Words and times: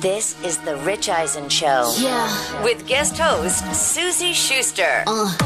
This 0.00 0.40
is 0.44 0.58
The 0.58 0.76
Rich 0.76 1.08
Eisen 1.08 1.48
Show. 1.48 1.92
Yeah. 1.98 2.62
With 2.62 2.86
guest 2.86 3.18
host, 3.18 3.64
Suzy 3.74 4.32
Shuster. 4.32 5.02
Uh, 5.08 5.36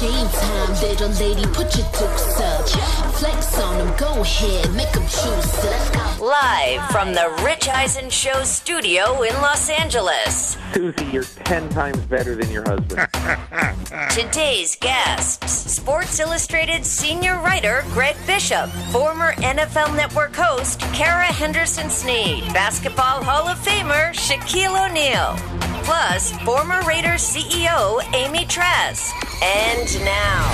game 0.00 0.28
time, 0.28 0.70
little 0.82 1.08
lady, 1.18 1.46
put 1.46 1.74
your 1.78 1.86
dukes 1.92 2.38
up. 2.40 2.68
Flex 3.14 3.58
on 3.58 3.78
them, 3.78 3.96
go 3.96 4.20
ahead, 4.20 4.70
make 4.74 4.92
them 4.92 5.04
choose. 5.04 5.64
Let's 5.64 5.90
go. 5.90 6.11
Live 6.22 6.88
from 6.92 7.14
The 7.14 7.36
Rich 7.44 7.68
Eisen 7.68 8.08
Show 8.08 8.44
studio 8.44 9.22
in 9.22 9.34
Los 9.42 9.68
Angeles. 9.68 10.56
Suzy, 10.72 11.04
you're 11.06 11.24
10 11.24 11.68
times 11.70 11.98
better 12.02 12.36
than 12.36 12.48
your 12.48 12.62
husband. 12.62 13.08
Today's 14.12 14.76
guests 14.76 15.72
Sports 15.72 16.20
Illustrated 16.20 16.84
senior 16.84 17.40
writer 17.40 17.82
Greg 17.88 18.14
Bishop, 18.24 18.70
former 18.92 19.32
NFL 19.38 19.96
Network 19.96 20.32
host 20.36 20.78
Kara 20.92 21.24
Henderson 21.24 21.90
Snead, 21.90 22.44
Basketball 22.54 23.24
Hall 23.24 23.48
of 23.48 23.58
Famer 23.58 24.12
Shaquille 24.12 24.88
O'Neal, 24.88 25.34
plus 25.82 26.30
former 26.42 26.80
Raiders 26.82 27.20
CEO 27.20 28.00
Amy 28.14 28.44
Trask. 28.44 29.12
And 29.42 30.04
now, 30.04 30.52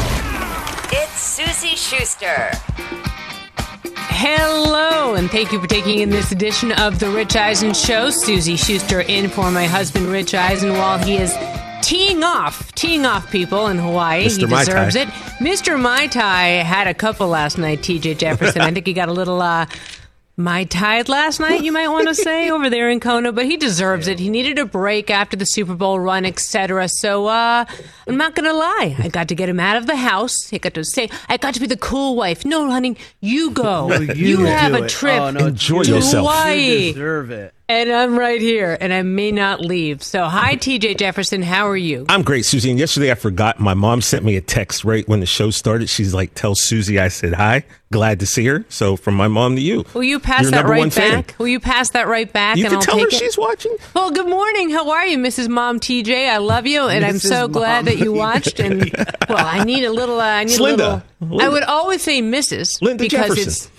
it's 0.92 1.20
Suzy 1.20 1.76
Shuster. 1.76 2.52
Hello, 4.20 5.14
and 5.14 5.30
thank 5.30 5.52
you 5.52 5.60
for 5.60 5.68
taking 5.68 6.00
in 6.00 6.10
this 6.10 6.32
edition 6.32 6.72
of 6.72 6.98
The 6.98 7.08
Rich 7.08 7.36
Eisen 7.36 7.72
Show. 7.72 8.10
Suzy 8.10 8.56
Shuster 8.56 9.02
in 9.02 9.30
for 9.30 9.48
my 9.52 9.64
husband, 9.66 10.06
Rich 10.06 10.34
Eisen, 10.34 10.72
while 10.72 10.98
he 10.98 11.18
is 11.18 11.32
teeing 11.82 12.24
off, 12.24 12.74
teeing 12.74 13.06
off 13.06 13.30
people 13.30 13.68
in 13.68 13.78
Hawaii. 13.78 14.26
Mr. 14.26 14.38
He 14.38 14.46
Mai 14.46 14.64
deserves 14.64 14.96
Tai. 14.96 15.02
it. 15.02 15.08
Mr. 15.38 15.80
Mai 15.80 16.08
Tai 16.08 16.46
had 16.64 16.88
a 16.88 16.94
couple 16.94 17.28
last 17.28 17.58
night, 17.58 17.78
TJ 17.78 18.18
Jefferson. 18.18 18.60
I 18.60 18.72
think 18.72 18.88
he 18.88 18.92
got 18.92 19.08
a 19.08 19.12
little 19.12 19.40
uh, 19.40 19.66
Mai 20.40 20.62
Tide 20.62 21.08
last 21.08 21.40
night, 21.40 21.64
you 21.64 21.72
might 21.72 21.88
want 21.88 22.06
to 22.06 22.14
say, 22.14 22.48
over 22.52 22.70
there 22.70 22.88
in 22.90 23.00
Kona, 23.00 23.32
but 23.32 23.44
he 23.44 23.56
deserves 23.56 24.06
it. 24.06 24.20
He 24.20 24.30
needed 24.30 24.56
a 24.56 24.64
break 24.64 25.10
after 25.10 25.36
the 25.36 25.44
Super 25.44 25.74
Bowl 25.74 25.98
run, 25.98 26.24
etc. 26.24 26.88
So 26.88 27.26
uh, 27.26 27.64
I'm 28.06 28.16
not 28.16 28.36
going 28.36 28.48
to 28.48 28.52
lie. 28.52 28.94
I 29.00 29.08
got 29.08 29.26
to 29.28 29.34
get 29.34 29.48
him 29.48 29.58
out 29.58 29.76
of 29.76 29.86
the 29.88 29.96
house. 29.96 30.52
I 30.52 30.58
got 30.58 30.74
to 30.74 30.84
say, 30.84 31.10
I 31.28 31.38
got 31.38 31.54
to 31.54 31.60
be 31.60 31.66
the 31.66 31.76
cool 31.76 32.14
wife. 32.14 32.44
No, 32.44 32.70
honey, 32.70 32.96
you 33.20 33.50
go. 33.50 33.92
you 34.14 34.44
have 34.44 34.76
do 34.76 34.84
a 34.84 34.88
trip 34.88 35.20
Oh, 35.20 35.30
no, 35.32 35.46
Enjoy 35.46 35.82
to 35.82 35.96
yourself. 35.96 36.24
Hawaii. 36.28 36.86
You 36.86 36.92
deserve 36.92 37.30
it. 37.32 37.52
And 37.70 37.92
I'm 37.92 38.18
right 38.18 38.40
here, 38.40 38.78
and 38.80 38.94
I 38.94 39.02
may 39.02 39.30
not 39.30 39.60
leave. 39.60 40.02
So, 40.02 40.24
hi, 40.24 40.56
TJ 40.56 40.96
Jefferson. 40.96 41.42
How 41.42 41.68
are 41.68 41.76
you? 41.76 42.06
I'm 42.08 42.22
great, 42.22 42.46
Suzy. 42.46 42.70
And 42.70 42.78
yesterday 42.78 43.10
I 43.10 43.14
forgot. 43.14 43.60
My 43.60 43.74
mom 43.74 44.00
sent 44.00 44.24
me 44.24 44.36
a 44.36 44.40
text 44.40 44.84
right 44.84 45.06
when 45.06 45.20
the 45.20 45.26
show 45.26 45.50
started. 45.50 45.90
She's 45.90 46.14
like, 46.14 46.32
"Tell 46.32 46.54
Suzy 46.54 46.98
I 46.98 47.08
said 47.08 47.34
hi. 47.34 47.64
Glad 47.92 48.20
to 48.20 48.26
see 48.26 48.46
her." 48.46 48.64
So 48.70 48.96
from 48.96 49.16
my 49.16 49.28
mom 49.28 49.56
to 49.56 49.60
you. 49.60 49.84
Will 49.92 50.02
you 50.02 50.18
pass 50.18 50.50
that 50.50 50.64
right 50.64 50.78
one 50.78 50.88
fan. 50.88 51.16
back? 51.16 51.34
Will 51.38 51.48
you 51.48 51.60
pass 51.60 51.90
that 51.90 52.08
right 52.08 52.32
back? 52.32 52.56
You 52.56 52.64
and 52.64 52.70
can 52.70 52.76
I'll 52.78 52.82
tell 52.86 52.98
her 53.00 53.06
it? 53.08 53.12
she's 53.12 53.36
watching. 53.36 53.76
Well, 53.94 54.12
good 54.12 54.28
morning. 54.28 54.70
How 54.70 54.90
are 54.90 55.06
you, 55.06 55.18
Mrs. 55.18 55.50
Mom 55.50 55.78
TJ? 55.78 56.26
I 56.30 56.38
love 56.38 56.66
you, 56.66 56.84
and 56.88 57.04
I'm 57.04 57.16
Mrs. 57.16 57.28
so 57.28 57.48
glad 57.48 57.84
Mom. 57.84 57.94
that 57.94 57.98
you 57.98 58.12
watched. 58.14 58.60
And 58.60 58.80
well, 59.28 59.44
I 59.46 59.62
need 59.64 59.84
a 59.84 59.92
little. 59.92 60.18
Uh, 60.18 60.24
I 60.24 60.44
need 60.44 60.52
It's 60.52 60.58
a 60.58 60.62
little. 60.62 61.02
Linda. 61.20 61.44
I 61.44 61.50
would 61.50 61.64
always 61.64 62.00
say 62.00 62.22
Mrs. 62.22 62.80
Linda 62.80 63.04
because 63.04 63.36
Jefferson. 63.36 63.70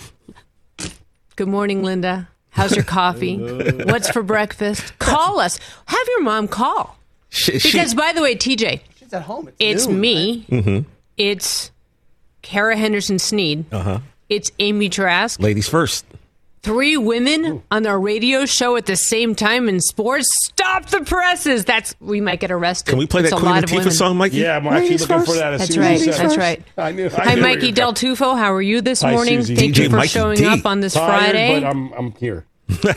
it's. 0.78 0.94
Good 1.36 1.48
morning, 1.48 1.82
Linda. 1.82 2.30
How's 2.52 2.76
your 2.76 2.86
coffee? 2.86 3.38
What's 3.86 4.10
for 4.10 4.24
breakfast? 4.24 4.98
Call 5.00 5.40
us. 5.40 5.60
Have 5.86 6.08
your 6.08 6.22
mom 6.24 6.48
call. 6.48 6.98
She, 7.30 7.60
she- 7.60 7.72
Because, 7.72 7.94
by 7.94 8.12
the 8.14 8.22
way, 8.22 8.36
TJ, 8.36 8.82
She's 8.98 9.14
at 9.14 9.24
home. 9.24 9.50
it's 9.60 9.88
noon, 9.88 10.00
me. 10.02 10.46
Mm-hmm. 10.50 10.90
It's 11.18 11.72
Kara 12.42 12.76
Henderson 12.78 13.20
Snead. 13.20 13.66
Uh-huh. 13.72 14.00
It's 14.30 14.52
Amy 14.60 14.90
Trask. 14.90 15.40
ladies 15.40 15.68
first. 15.70 16.06
Three 16.62 16.98
women 16.98 17.64
on 17.72 17.88
our 17.88 17.98
radio 18.00 18.46
show 18.46 18.76
at 18.76 18.86
the 18.86 18.98
same 18.98 19.34
time 19.34 19.70
in 19.70 19.80
sports. 19.80 20.30
Stop 20.44 20.88
the 20.88 21.00
presses. 21.02 21.64
That's 21.64 21.96
we 22.02 22.20
might 22.20 22.42
get 22.42 22.52
arrested. 22.52 22.90
Can 22.92 23.00
we 23.00 23.08
play 23.08 23.22
It's 23.22 23.30
that 23.32 23.40
Queen 23.40 23.54
Latifah 23.54 23.78
women. 23.78 23.92
song, 23.92 24.18
Mikey? 24.18 24.38
Yeah, 24.38 24.58
I'm 24.58 24.68
actually 24.68 24.82
Ladies 24.82 25.02
looking 25.02 25.16
first. 25.20 25.32
for 25.32 25.38
that 25.38 25.54
as 25.54 25.60
That's 25.62 25.74
soon 25.74 25.84
right. 25.84 26.08
as 26.08 26.18
That's 26.18 26.34
it. 26.34 26.38
right. 26.38 26.64
I 26.78 26.92
knew. 26.92 27.06
I 27.06 27.10
Hi, 27.10 27.36
knew 27.36 27.42
Mikey 27.42 27.72
Del. 27.72 27.94
Tufo. 27.94 28.38
How 28.38 28.54
are 28.54 28.62
you 28.62 28.82
this 28.82 29.02
Hi, 29.02 29.12
morning? 29.12 29.40
Suzy. 29.40 29.56
Thank 29.56 29.76
DJ 29.76 29.84
you 29.84 29.90
for 29.90 29.96
Mikey 29.98 30.08
showing 30.10 30.38
D. 30.38 30.46
up 30.48 30.66
on 30.66 30.82
this 30.82 30.94
Tired, 30.96 31.32
Friday. 31.32 31.60
but 31.62 31.68
I'm 31.70 31.94
I'm 31.94 32.12
here. 32.16 32.46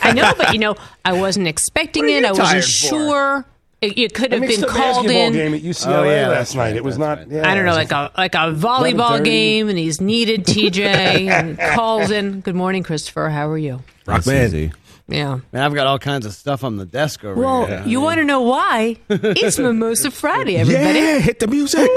I 0.03 0.13
know, 0.13 0.33
but 0.37 0.53
you 0.53 0.59
know, 0.59 0.75
I 1.05 1.13
wasn't 1.13 1.47
expecting 1.47 2.09
it. 2.11 2.25
I 2.25 2.33
wasn't 2.33 2.49
tired 2.49 2.65
for? 2.91 3.47
Sure. 3.83 3.91
It, 3.91 3.99
it 3.99 4.15
could 4.15 4.33
I 4.33 4.37
have 4.37 4.41
mixed 4.43 4.61
been 4.61 4.69
a 4.69 4.73
called 4.73 5.07
in. 5.07 5.33
game 5.33 5.55
at 5.55 5.63
UCLA 5.63 5.87
Oh, 5.99 6.05
yeah, 6.05 6.29
last 6.29 6.55
night. 6.55 6.63
right, 6.63 6.77
it 6.77 6.85
was 6.85 6.99
not. 6.99 7.19
right. 7.19 7.29
Yeah, 7.29 7.51
I 7.51 7.55
don't 7.55 7.65
know, 7.65 7.73
like 7.73 7.91
a 7.93 8.11
like 8.17 8.35
a 8.35 8.53
volleyball 8.53 9.23
game, 9.25 9.69
and 9.69 9.79
he's 9.79 10.01
needed 10.01 10.45
TJ 10.45 10.79
and 11.29 11.59
calls 11.75 12.11
in. 12.11 12.41
Good 12.41 12.55
morning, 12.55 12.83
Christopher. 12.83 13.29
How 13.31 13.49
are 13.49 13.59
you? 13.59 13.83
Rock 14.07 14.27
man. 14.27 14.73
Yeah. 15.09 15.41
Man, 15.53 15.63
I've 15.63 15.75
got 15.75 15.87
all 15.89 15.99
kinds 15.99 16.25
of 16.27 16.33
stuff 16.33 16.63
on 16.65 16.77
the 16.77 16.87
desk 16.87 17.25
over 17.25 17.39
Well, 17.39 17.67
here. 17.67 17.83
you 17.85 18.01
want 18.01 18.19
to 18.19 18.25
know 18.25 18.41
why? 18.43 18.97
It's 19.11 19.59
Mimosa 19.59 20.11
Friday, 20.13 20.57
everybody. 20.61 21.01
Yeah, 21.01 21.19
hit 21.19 21.39
the 21.41 21.49
music. 21.49 21.91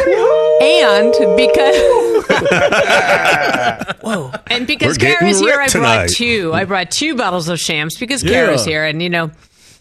And 0.62 1.14
because 1.38 1.76
whoa, 4.02 4.32
and 4.48 4.68
because 4.68 4.96
We're 4.98 5.00
getting 5.02 5.18
Kara's 5.20 5.40
here, 5.40 5.60
I 5.62 5.68
brought 5.70 6.10
two. 6.10 6.52
I 6.54 6.66
brought 6.66 6.92
two 6.92 7.16
bottles 7.16 7.48
of 7.48 7.60
shams 7.60 7.98
because 7.98 8.24
Yeah. 8.24 8.32
Kara's 8.32 8.66
here, 8.66 8.84
and 8.86 9.02
you 9.02 9.10
know. 9.10 9.32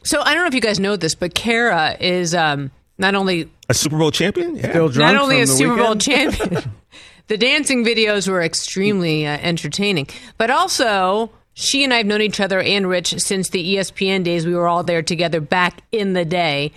So 0.04 0.20
I 0.20 0.34
don't 0.34 0.44
know 0.44 0.48
if 0.48 0.54
you 0.54 0.60
guys 0.60 0.78
know 0.78 0.96
this, 0.96 1.14
but 1.14 1.34
Kara 1.34 1.96
is 1.98 2.34
um, 2.34 2.70
not 2.98 3.14
only 3.14 3.50
A 3.68 3.74
Super 3.74 3.98
Bowl 3.98 4.10
champion. 4.10 4.56
Yeah. 4.56 4.70
Still 4.70 4.88
drunk 4.90 5.14
not 5.14 5.22
only 5.22 5.38
a 5.38 5.46
the 5.46 5.52
Super 5.52 5.76
Bowl 5.76 5.96
champion. 5.96 6.70
the 7.26 7.38
dancing 7.38 7.84
videos 7.84 8.28
were 8.28 8.42
extremely 8.42 9.26
uh, 9.26 9.38
entertaining, 9.40 10.06
but 10.36 10.50
also 10.50 11.30
she 11.54 11.84
and 11.84 11.94
I 11.94 11.98
have 11.98 12.06
known 12.06 12.20
each 12.20 12.40
other 12.40 12.60
and 12.60 12.88
Rich 12.88 13.18
since 13.20 13.48
the 13.48 13.76
ESPN 13.76 14.24
days. 14.24 14.46
We 14.46 14.54
were 14.54 14.68
all 14.68 14.82
there 14.82 15.02
together 15.02 15.40
back 15.40 15.82
in 15.90 16.12
the 16.12 16.24
day. 16.24 16.72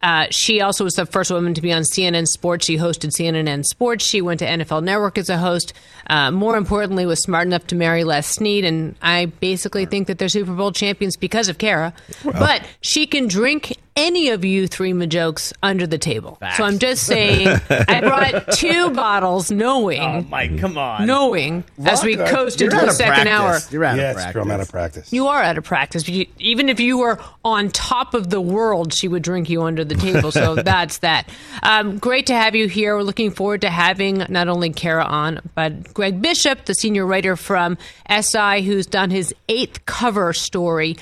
Uh, 0.00 0.26
she 0.30 0.60
also 0.60 0.84
was 0.84 0.94
the 0.94 1.06
first 1.06 1.30
woman 1.30 1.54
to 1.54 1.60
be 1.60 1.72
on 1.72 1.82
CNN 1.82 2.26
Sports. 2.26 2.66
She 2.66 2.76
hosted 2.76 3.10
CNN 3.10 3.64
Sports. 3.64 4.04
She 4.04 4.20
went 4.20 4.38
to 4.40 4.46
NFL 4.46 4.82
Network 4.82 5.18
as 5.18 5.28
a 5.28 5.38
host. 5.38 5.72
Uh, 6.08 6.30
more 6.30 6.56
importantly, 6.56 7.04
was 7.04 7.20
smart 7.20 7.46
enough 7.46 7.66
to 7.68 7.74
marry 7.74 8.04
Les 8.04 8.26
Snead. 8.26 8.64
And 8.64 8.94
I 9.02 9.26
basically 9.26 9.86
think 9.86 10.06
that 10.06 10.18
they're 10.18 10.28
Super 10.28 10.54
Bowl 10.54 10.72
champions 10.72 11.16
because 11.16 11.48
of 11.48 11.58
Kara. 11.58 11.92
But 12.24 12.64
she 12.80 13.06
can 13.06 13.26
drink 13.26 13.76
any 13.98 14.28
of 14.28 14.44
you 14.44 14.68
three 14.68 14.94
jokes 15.08 15.52
under 15.60 15.86
the 15.86 15.98
table. 15.98 16.38
So 16.56 16.62
I'm 16.64 16.78
just 16.78 17.02
saying, 17.04 17.48
I 17.68 18.00
brought 18.02 18.52
two 18.52 18.90
bottles, 18.92 19.50
knowing, 19.50 20.00
Oh, 20.00 20.22
Mike, 20.22 20.56
come 20.58 20.78
on. 20.78 21.04
knowing 21.06 21.64
as 21.84 22.04
we 22.04 22.14
Vodka. 22.14 22.32
coast 22.34 22.60
into 22.62 22.76
the 22.76 22.86
of 22.88 22.92
second 22.92 23.26
hour. 23.26 23.50
practice. 23.50 23.72
You're 23.72 23.84
out 23.84 23.96
Yeah, 23.96 24.10
of 24.12 24.16
it's 24.16 24.22
practice. 24.24 24.42
I'm 24.42 24.50
out 24.52 24.60
of 24.60 24.70
practice. 24.70 25.12
You 25.12 25.26
are 25.26 25.42
out 25.42 25.58
of 25.58 25.64
practice. 25.64 26.08
You, 26.08 26.26
even 26.38 26.68
if 26.68 26.78
you 26.78 26.96
were 26.98 27.18
on 27.44 27.70
top 27.70 28.14
of 28.14 28.30
the 28.30 28.40
world, 28.40 28.94
she 28.94 29.08
would 29.08 29.22
drink 29.24 29.50
you 29.50 29.62
under 29.62 29.84
the 29.84 29.96
table. 29.96 30.30
So 30.30 30.54
that's 30.62 30.98
that. 30.98 31.28
Um, 31.64 31.98
great 31.98 32.26
to 32.28 32.34
have 32.34 32.54
you 32.54 32.68
here. 32.68 32.94
We're 32.96 33.02
looking 33.02 33.32
forward 33.32 33.62
to 33.62 33.70
having 33.70 34.24
not 34.28 34.46
only 34.48 34.70
Kara 34.70 35.04
on, 35.04 35.40
but 35.56 35.92
Greg 35.92 36.22
Bishop, 36.22 36.66
the 36.66 36.74
senior 36.74 37.04
writer 37.04 37.34
from 37.34 37.76
SI, 38.08 38.62
who's 38.62 38.86
done 38.86 39.10
his 39.10 39.34
eighth 39.48 39.84
cover 39.86 40.32
story, 40.32 40.96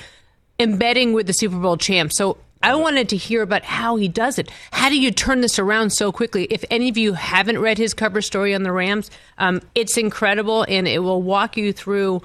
embedding 0.59 1.13
with 1.13 1.27
the 1.27 1.33
Super 1.33 1.57
Bowl 1.57 1.77
champ. 1.77 2.11
So 2.11 2.37
I 2.67 2.75
wanted 2.75 3.07
to 3.09 3.17
hear 3.17 3.41
about 3.43 3.63
how 3.63 3.95
he 3.95 4.09
does 4.09 4.37
it. 4.37 4.51
How 4.71 4.89
do 4.89 4.99
you 4.99 5.09
turn 5.09 5.39
this 5.39 5.57
around 5.57 5.91
so 5.91 6.11
quickly? 6.11 6.43
If 6.49 6.65
any 6.69 6.89
of 6.89 6.97
you 6.97 7.13
haven't 7.13 7.59
read 7.59 7.77
his 7.77 7.93
cover 7.93 8.21
story 8.21 8.53
on 8.53 8.63
the 8.63 8.73
Rams, 8.73 9.09
um, 9.37 9.61
it's 9.73 9.95
incredible 9.95 10.65
and 10.67 10.85
it 10.85 10.99
will 10.99 11.21
walk 11.21 11.55
you 11.55 11.71
through 11.71 12.21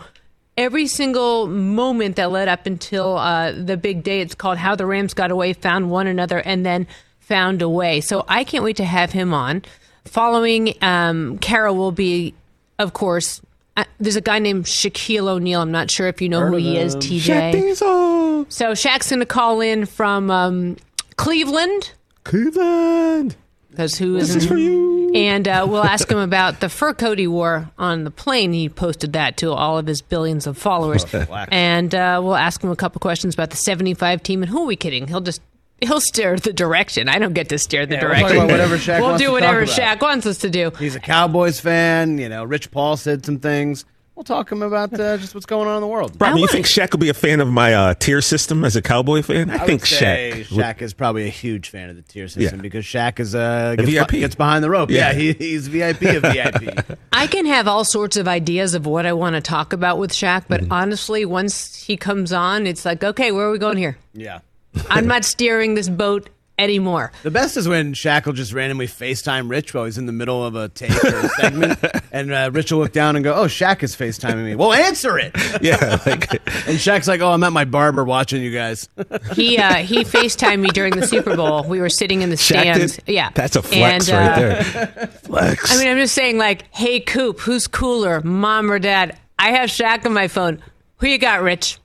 every 0.57 0.89
single 0.89 1.47
moment 1.47 2.17
that 2.17 2.33
led 2.33 2.49
up 2.49 2.67
until 2.67 3.19
uh, 3.19 3.53
the 3.53 3.77
big 3.77 4.03
day. 4.03 4.21
It's 4.21 4.35
called 4.35 4.59
How 4.59 4.75
the 4.75 4.85
Rams 4.85 5.15
Got 5.15 5.31
Away, 5.31 5.53
Found 5.53 5.93
One 5.93 6.09
Another, 6.09 6.39
and 6.41 6.67
then 6.67 6.89
Found 7.21 7.63
a 7.63 7.69
Way. 7.69 8.01
So 8.01 8.25
I 8.27 8.43
can't 8.43 8.65
wait 8.65 8.79
to 8.79 8.85
have 8.85 9.13
him 9.13 9.33
on. 9.33 9.63
Following 10.07 10.75
um, 10.83 11.39
Kara 11.39 11.73
will 11.73 11.93
be, 11.93 12.35
of 12.81 12.93
course, 12.93 13.41
uh, 13.77 13.85
there's 14.01 14.17
a 14.17 14.21
guy 14.21 14.39
named 14.39 14.65
Shaquille 14.67 15.29
O'Neal. 15.29 15.61
I'm 15.61 15.71
not 15.73 15.91
sure 15.91 16.07
if 16.09 16.21
you 16.21 16.29
know 16.29 16.47
who 16.47 16.57
he 16.57 16.77
is, 16.77 16.95
TJ. 16.97 17.53
Bezos. 17.55 18.53
So 18.53 18.73
Shaq's 18.73 19.09
going 19.11 19.21
to 19.21 19.27
call 19.27 19.61
in 19.61 19.87
from 19.87 20.31
um, 20.31 20.77
Cleveland 21.17 21.93
Cleveland. 22.25 23.37
because 23.71 23.97
who 23.97 24.15
This 24.15 24.31
isn't 24.31 24.43
is 24.43 24.47
for 24.49 24.57
you. 24.57 25.13
and 25.15 25.47
uh, 25.49 25.67
we'll 25.69 25.85
ask 25.85 26.11
him 26.11 26.19
about 26.19 26.61
the 26.61 26.69
fur 26.69 26.93
coat 26.95 27.19
he 27.19 27.27
wore 27.27 27.71
on 27.79 28.05
the 28.05 28.11
plane. 28.11 28.53
He 28.53 28.69
posted 28.69 29.13
that 29.15 29.37
to 29.39 29.53
all 29.53 29.79
of 29.79 29.87
his 29.87 30.03
billions 30.03 30.47
of 30.47 30.57
followers. 30.59 31.05
and 31.51 31.95
uh, 31.95 32.21
we'll 32.23 32.37
ask 32.37 32.63
him 32.63 32.71
a 32.71 32.77
couple 32.77 32.99
questions 33.01 33.35
about 33.35 33.51
the 33.51 33.57
75 33.57 34.23
team. 34.23 34.43
And 34.43 34.51
who 34.51 34.63
are 34.63 34.67
we 34.67 34.77
kidding? 34.77 35.07
He'll 35.09 35.21
just. 35.21 35.41
He'll 35.83 36.01
steer 36.01 36.37
the 36.37 36.53
direction. 36.53 37.09
I 37.09 37.19
don't 37.19 37.33
get 37.35 37.49
to 37.51 37.59
steer 37.59 37.87
the 37.87 37.95
Yeah, 37.97 38.05
we'll 38.05 38.15
direction. 38.15 38.47
whatever 38.49 38.77
Shaq 38.77 39.01
We'll 39.01 39.09
wants 39.11 39.21
do 39.23 39.27
to 39.27 39.33
whatever 39.33 39.67
talk 39.67 39.77
about. 39.79 39.99
Shaq 39.99 40.03
wants 40.03 40.27
us 40.27 40.39
to 40.39 40.51
do. 40.51 40.71
He's 40.79 40.95
a 40.97 41.01
Cowboys 41.01 41.61
fan. 41.61 42.19
You 42.19 42.29
know, 42.29 42.45
Rich 42.45 42.71
Paul 42.71 42.97
said 42.97 43.25
some 43.27 43.39
things. 43.39 43.85
We'll 44.15 44.25
talk 44.25 44.53
him 44.53 44.61
about 44.63 44.93
uh, 44.93 45.17
just 45.19 45.35
what's 45.35 45.47
going 45.47 45.67
on 45.67 45.77
in 45.77 45.81
the 45.81 45.87
world. 45.87 46.19
Robbie, 46.21 46.41
you 46.43 46.47
think 46.47 46.67
Shaq 46.67 46.93
will 46.93 46.99
be 46.99 47.09
a 47.09 47.15
fan 47.15 47.41
of 47.41 47.49
my 47.49 47.73
uh, 47.73 47.95
tier 47.95 48.21
system 48.21 48.63
as 48.63 48.77
a 48.77 48.83
Cowboy 48.83 49.23
fan? 49.23 49.49
I, 49.51 49.55
I 49.55 49.59
think 49.67 49.81
would 49.81 49.89
say 49.89 50.45
Shaq. 50.45 50.55
would- 50.55 50.65
Shaq 50.65 50.83
is 50.83 50.93
probably 50.93 51.25
a 51.25 51.31
huge 51.31 51.71
fan 51.71 51.89
of 51.89 51.97
the 51.97 52.03
tier 52.03 52.29
system 52.29 52.59
Yeah. 52.59 52.63
because 52.63 52.85
Shaq 52.85 53.19
is 53.21 53.35
uh, 53.35 53.71
A 53.73 53.77
gets, 53.79 53.89
VIP. 53.91 54.11
gets 54.11 54.35
behind 54.35 54.63
the 54.63 54.69
rope. 54.69 54.91
Yeah. 54.91 55.13
Yeah, 55.13 55.15
he, 55.15 55.33
he's 55.33 55.67
VIP 55.69 56.03
of 56.03 56.23
VIP. 56.25 56.99
I 57.13 57.27
can 57.27 57.47
have 57.47 57.67
all 57.67 57.85
sorts 57.87 58.19
of 58.19 58.29
ideas 58.29 58.75
of 58.75 58.85
what 58.85 59.07
I 59.07 59.15
want 59.15 59.35
to 59.37 59.41
talk 59.41 59.73
about 59.73 59.97
with 59.99 60.13
Shaq, 60.13 60.45
but 60.47 60.61
Mm-hmm. 60.61 60.73
honestly, 60.73 61.25
once 61.25 61.75
he 61.83 61.97
comes 61.97 62.35
on, 62.35 62.67
it's 62.67 62.85
like, 62.85 63.03
okay, 63.03 63.33
where 63.33 63.47
are 63.47 63.51
we 63.51 63.59
going 63.59 63.79
here? 63.79 63.97
yeah. 64.13 64.41
I'm 64.89 65.07
not 65.07 65.25
steering 65.25 65.75
this 65.75 65.89
boat 65.89 66.29
anymore. 66.59 67.11
The 67.23 67.31
best 67.31 67.57
is 67.57 67.67
when 67.67 67.93
Shaq 67.93 68.27
will 68.27 68.35
just 68.35 68.53
randomly 68.53 68.87
FaceTime 68.87 69.51
Rich 69.51 69.75
while 69.75 69.85
he's 69.87 69.99
in 69.99 70.07
the 70.07 70.13
middle 70.13 70.45
of 70.45 70.55
a 70.55 70.69
take 70.69 70.93
or 71.05 71.17
a 71.17 71.29
segment, 71.31 71.79
and 72.13 72.33
uh, 72.33 72.51
Rich 72.53 72.71
will 72.73 72.79
look 72.81 72.93
down 72.93 73.17
and 73.17 73.25
go, 73.25 73.35
"Oh, 73.35 73.47
Shaq 73.47 73.83
is 73.83 73.97
FaceTiming 73.97 74.45
me." 74.45 74.55
Well, 74.55 74.73
answer 74.73 75.19
it. 75.19 75.33
yeah, 75.63 75.99
like 76.07 76.31
And 76.67 76.79
Shaq's 76.79 77.09
like, 77.09 77.21
"Oh, 77.21 77.33
I'm 77.33 77.43
at 77.43 77.53
my 77.53 77.65
barber 77.65 78.05
watching 78.05 78.43
you 78.43 78.53
guys." 78.53 78.89
He 79.35 79.59
uh, 79.59 79.77
he 79.77 80.05
FaceTimed 80.05 80.61
me 80.61 80.69
during 80.69 80.95
the 80.95 81.07
Super 81.07 81.37
Bowl. 81.37 81.65
We 81.65 81.81
were 81.81 81.89
sitting 81.91 82.23
in 82.23 82.31
the 82.31 82.37
Shaq 82.37 82.61
stands. 82.61 82.97
did? 82.97 83.09
Yeah, 83.15 83.31
That's 83.35 83.57
a 83.57 83.63
flex 83.63 84.09
And, 84.09 84.19
right 84.19 84.33
uh, 84.33 84.41
there. 84.41 85.07
Flex. 85.25 85.73
I 85.73 85.79
mean, 85.79 85.89
I'm 85.89 85.99
just 85.99 86.15
saying, 86.15 86.39
like, 86.39 86.65
hey, 86.75 87.01
Coop, 87.01 87.41
who's 87.41 87.67
cooler, 87.67 88.21
mom 88.21 88.71
or 88.71 88.79
dad? 88.79 89.19
I 89.39 89.51
have 89.53 89.69
Shaq 89.71 90.07
on 90.07 90.13
my 90.13 90.29
phone. 90.29 90.63
Who 90.99 91.09
you 91.09 91.19
got, 91.19 91.43
Rich? 91.43 91.79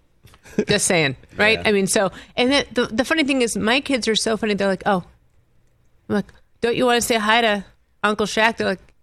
Just 0.68 0.86
saying, 0.88 1.16
right? 1.38 1.60
I 1.66 1.72
mean, 1.72 1.88
so, 1.88 2.12
and 2.36 2.52
then 2.52 2.66
the, 2.74 2.88
the 2.88 3.06
funny 3.06 3.24
thing 3.24 3.42
is, 3.42 3.56
my 3.58 3.80
kids 3.82 4.08
are 4.08 4.16
so 4.16 4.38
funny. 4.38 4.54
They're 4.54 4.68
like, 4.68 4.84
oh, 4.86 5.04
I'm 6.10 6.16
like, 6.16 6.34
don't 6.62 6.76
you 6.76 6.86
want 6.86 7.02
to 7.02 7.06
say 7.06 7.18
hi 7.18 7.42
to 7.42 7.66
Uncle 8.04 8.26
Shaq? 8.26 8.58
They're 8.58 8.68
like, 8.68 8.94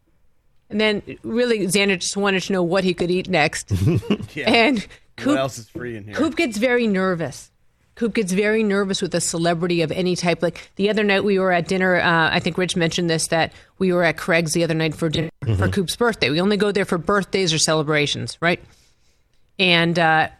and 0.70 0.80
then 0.80 1.02
really, 1.22 1.60
Xander 1.60 1.98
just 1.98 2.16
wanted 2.16 2.42
to 2.44 2.52
know 2.52 2.62
what 2.62 2.84
he 2.84 2.94
could 2.94 3.10
eat 3.10 3.28
next. 3.28 3.72
Yeah. 4.34 4.50
And 4.50 4.78
what 4.78 4.88
Coop, 5.16 5.38
else 5.38 5.58
is 5.58 5.68
free 5.68 5.96
in 5.96 6.04
here? 6.04 6.14
Coop 6.14 6.34
gets 6.34 6.56
very 6.56 6.88
nervous. 6.88 7.52
Coop 7.94 8.14
gets 8.14 8.32
very 8.32 8.64
nervous 8.64 9.00
with 9.00 9.14
a 9.14 9.20
celebrity 9.20 9.82
of 9.82 9.92
any 9.92 10.16
type. 10.16 10.42
Like 10.42 10.68
the 10.74 10.90
other 10.90 11.04
night, 11.04 11.22
we 11.22 11.38
were 11.38 11.52
at 11.52 11.68
dinner. 11.68 12.00
Uh, 12.00 12.30
I 12.32 12.40
think 12.40 12.58
Rich 12.58 12.74
mentioned 12.74 13.08
this 13.08 13.28
that 13.28 13.52
we 13.78 13.92
were 13.92 14.02
at 14.02 14.16
Craig's 14.16 14.52
the 14.52 14.64
other 14.64 14.74
night 14.74 14.94
for 14.94 15.08
dinner 15.08 15.30
for 15.56 15.68
Coop's 15.68 15.94
birthday. 15.94 16.30
We 16.30 16.40
only 16.40 16.56
go 16.56 16.72
there 16.72 16.84
for 16.84 16.98
birthdays 16.98 17.52
or 17.52 17.58
celebrations, 17.58 18.36
right? 18.40 18.60
And 19.60 19.96
uh, 19.96 20.30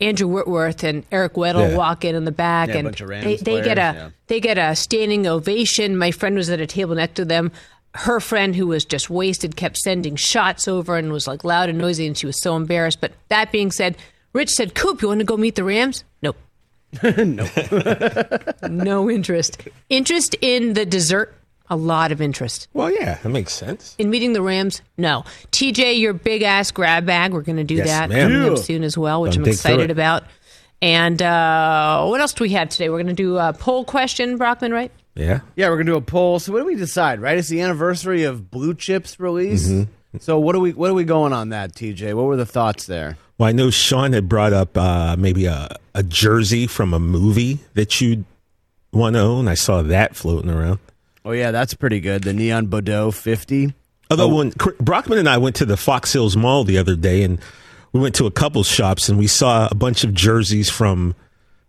Andrew 0.00 0.26
Whitworth 0.28 0.82
and 0.84 1.04
Eric 1.12 1.34
Weddle 1.34 1.70
Yeah. 1.70 1.76
walk 1.76 2.04
in 2.04 2.14
in 2.14 2.24
the 2.24 2.32
back, 2.32 2.68
Yeah, 2.68 2.74
a 2.74 2.78
and 2.78 2.86
bunch 2.88 3.00
of 3.00 3.08
they, 3.08 3.14
Rams 3.14 3.40
they 3.42 3.60
get 3.62 3.78
a 3.78 3.80
yeah. 3.80 4.10
they 4.26 4.40
get 4.40 4.58
a 4.58 4.74
standing 4.74 5.26
ovation. 5.26 5.96
My 5.96 6.10
friend 6.10 6.36
was 6.36 6.50
at 6.50 6.60
a 6.60 6.66
table 6.66 6.94
next 6.94 7.14
to 7.14 7.24
them. 7.24 7.52
Her 7.96 8.18
friend, 8.18 8.56
who 8.56 8.66
was 8.66 8.84
just 8.84 9.08
wasted, 9.08 9.54
kept 9.54 9.76
sending 9.78 10.16
shots 10.16 10.66
over 10.66 10.96
and 10.96 11.12
was 11.12 11.28
like 11.28 11.44
loud 11.44 11.68
and 11.68 11.78
noisy, 11.78 12.06
and 12.08 12.18
she 12.18 12.26
was 12.26 12.42
so 12.42 12.56
embarrassed. 12.56 13.00
But 13.00 13.12
that 13.28 13.52
being 13.52 13.70
said, 13.70 13.96
Rich 14.32 14.50
said, 14.50 14.74
"Coop, 14.74 15.00
you 15.00 15.08
want 15.08 15.20
to 15.20 15.24
go 15.24 15.36
meet 15.36 15.54
the 15.54 15.62
Rams?" 15.62 16.02
Nope. 16.20 16.36
no. 17.02 17.46
No 18.68 19.08
interest. 19.10 19.58
Interest 19.90 20.34
in 20.40 20.72
the 20.74 20.84
dessert? 20.86 21.34
A 21.70 21.76
lot 21.76 22.12
of 22.12 22.20
interest. 22.20 22.68
well, 22.74 22.90
yeah, 22.90 23.18
that 23.22 23.28
makes 23.30 23.52
sense. 23.54 23.94
In 23.98 24.10
meeting 24.10 24.34
the 24.34 24.42
Rams? 24.42 24.82
No. 24.98 25.24
TJ, 25.50 25.98
your 25.98 26.12
big 26.12 26.42
ass 26.42 26.70
grab 26.70 27.06
bag. 27.06 27.32
We're 27.32 27.40
going 27.40 27.56
to 27.56 27.64
do 27.64 27.76
Yes, 27.76 27.86
that 27.88 28.10
ma'am. 28.10 28.30
coming 28.30 28.50
up 28.52 28.56
Yeah. 28.58 28.62
soon 28.62 28.84
as 28.84 28.98
well, 28.98 29.22
which 29.22 29.32
Gonna 29.36 29.46
I'm 29.46 29.52
excited 29.52 29.90
about. 29.90 30.24
And 30.82 31.22
uh, 31.22 32.04
what 32.06 32.20
else 32.20 32.34
do 32.34 32.44
we 32.44 32.50
have 32.50 32.68
today? 32.68 32.90
We're 32.90 32.96
going 33.02 33.06
to 33.06 33.12
do 33.14 33.38
a 33.38 33.54
poll 33.54 33.84
question, 33.86 34.36
Brockman, 34.36 34.72
right? 34.72 34.92
Yeah. 35.14 35.40
Yeah, 35.56 35.68
we're 35.70 35.76
gonna 35.76 35.92
do 35.92 35.96
a 35.96 36.00
poll. 36.00 36.40
So 36.40 36.52
what 36.52 36.58
do 36.58 36.64
we 36.66 36.74
decide? 36.74 37.20
Right, 37.20 37.38
it's 37.38 37.46
the 37.48 37.60
anniversary 37.60 38.24
of 38.24 38.50
Blue 38.50 38.74
Chips 38.74 39.20
release. 39.20 39.70
So 40.18 40.40
what 40.40 40.56
are 40.56 40.58
we 40.58 40.72
what 40.72 40.90
are 40.90 40.94
we 40.94 41.04
going 41.04 41.32
on 41.32 41.50
that, 41.50 41.72
TJ? 41.72 42.14
What 42.14 42.24
were 42.24 42.36
the 42.36 42.44
thoughts 42.44 42.86
there? 42.86 43.16
Well, 43.38 43.48
I 43.48 43.52
know 43.52 43.70
Sean 43.70 44.12
had 44.12 44.28
brought 44.28 44.52
up 44.52 44.76
uh, 44.76 45.14
maybe 45.16 45.46
a, 45.46 45.68
a 45.94 46.02
jersey 46.02 46.66
from 46.66 46.92
a 46.92 46.98
movie 46.98 47.60
that 47.74 48.00
you'd 48.00 48.24
want 48.92 49.14
to 49.14 49.20
own. 49.20 49.46
I 49.46 49.54
saw 49.54 49.82
that 49.82 50.16
floating 50.16 50.50
around. 50.50 50.80
Oh 51.24 51.32
yeah, 51.32 51.50
that's 51.50 51.74
pretty 51.74 52.00
good. 52.00 52.22
The 52.22 52.32
Neon 52.32 52.66
Boudeaux 52.66 53.12
50. 53.12 53.74
Although 54.10 54.34
when 54.34 54.52
Brockman 54.80 55.18
and 55.18 55.28
I 55.28 55.38
went 55.38 55.56
to 55.56 55.64
the 55.64 55.76
Fox 55.76 56.12
Hills 56.12 56.36
Mall 56.36 56.64
the 56.64 56.76
other 56.76 56.94
day, 56.94 57.22
and 57.22 57.40
we 57.92 58.00
went 58.00 58.14
to 58.16 58.26
a 58.26 58.30
couple 58.30 58.62
shops, 58.62 59.08
and 59.08 59.18
we 59.18 59.26
saw 59.26 59.68
a 59.70 59.74
bunch 59.74 60.04
of 60.04 60.12
jerseys 60.12 60.68
from 60.68 61.14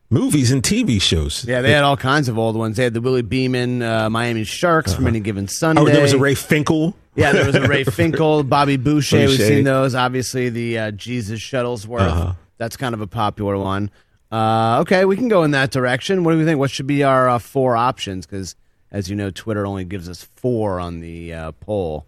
movies 0.10 0.52
and 0.52 0.62
TV 0.62 1.02
shows. 1.02 1.46
Yeah, 1.46 1.62
they 1.62 1.72
had 1.72 1.84
all 1.84 1.98
kinds 1.98 2.28
of 2.28 2.38
old 2.38 2.56
ones. 2.56 2.78
They 2.78 2.84
had 2.84 2.94
the 2.94 3.02
Willie 3.02 3.22
Beamen 3.22 3.82
uh, 3.82 4.10
Miami 4.10 4.44
Sharks 4.44 4.94
from 4.94 5.08
any 5.08 5.20
given 5.22 5.48
Sunday. 5.48 5.82
Oh, 5.82 5.86
there 5.86 6.02
was 6.02 6.14
a 6.14 6.20
Ray 6.20 6.34
Finkle. 6.34 6.94
Yeah, 7.16 7.32
there 7.32 7.46
was 7.46 7.56
a 7.56 7.68
Ray 7.68 7.84
Finkle, 7.86 8.48
Bobby 8.48 8.76
Boucher. 8.76 9.18
We've 9.18 9.40
seen 9.40 9.64
those. 9.64 9.96
Obviously, 9.96 10.50
the 10.50 10.78
uh, 10.78 10.92
Jesus 10.92 11.40
Shuttlesworth. 11.40 12.02
Uh-huh. 12.02 12.34
That's 12.58 12.78
kind 12.78 12.94
of 12.94 13.02
a 13.02 13.08
popular 13.08 13.58
one. 13.58 13.90
Uh, 14.32 14.80
okay, 14.82 15.06
we 15.06 15.16
can 15.16 15.30
go 15.30 15.44
in 15.44 15.52
that 15.52 15.72
direction. 15.72 16.24
What 16.24 16.34
do 16.34 16.40
we 16.40 16.46
think? 16.46 16.60
What 16.60 16.72
should 16.72 16.88
be 16.88 17.04
our 17.04 17.30
uh, 17.30 17.40
four 17.40 17.78
options? 17.78 18.26
Because, 18.26 18.56
as 18.96 19.10
you 19.10 19.16
know, 19.18 19.30
Twitter 19.30 19.66
only 19.66 19.84
gives 19.84 20.08
us 20.08 20.24
four 20.38 20.80
on 20.80 21.02
the 21.02 21.34
uh, 21.34 21.52
poll. 21.60 22.06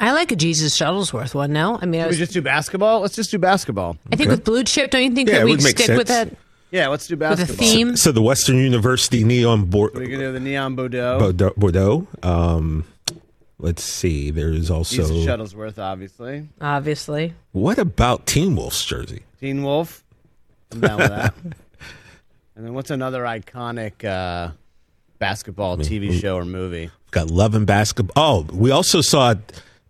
I 0.00 0.10
like 0.10 0.32
a 0.32 0.36
Jesus 0.36 0.76
Shuttlesworth 0.76 1.34
one 1.36 1.52
No, 1.52 1.78
I 1.80 1.86
mean, 1.86 2.00
I, 2.00 2.04
Should 2.04 2.10
we 2.10 2.16
just 2.16 2.32
do 2.32 2.42
basketball? 2.42 2.98
Let's 3.00 3.14
just 3.14 3.30
do 3.30 3.38
basketball. 3.38 3.96
I 4.12 4.16
think 4.16 4.28
with 4.28 4.42
Blue 4.44 4.64
Chip, 4.64 4.90
don't 4.90 5.04
you 5.04 5.10
think 5.14 5.28
Yeah, 5.28 5.38
that 5.38 5.44
we'd 5.44 5.52
would 5.52 5.62
make 5.62 5.78
stick 5.78 5.96
with 5.96 6.08
sense. 6.08 6.30
that? 6.30 6.38
Yeah, 6.72 6.88
let's 6.88 7.06
do 7.06 7.14
basketball. 7.14 7.52
With 7.54 7.60
a 7.60 7.62
basketball. 7.62 7.84
theme? 7.90 7.96
So 7.96 8.10
the 8.10 8.22
Western 8.22 8.56
University 8.56 9.22
neon 9.22 9.66
board, 9.66 9.94
We 9.94 10.08
can 10.08 10.18
do 10.18 10.32
the 10.32 10.40
Neon 10.40 10.74
Boudeaux. 10.74 11.20
Boudeaux. 11.20 11.54
Boudeaux. 11.56 12.06
Um, 12.24 12.84
let's 13.60 13.84
see. 13.84 14.32
There's 14.32 14.68
also 14.68 14.96
Jesus 14.96 15.10
Shuttlesworth, 15.16 15.78
obviously. 15.78 16.48
Obviously. 16.60 17.34
what 17.52 17.78
about 17.78 18.26
Teen 18.26 18.56
Wolf's 18.56 18.84
jersey? 18.84 19.22
Teen 19.38 19.62
Wolf. 19.62 20.02
I'm 20.72 20.80
down 20.80 20.98
with 20.98 21.08
that. 21.08 21.34
and 22.56 22.66
then 22.66 22.74
what's 22.74 22.90
another 22.90 23.22
iconic 23.22 24.04
uh, 24.04 24.52
basketball 25.20 25.76
TV 25.76 26.20
show 26.20 26.36
or 26.36 26.44
movie? 26.44 26.90
Got 27.12 27.30
Love 27.30 27.54
and 27.54 27.66
Basketball. 27.66 28.46
Oh, 28.50 28.52
we 28.52 28.72
also 28.72 29.00
saw 29.00 29.34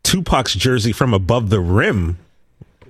Tupac's 0.03 0.55
jersey 0.55 0.93
from 0.93 1.15
above 1.15 1.49
the 1.49 1.61
rim. 1.61 2.19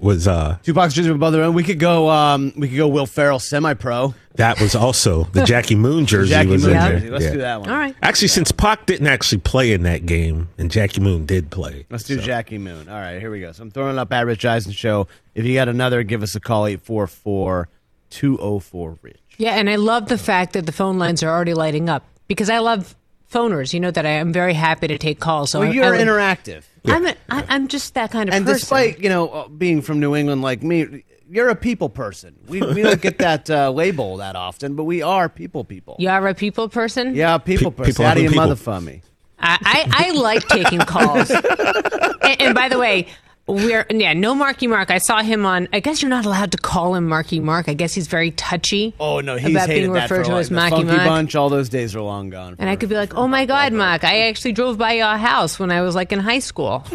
Was 0.01 0.27
uh 0.27 0.57
Tupac's 0.63 0.95
jersey 0.95 1.09
from 1.11 1.17
above 1.17 1.35
the 1.35 1.41
rim. 1.41 1.53
We 1.53 1.63
could 1.63 1.79
go. 1.79 2.09
Um, 2.09 2.55
we 2.57 2.69
could 2.69 2.79
go. 2.79 2.89
Will 2.89 3.05
Ferrell 3.05 3.39
semi-pro. 3.39 4.15
that 4.37 4.59
was 4.59 4.75
also 4.75 5.25
the 5.25 5.45
Jackie 5.45 5.75
Moon 5.75 6.07
jersey 6.13 6.31
Jackie 6.31 6.49
was 6.49 6.63
Moon 6.63 6.71
in 6.71 6.77
Yeah. 6.77 6.89
there. 6.89 6.99
jersey. 7.01 7.11
Let's 7.11 7.25
Yeah. 7.25 7.33
do 7.33 7.39
that 7.41 7.61
one. 7.61 7.69
All 7.71 7.77
right. 7.77 7.95
Actually, 8.03 8.29
since 8.29 8.51
Pac 8.51 8.87
didn't 8.87 9.09
actually 9.09 9.43
play 9.43 9.73
in 9.73 9.83
that 9.83 10.07
game, 10.07 10.49
and 10.57 10.71
Jackie 10.71 11.03
Moon 11.03 11.27
did 11.27 11.51
play. 11.51 11.85
Let's 11.91 12.05
do 12.05 12.19
Jackie 12.19 12.57
Moon. 12.57 12.89
All 12.89 12.99
right, 12.99 13.21
here 13.21 13.31
we 13.31 13.41
go. 13.41 13.53
So 13.53 13.63
I'm 13.63 13.71
throwing 13.71 13.99
up 13.99 14.11
at 14.15 14.25
Rich 14.25 14.47
Eisen 14.47 14.73
show. 14.73 15.07
If 15.35 15.45
you 15.45 15.53
got 15.53 15.69
another, 15.69 16.03
give 16.03 16.23
us 16.23 16.35
a 16.35 16.41
call 16.41 16.65
844-204 16.67 18.97
Rich. 19.03 19.17
Yeah, 19.37 19.57
and 19.57 19.69
I 19.69 19.77
love 19.77 20.09
the 20.09 20.17
fact 20.19 20.55
that 20.55 20.65
the 20.65 20.73
phone 20.73 20.99
lines 20.99 21.23
are 21.23 21.29
already 21.31 21.53
lighting 21.55 21.91
up 21.91 22.05
because 22.31 22.49
I 22.49 22.59
love 22.59 22.95
phoners. 23.33 23.75
You 23.75 23.81
know 23.81 23.91
that 23.91 24.07
I 24.07 24.11
am 24.23 24.33
very 24.33 24.55
happy 24.55 24.87
to 24.87 24.97
take 24.99 25.19
calls. 25.19 25.51
So 25.51 25.61
Well, 25.61 25.75
you're 25.75 25.85
I 25.85 25.91
would- 25.91 26.01
interactive, 26.01 26.63
I'm 26.87 27.05
a, 27.07 27.15
I, 27.29 27.45
I'm 27.49 27.67
just 27.69 27.93
that 27.95 28.11
kind 28.13 28.29
of 28.29 28.33
person. 28.33 28.37
and 28.39 28.47
person. 28.47 28.61
despite 28.61 29.01
you 29.03 29.09
know 29.09 29.29
uh, 29.29 29.49
being 29.49 29.83
from 29.83 29.99
New 30.01 30.15
England 30.17 30.43
like 30.43 30.63
me, 30.63 31.05
you're 31.29 31.49
a 31.49 31.57
people 31.57 31.89
person. 31.91 32.37
We 32.47 32.61
we 32.63 32.83
don't 32.83 33.03
get 33.03 33.19
that 33.19 33.51
uh, 33.51 33.71
label 33.71 34.17
that 34.19 34.37
often, 34.37 34.77
but 34.77 34.85
we 34.85 35.03
are 35.03 35.29
people 35.29 35.65
people. 35.65 35.97
you 35.99 36.09
are 36.09 36.27
a 36.29 36.35
people 36.35 36.69
person. 36.69 37.15
Yeah, 37.15 37.37
people 37.39 37.71
Pe- 37.73 37.77
person. 37.79 37.93
people 37.93 38.05
How 38.07 38.15
do 38.15 38.23
you 38.23 38.31
loving 38.31 38.55
motherfuck 38.57 38.85
me? 38.85 39.03
I, 39.43 39.57
I, 39.91 40.07
I 40.07 40.11
like 40.19 40.47
taking 40.49 40.81
calls. 40.81 41.31
and, 42.23 42.41
and 42.41 42.55
by 42.55 42.69
the 42.69 42.79
way, 42.79 43.07
we're 43.53 43.87
yeah, 43.91 44.13
no 44.13 44.35
Marky 44.35 44.67
Mark. 44.67 44.91
I 44.91 44.99
saw 44.99 45.23
him 45.23 45.47
on. 45.47 45.69
I 45.73 45.81
guess 45.81 46.03
you're 46.03 46.11
not 46.11 46.27
allowed 46.27 46.53
to 46.53 46.59
call 46.59 46.95
him 46.95 47.07
Marky 47.09 47.41
Mark. 47.41 47.69
I 47.69 47.75
guess 47.75 47.95
he's 47.95 48.07
very 48.07 48.31
touchy. 48.33 48.95
Oh 49.01 49.21
no, 49.21 49.37
he's 49.37 49.51
about 49.51 49.69
hated 49.69 49.83
being 49.83 49.93
that 49.93 50.11
referred 50.11 50.27
for 50.27 50.33
to 50.33 50.39
as 50.39 50.51
Marky 50.51 50.85
Mark. 50.85 50.99
Bunch. 50.99 51.35
All 51.35 51.49
those 51.49 51.69
days 51.69 51.95
are 51.95 52.01
long 52.01 52.31
gone. 52.31 52.57
And 52.59 52.69
I 52.69 52.77
could 52.77 52.89
be 52.89 52.95
like, 52.95 53.15
"Oh 53.15 53.29
my 53.29 53.47
God, 53.47 53.73
Mark! 53.73 54.05
I 54.05 54.29
actually 54.29 54.53
drove 54.53 54.79
by 54.79 54.93
your 54.93 55.17
house 55.17 55.59
when 55.59 55.71
I 55.71 55.83
was 55.83 55.95
like 55.95 56.13
in 56.13 56.19
high 56.19 56.41
school." 56.41 56.85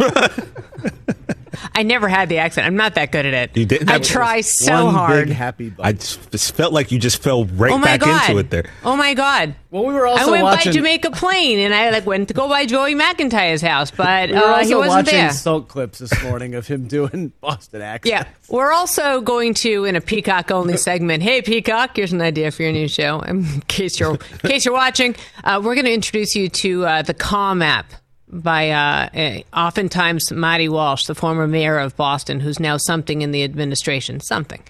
I 1.74 1.84
never 1.84 2.08
had 2.08 2.30
the 2.30 2.38
accent. 2.40 2.68
I'm 2.68 2.76
not 2.76 2.96
that 2.96 3.12
good 3.12 3.26
at 3.26 3.34
it. 3.34 3.58
You 3.58 3.66
didn't 3.66 3.90
I 3.90 4.00
try 4.00 4.42
so 4.42 4.86
One 4.86 4.94
hard. 4.94 5.28
big 5.28 5.36
happy 5.36 5.70
bunch. 5.70 5.86
I 5.86 5.94
just 6.32 6.56
felt 6.56 6.74
like 6.74 6.92
you 6.92 7.00
just 7.00 7.22
fell 7.22 7.46
right 7.46 7.72
oh 7.72 7.78
my 7.78 7.98
back 7.98 8.02
God! 8.02 8.30
into 8.30 8.40
it 8.40 8.50
there. 8.50 8.66
Oh 8.84 8.96
my 8.96 9.14
God! 9.14 9.56
well, 9.76 9.86
we 9.86 9.94
were 9.94 10.08
also. 10.08 10.28
I 10.28 10.32
went 10.32 10.44
watching. 10.44 10.72
by 10.72 10.74
Jamaica 10.74 11.12
Plain, 11.12 11.60
and 11.60 11.76
I 11.76 11.90
like 11.90 12.06
went 12.06 12.30
to 12.30 12.34
go 12.34 12.48
by 12.48 12.66
Joey 12.66 12.96
McIntyre's 12.96 13.62
house, 13.62 13.92
but 13.92 14.30
we 14.30 14.36
were 14.36 14.42
uh, 14.42 14.56
also 14.58 14.68
he 14.68 14.76
wasn't 14.76 15.06
watching 15.06 15.20
there. 15.20 15.32
Silk 15.32 15.68
clips 15.68 16.00
this 16.00 16.24
morning 16.24 16.56
of 16.56 16.66
him 16.66 16.88
doing 16.88 17.34
Boston 17.42 17.82
accent. 17.82 18.10
Yeah, 18.10 18.26
we're 18.48 18.72
also 18.72 19.20
going 19.20 19.54
to 19.56 19.84
in 19.84 19.98
a 19.98 20.02
Peacock 20.02 20.50
only 20.50 20.78
segment. 20.78 21.24
Hey, 21.24 21.42
Peacock, 21.42 21.98
here's 21.98 22.14
an 22.14 22.22
idea 22.22 22.52
for 22.52 22.64
your 22.64 22.72
new 22.72 22.88
show. 22.88 23.20
In 23.20 23.62
case 23.68 24.00
you're 24.00 24.14
in 24.14 24.50
case 24.50 24.64
you're 24.64 24.74
watching, 24.74 25.14
uh, 25.44 25.62
we're 25.62 25.76
going 25.76 25.86
to 25.86 25.94
introduce 25.94 26.38
you 26.38 26.48
to 26.48 26.86
uh, 26.86 27.02
the 27.02 27.14
Calm 27.14 27.62
app 27.62 27.92
by 28.28 28.72
uh, 28.72 29.10
uh, 29.14 29.40
oftentimes 29.54 30.32
Marty 30.32 30.70
Walsh, 30.70 31.06
the 31.06 31.16
former 31.16 31.48
mayor 31.48 31.78
of 31.78 31.96
Boston, 31.96 32.40
who's 32.40 32.60
now 32.60 32.78
something 32.78 33.22
in 33.22 33.32
the 33.32 33.44
administration, 33.44 34.20
something. 34.20 34.62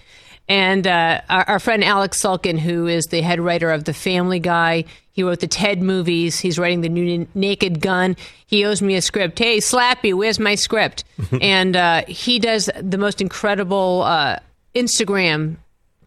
And 0.48 0.86
uh, 0.86 1.22
our, 1.28 1.48
our 1.48 1.58
friend 1.58 1.82
Alex 1.82 2.22
Sulkin, 2.22 2.58
who 2.58 2.86
is 2.86 3.06
the 3.06 3.20
head 3.20 3.40
writer 3.40 3.70
of 3.70 3.84
The 3.84 3.94
Family 3.94 4.38
Guy, 4.38 4.84
he 5.10 5.22
wrote 5.22 5.40
the 5.40 5.48
Ted 5.48 5.82
movies. 5.82 6.38
He's 6.38 6.58
writing 6.58 6.82
the 6.82 6.88
new 6.88 7.26
Naked 7.34 7.80
Gun. 7.80 8.16
He 8.46 8.64
owes 8.64 8.82
me 8.82 8.96
a 8.96 9.02
script. 9.02 9.38
Hey, 9.38 9.58
Slappy, 9.58 10.12
where's 10.12 10.38
my 10.38 10.54
script? 10.54 11.04
and 11.40 11.74
uh, 11.74 12.04
he 12.06 12.38
does 12.38 12.70
the 12.80 12.98
most 12.98 13.20
incredible 13.20 14.02
uh, 14.02 14.38
Instagram 14.74 15.56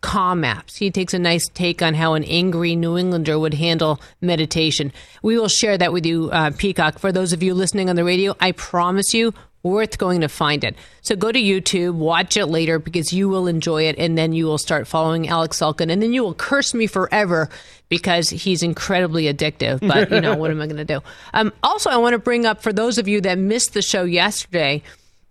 calm 0.01 0.43
apps. 0.43 0.77
He 0.77 0.91
takes 0.91 1.13
a 1.13 1.19
nice 1.19 1.49
take 1.49 1.81
on 1.81 1.93
how 1.93 2.13
an 2.13 2.23
angry 2.23 2.75
New 2.75 2.97
Englander 2.97 3.37
would 3.37 3.53
handle 3.53 3.99
meditation. 4.21 4.91
We 5.21 5.37
will 5.37 5.47
share 5.47 5.77
that 5.77 5.93
with 5.93 6.05
you, 6.05 6.29
uh, 6.31 6.51
Peacock. 6.57 6.99
For 6.99 7.11
those 7.11 7.33
of 7.33 7.43
you 7.43 7.53
listening 7.53 7.89
on 7.89 7.95
the 7.95 8.03
radio, 8.03 8.35
I 8.39 8.51
promise 8.53 9.13
you, 9.13 9.33
worth 9.63 9.97
going 9.97 10.21
to 10.21 10.29
find 10.29 10.63
it. 10.63 10.75
So 11.01 11.15
go 11.15 11.31
to 11.31 11.39
YouTube, 11.39 11.95
watch 11.95 12.37
it 12.37 12.45
later 12.45 12.79
because 12.79 13.11
you 13.11 13.27
will 13.27 13.47
enjoy 13.47 13.83
it, 13.83 13.97
and 13.97 14.17
then 14.17 14.33
you 14.33 14.45
will 14.45 14.57
start 14.57 14.87
following 14.87 15.27
Alex 15.27 15.59
Sulkin, 15.59 15.91
and 15.91 16.01
then 16.01 16.13
you 16.13 16.23
will 16.23 16.33
curse 16.33 16.73
me 16.73 16.87
forever 16.87 17.49
because 17.89 18.29
he's 18.29 18.63
incredibly 18.63 19.25
addictive. 19.25 19.85
But 19.85 20.11
you 20.11 20.21
know 20.21 20.35
what 20.37 20.51
am 20.51 20.61
I 20.61 20.67
going 20.67 20.77
to 20.77 20.85
do? 20.85 21.01
Um, 21.33 21.51
also, 21.61 21.89
I 21.89 21.97
want 21.97 22.13
to 22.13 22.19
bring 22.19 22.45
up 22.45 22.61
for 22.61 22.71
those 22.71 22.97
of 22.97 23.07
you 23.07 23.21
that 23.21 23.37
missed 23.37 23.73
the 23.73 23.81
show 23.81 24.03
yesterday. 24.03 24.81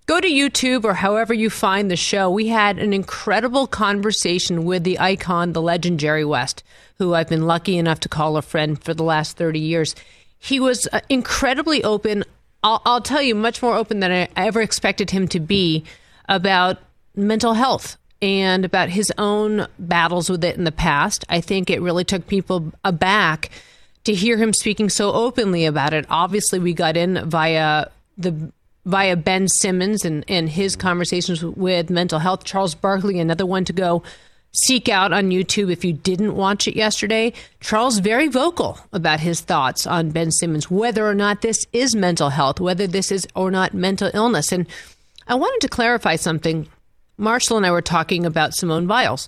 Go 0.08 0.20
to 0.20 0.26
YouTube 0.26 0.84
or 0.84 0.94
however 0.94 1.34
you 1.34 1.50
find 1.50 1.90
the 1.90 1.96
show. 1.96 2.30
We 2.30 2.46
had 2.46 2.78
an 2.78 2.94
incredible 2.94 3.66
conversation 3.66 4.64
with 4.64 4.82
the 4.82 4.98
icon, 4.98 5.52
the 5.52 5.60
legend 5.60 6.00
Jerry 6.00 6.24
West, 6.24 6.64
who 6.96 7.12
I've 7.12 7.28
been 7.28 7.46
lucky 7.46 7.76
enough 7.76 8.00
to 8.00 8.08
call 8.08 8.38
a 8.38 8.42
friend 8.42 8.82
for 8.82 8.94
the 8.94 9.02
last 9.02 9.36
30 9.36 9.60
years. 9.60 9.94
He 10.38 10.60
was 10.60 10.88
uh, 10.94 11.00
incredibly 11.10 11.84
open. 11.84 12.24
I'll, 12.62 12.80
I'll 12.86 13.02
tell 13.02 13.20
you, 13.20 13.34
much 13.34 13.60
more 13.60 13.76
open 13.76 14.00
than 14.00 14.10
I 14.10 14.28
ever 14.34 14.62
expected 14.62 15.10
him 15.10 15.28
to 15.28 15.40
be 15.40 15.84
about 16.26 16.78
mental 17.14 17.52
health 17.52 17.98
and 18.22 18.64
about 18.64 18.88
his 18.88 19.12
own 19.18 19.66
battles 19.78 20.30
with 20.30 20.42
it 20.42 20.56
in 20.56 20.64
the 20.64 20.72
past. 20.72 21.26
I 21.28 21.42
think 21.42 21.68
it 21.68 21.82
really 21.82 22.04
took 22.04 22.26
people 22.26 22.72
aback 22.82 23.50
to 24.04 24.14
hear 24.14 24.38
him 24.38 24.54
speaking 24.54 24.88
so 24.88 25.12
openly 25.12 25.66
about 25.66 25.92
it. 25.92 26.06
Obviously, 26.08 26.60
we 26.60 26.72
got 26.72 26.96
in 26.96 27.28
via 27.28 27.88
the 28.16 28.50
via 28.85 29.16
Ben 29.16 29.49
Simmons 29.49 30.04
and, 30.04 30.25
and 30.28 30.49
his 30.49 30.76
conversations 30.76 31.44
with 31.44 31.90
mental 31.90 32.18
health. 32.18 32.44
Charles 32.44 32.75
Barkley, 32.75 33.18
another 33.18 33.47
one 33.47 33.64
to 33.66 33.73
go 33.73 34.02
seek 34.52 34.88
out 34.88 35.12
on 35.12 35.30
YouTube 35.30 35.70
if 35.70 35.85
you 35.85 35.92
didn't 35.92 36.35
watch 36.35 36.66
it 36.66 36.76
yesterday. 36.76 37.32
Charles 37.61 37.99
very 37.99 38.28
vocal 38.28 38.78
about 38.92 39.20
his 39.20 39.40
thoughts 39.40 39.87
on 39.87 40.11
Ben 40.11 40.30
Simmons, 40.30 40.70
whether 40.70 41.06
or 41.06 41.14
not 41.14 41.42
this 41.42 41.66
is 41.73 41.94
mental 41.94 42.30
health, 42.30 42.61
whether 42.61 42.87
this 42.87 43.12
is 43.12 43.26
or 43.35 43.50
not 43.50 43.75
mental 43.75 44.11
illness. 44.14 44.52
And 44.52 44.66
I 45.26 45.35
wanted 45.35 45.61
to 45.62 45.68
clarify 45.68 46.16
something. 46.16 46.66
Marshall 47.18 47.56
and 47.56 47.66
I 47.66 47.73
were 47.73 47.82
talking 47.82 48.25
about 48.25 48.54
Simone 48.54 48.87
Biles, 48.87 49.26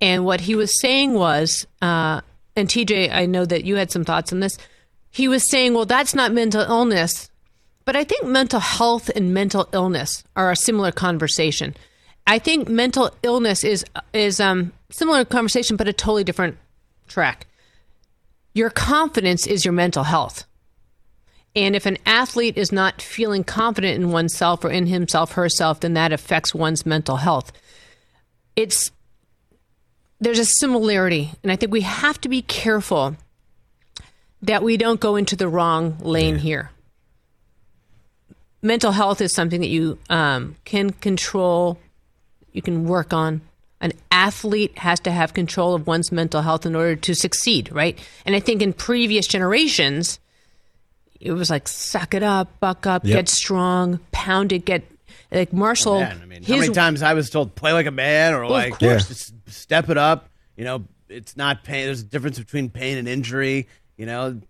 and 0.00 0.26
what 0.26 0.42
he 0.42 0.54
was 0.54 0.78
saying 0.78 1.14
was, 1.14 1.66
uh, 1.80 2.20
and 2.54 2.68
TJ, 2.68 3.10
I 3.10 3.24
know 3.24 3.46
that 3.46 3.64
you 3.64 3.76
had 3.76 3.90
some 3.90 4.04
thoughts 4.04 4.30
on 4.30 4.40
this. 4.40 4.58
He 5.10 5.26
was 5.26 5.48
saying, 5.50 5.72
well, 5.72 5.86
that's 5.86 6.14
not 6.14 6.32
mental 6.32 6.60
illness 6.60 7.29
but 7.84 7.96
I 7.96 8.04
think 8.04 8.26
mental 8.26 8.60
health 8.60 9.10
and 9.14 9.34
mental 9.34 9.68
illness 9.72 10.24
are 10.36 10.50
a 10.50 10.56
similar 10.56 10.92
conversation. 10.92 11.74
I 12.26 12.38
think 12.38 12.68
mental 12.68 13.10
illness 13.22 13.64
is 13.64 13.84
is 14.12 14.40
um 14.40 14.72
similar 14.90 15.24
conversation, 15.24 15.76
but 15.76 15.88
a 15.88 15.92
totally 15.92 16.24
different 16.24 16.58
track. 17.08 17.46
Your 18.54 18.70
confidence 18.70 19.46
is 19.46 19.64
your 19.64 19.72
mental 19.72 20.04
health. 20.04 20.44
And 21.56 21.74
if 21.74 21.86
an 21.86 21.98
athlete 22.06 22.56
is 22.56 22.70
not 22.70 23.02
feeling 23.02 23.42
confident 23.42 23.96
in 23.96 24.12
oneself 24.12 24.64
or 24.64 24.70
in 24.70 24.86
himself, 24.86 25.32
herself, 25.32 25.80
then 25.80 25.94
that 25.94 26.12
affects 26.12 26.54
one's 26.54 26.86
mental 26.86 27.16
health. 27.16 27.50
It's 28.54 28.92
there's 30.20 30.38
a 30.38 30.44
similarity, 30.44 31.30
and 31.42 31.50
I 31.50 31.56
think 31.56 31.72
we 31.72 31.80
have 31.80 32.20
to 32.20 32.28
be 32.28 32.42
careful 32.42 33.16
that 34.42 34.62
we 34.62 34.76
don't 34.76 35.00
go 35.00 35.16
into 35.16 35.34
the 35.34 35.48
wrong 35.48 35.96
lane 35.98 36.36
here 36.36 36.70
mental 38.62 38.92
health 38.92 39.20
is 39.20 39.32
something 39.32 39.60
that 39.60 39.68
you 39.68 39.98
um, 40.08 40.56
can 40.64 40.90
control, 40.90 41.78
you 42.52 42.62
can 42.62 42.84
work 42.84 43.12
on. 43.12 43.40
An 43.80 43.92
athlete 44.10 44.76
has 44.78 45.00
to 45.00 45.10
have 45.10 45.32
control 45.32 45.74
of 45.74 45.86
one's 45.86 46.12
mental 46.12 46.42
health 46.42 46.66
in 46.66 46.76
order 46.76 46.96
to 46.96 47.14
succeed, 47.14 47.72
right? 47.72 47.98
And 48.26 48.36
I 48.36 48.40
think 48.40 48.60
in 48.60 48.74
previous 48.74 49.26
generations, 49.26 50.20
it 51.18 51.32
was 51.32 51.48
like 51.48 51.66
suck 51.66 52.12
it 52.12 52.22
up, 52.22 52.60
buck 52.60 52.86
up, 52.86 53.04
Yep. 53.04 53.16
get 53.16 53.28
strong, 53.28 54.00
pound 54.12 54.52
it, 54.52 54.66
get 54.66 54.82
like 55.32 55.52
Marshall. 55.52 56.00
Man, 56.00 56.20
I 56.22 56.26
mean, 56.26 56.42
how 56.42 56.56
many 56.56 56.74
times 56.74 57.02
I 57.02 57.14
was 57.14 57.30
told 57.30 57.54
play 57.54 57.72
like 57.72 57.86
a 57.86 57.90
man 57.90 58.34
or 58.34 58.46
like 58.46 58.78
course. 58.78 59.08
just 59.08 59.32
step 59.50 59.88
it 59.88 59.96
up. 59.96 60.28
You 60.56 60.64
know, 60.64 60.84
it's 61.08 61.36
not 61.36 61.64
pain. 61.64 61.86
There's 61.86 62.00
a 62.00 62.04
difference 62.04 62.38
between 62.38 62.68
pain 62.68 62.98
and 62.98 63.08
injury. 63.08 63.66
You 63.96 64.06
know, 64.06 64.40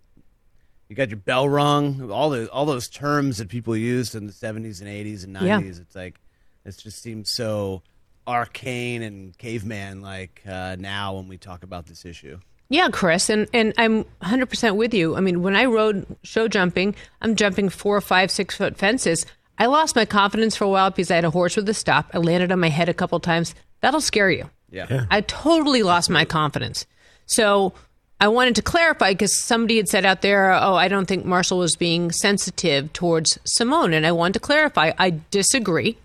you 0.91 0.95
got 0.95 1.09
your 1.09 1.19
bell 1.19 1.47
rung. 1.47 2.11
All 2.11 2.29
the 2.29 2.51
all 2.51 2.65
those 2.65 2.89
terms 2.89 3.37
that 3.37 3.47
people 3.47 3.77
used 3.77 4.13
in 4.13 4.27
the 4.27 4.33
70s 4.33 4.81
and 4.81 4.89
80s 4.89 5.23
and 5.23 5.37
90s. 5.37 5.47
Yeah. 5.47 5.59
It's 5.61 5.95
like 5.95 6.19
it 6.65 6.77
just 6.77 7.01
seems 7.01 7.29
so 7.29 7.81
arcane 8.27 9.01
and 9.01 9.37
caveman 9.37 10.01
like 10.01 10.41
uh, 10.45 10.75
now 10.77 11.15
when 11.15 11.29
we 11.29 11.37
talk 11.37 11.63
about 11.63 11.85
this 11.85 12.03
issue. 12.03 12.39
Yeah, 12.67 12.89
Chris, 12.91 13.29
and, 13.29 13.47
and 13.53 13.73
I'm 13.77 14.03
100% 14.21 14.75
with 14.75 14.93
you. 14.93 15.15
I 15.15 15.21
mean, 15.21 15.41
when 15.41 15.55
I 15.55 15.65
rode 15.65 16.05
show 16.23 16.49
jumping, 16.49 16.95
I'm 17.21 17.37
jumping 17.37 17.69
four, 17.69 17.99
five, 18.01 18.29
six 18.29 18.55
foot 18.55 18.77
fences. 18.77 19.25
I 19.57 19.67
lost 19.67 19.95
my 19.95 20.03
confidence 20.03 20.57
for 20.57 20.65
a 20.65 20.69
while 20.69 20.89
because 20.89 21.09
I 21.09 21.15
had 21.15 21.25
a 21.25 21.31
horse 21.31 21.55
with 21.55 21.69
a 21.69 21.73
stop. 21.73 22.11
I 22.13 22.17
landed 22.17 22.51
on 22.51 22.59
my 22.59 22.69
head 22.69 22.89
a 22.89 22.93
couple 22.93 23.19
times. 23.21 23.55
That'll 23.79 24.01
scare 24.01 24.29
you. 24.29 24.49
Yeah. 24.69 25.05
I 25.09 25.21
totally 25.21 25.83
lost 25.83 26.09
my 26.09 26.25
confidence. 26.25 26.85
So 27.27 27.73
I 28.21 28.27
wanted 28.27 28.55
to 28.57 28.61
clarify 28.61 29.13
because 29.13 29.35
somebody 29.35 29.77
had 29.77 29.89
said 29.89 30.05
out 30.05 30.21
there, 30.21 30.53
oh, 30.53 30.75
I 30.75 30.87
don't 30.87 31.07
think 31.07 31.25
Marshall 31.25 31.57
was 31.57 31.75
being 31.75 32.11
sensitive 32.11 32.93
towards 32.93 33.39
Simone. 33.45 33.93
And 33.93 34.05
I 34.05 34.11
wanted 34.11 34.33
to 34.33 34.39
clarify, 34.39 34.91
I 34.99 35.19
disagree. 35.31 35.97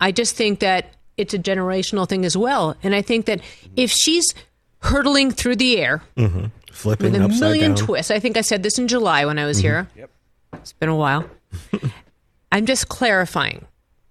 I 0.00 0.12
just 0.12 0.36
think 0.36 0.60
that 0.60 0.94
it's 1.16 1.34
a 1.34 1.38
generational 1.38 2.08
thing 2.08 2.24
as 2.24 2.36
well. 2.36 2.76
And 2.84 2.94
I 2.94 3.02
think 3.02 3.26
that 3.26 3.40
if 3.74 3.90
she's 3.90 4.32
hurtling 4.78 5.32
through 5.32 5.56
the 5.56 5.78
air 5.78 6.02
mm-hmm. 6.16 6.46
Flipping 6.70 7.10
with 7.10 7.20
a 7.20 7.24
upside 7.24 7.40
million 7.40 7.74
down. 7.74 7.84
twists, 7.84 8.12
I 8.12 8.20
think 8.20 8.36
I 8.36 8.42
said 8.42 8.62
this 8.62 8.78
in 8.78 8.86
July 8.86 9.26
when 9.26 9.40
I 9.40 9.44
was 9.44 9.58
mm-hmm. 9.58 9.66
here. 9.66 9.88
Yep. 9.96 10.10
It's 10.52 10.72
been 10.74 10.88
a 10.88 10.94
while. 10.94 11.28
I'm 12.52 12.64
just 12.64 12.88
clarifying. 12.88 13.66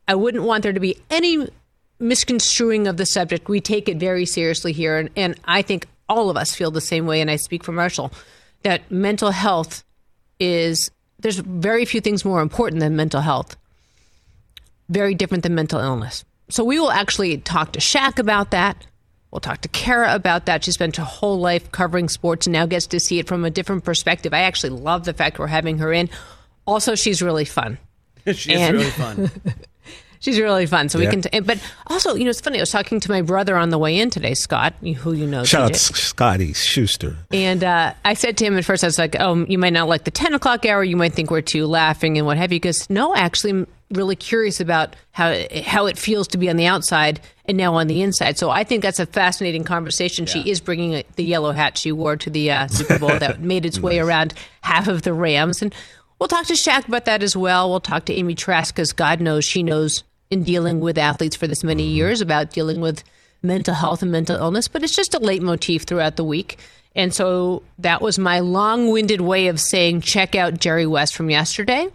I 0.10 0.16
wouldn't 0.16 0.44
want 0.44 0.64
there 0.64 0.74
to 0.74 0.80
be 0.82 0.98
any 1.10 1.48
misconstruing 2.00 2.86
of 2.86 2.98
the 2.98 3.06
subject. 3.06 3.48
We 3.48 3.62
take 3.62 3.88
it 3.88 3.96
very 3.96 4.26
seriously 4.26 4.74
here. 4.74 4.98
And, 4.98 5.10
and 5.16 5.40
I 5.46 5.62
think 5.62 5.88
all 6.10 6.30
of 6.30 6.38
us 6.38 6.56
feel 6.56 6.72
the 6.72 6.82
same 6.82 7.06
way. 7.06 7.22
And 7.22 7.30
I 7.32 7.36
speak 7.36 7.64
for 7.64 7.72
Marshall 7.72 8.12
that 8.64 8.90
mental 8.92 9.32
health 9.32 9.84
is, 10.40 10.90
there's 11.20 11.38
very 11.40 11.86
few 11.86 12.02
things 12.02 12.24
more 12.26 12.42
important 12.42 12.80
than 12.80 12.96
mental 12.96 13.22
health 13.22 13.56
very 14.90 15.14
different 15.14 15.44
than 15.44 15.54
mental 15.54 15.80
illness. 15.82 16.24
So 16.50 16.64
we 16.64 16.80
will 16.80 16.92
actually 16.92 17.38
talk 17.40 17.74
to 17.74 17.80
Shaq 17.80 18.20
about 18.20 18.52
that. 18.52 18.88
We'll 19.32 19.42
talk 19.42 19.60
to 19.62 19.68
Kara 19.68 20.16
about 20.16 20.46
that. 20.46 20.64
She 20.64 20.72
spent 20.72 20.96
her 20.96 21.04
whole 21.04 21.40
life 21.40 21.72
covering 21.74 22.08
sports 22.08 22.48
and 22.48 22.54
now 22.54 22.66
gets 22.66 22.88
to 22.88 23.00
see 23.02 23.20
it 23.20 23.28
from 23.28 23.44
a 23.44 23.50
different 23.50 23.84
perspective. 23.84 24.34
I 24.34 24.44
actually 24.44 24.70
love 24.70 25.04
the 25.04 25.14
fact 25.14 25.40
we're 25.40 25.48
having 25.48 25.80
her 25.80 25.92
in. 25.92 26.10
Also, 26.66 26.96
she's 26.96 27.22
really 27.22 27.44
fun. 27.46 27.78
She's 28.28 28.48
And- 28.58 28.78
really 28.78 28.90
fun. 28.92 29.30
She's 30.20 30.40
really 30.40 30.66
fun. 30.66 30.90
So 30.90 31.00
we 31.00 31.08
can, 31.08 31.22
t- 31.22 31.40
but 31.42 31.60
also, 31.88 32.16
you 32.16 32.24
know, 32.24 32.30
it's 32.30 32.42
funny. 32.42 32.60
I 32.60 32.62
was 32.62 32.72
talking 32.72 33.00
to 33.00 33.12
my 33.12 33.22
brother 33.22 33.56
on 33.56 33.70
the 33.70 33.78
way 33.78 34.00
in 34.00 34.10
today, 34.10 34.34
Scott, 34.34 34.74
who 34.82 35.14
you 35.14 35.28
know. 35.28 35.44
Shout 35.44 35.62
out 35.62 35.72
TJ. 35.72 35.88
to 35.88 35.96
Scotty 35.96 36.54
Shuster. 36.54 37.16
And 37.32 37.64
uh, 37.64 37.94
I 38.04 38.14
said 38.14 38.38
to 38.38 38.46
him 38.46 38.58
at 38.58 38.66
first, 38.66 38.84
I 38.84 38.88
was 38.88 38.98
like, 38.98 39.16
"Oh, 39.20 39.46
you 39.48 39.58
might 39.58 39.74
not 39.74 39.88
like 39.88 40.04
the 40.04 40.12
ten 40.12 40.34
o'clock 40.34 40.66
hour. 40.66 40.84
You 40.84 40.98
might 40.98 41.14
think 41.14 41.32
we're 41.32 41.42
too 41.42 41.66
laughing 41.66 42.18
and 42.18 42.26
what 42.26 42.38
have 42.38 42.52
you." 42.52 42.60
Because 42.60 42.90
no, 42.90 43.16
actually, 43.16 43.52
I'm 43.52 43.68
really 43.92 44.16
curious 44.16 44.60
about 44.60 44.96
how 45.12 45.36
how 45.66 45.86
it 45.86 45.98
feels 45.98 46.28
to 46.30 46.38
be 46.38 46.50
on 46.50 46.58
the 46.58 46.66
outside 46.66 47.20
and 47.46 47.58
now 47.58 47.76
on 47.76 47.88
the 47.88 48.02
inside. 48.02 48.38
So 48.38 48.50
I 48.50 48.64
think 48.64 48.82
that's 48.84 49.00
a 49.00 49.06
fascinating 49.06 49.64
conversation. 49.64 50.26
She 50.26 50.50
is 50.50 50.60
bringing 50.60 50.96
a, 50.96 51.04
the 51.16 51.24
yellow 51.24 51.52
hat 51.52 51.78
she 51.78 51.92
wore 51.92 52.18
to 52.18 52.30
the 52.30 52.52
uh, 52.52 52.68
Super 52.68 53.00
Bowl 53.00 53.18
that 53.20 53.42
made 53.42 53.66
its 53.66 53.80
way 53.80 54.00
around 54.02 54.34
half 54.62 54.88
of 54.88 55.04
the 55.04 55.14
Rams, 55.14 55.62
and 55.62 55.74
we'll 56.20 56.28
talk 56.28 56.46
to 56.48 56.54
Shaq 56.54 56.88
about 56.88 57.06
that 57.06 57.24
as 57.24 57.36
well. 57.38 57.70
We'll 57.70 57.80
talk 57.80 58.06
to 58.06 58.14
Amy 58.14 58.36
Trask 58.36 58.76
because 58.76 58.94
God 58.94 59.22
knows 59.22 59.46
she 59.46 59.64
knows 59.64 60.04
in 60.30 60.44
dealing 60.44 60.80
with 60.80 60.98
athletes 60.98 61.36
for 61.36 61.48
this 61.48 61.64
many 61.64 61.84
years 61.84 62.22
about 62.22 62.52
dealing 62.52 62.82
with 62.82 63.04
mental 63.42 63.74
health 63.74 64.02
and 64.02 64.12
mental 64.12 64.36
illness, 64.36 64.68
but 64.68 64.84
it's 64.84 64.96
just 64.96 65.14
a 65.14 65.20
leitmotif 65.20 65.84
throughout 65.84 66.16
the 66.16 66.24
week. 66.24 66.60
And 66.96 67.14
so 67.14 67.64
that 67.80 68.02
was 68.02 68.18
my 68.18 68.40
long 68.40 68.90
winded 68.90 69.22
way 69.22 69.48
of 69.48 69.60
saying 69.60 70.02
check 70.02 70.36
out 70.36 70.60
Jerry 70.60 70.88
West 70.88 71.16
from 71.16 71.30
yesterday. 71.30 71.88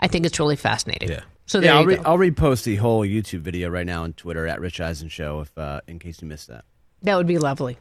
I 0.00 0.08
think 0.08 0.26
it's 0.26 0.38
really 0.40 0.56
fascinating. 0.56 1.10
Yeah. 1.10 1.20
So 1.46 1.60
there 1.60 1.70
yeah, 1.70 1.76
I'll, 1.76 1.82
you 1.82 1.88
re- 1.88 1.96
go. 1.96 2.02
I'll 2.04 2.18
repost 2.18 2.64
the 2.64 2.76
whole 2.76 3.02
YouTube 3.02 3.40
video 3.40 3.68
right 3.70 3.86
now 3.86 4.02
on 4.02 4.12
Twitter 4.12 4.46
at 4.46 4.60
Rich 4.60 4.80
Eisen 4.80 5.08
Show 5.08 5.40
if 5.40 5.56
uh, 5.56 5.80
in 5.86 5.98
case 5.98 6.20
you 6.22 6.28
missed 6.28 6.48
that. 6.48 6.64
that 7.02 7.16
would 7.16 7.26
be 7.26 7.38
lovely. 7.38 7.78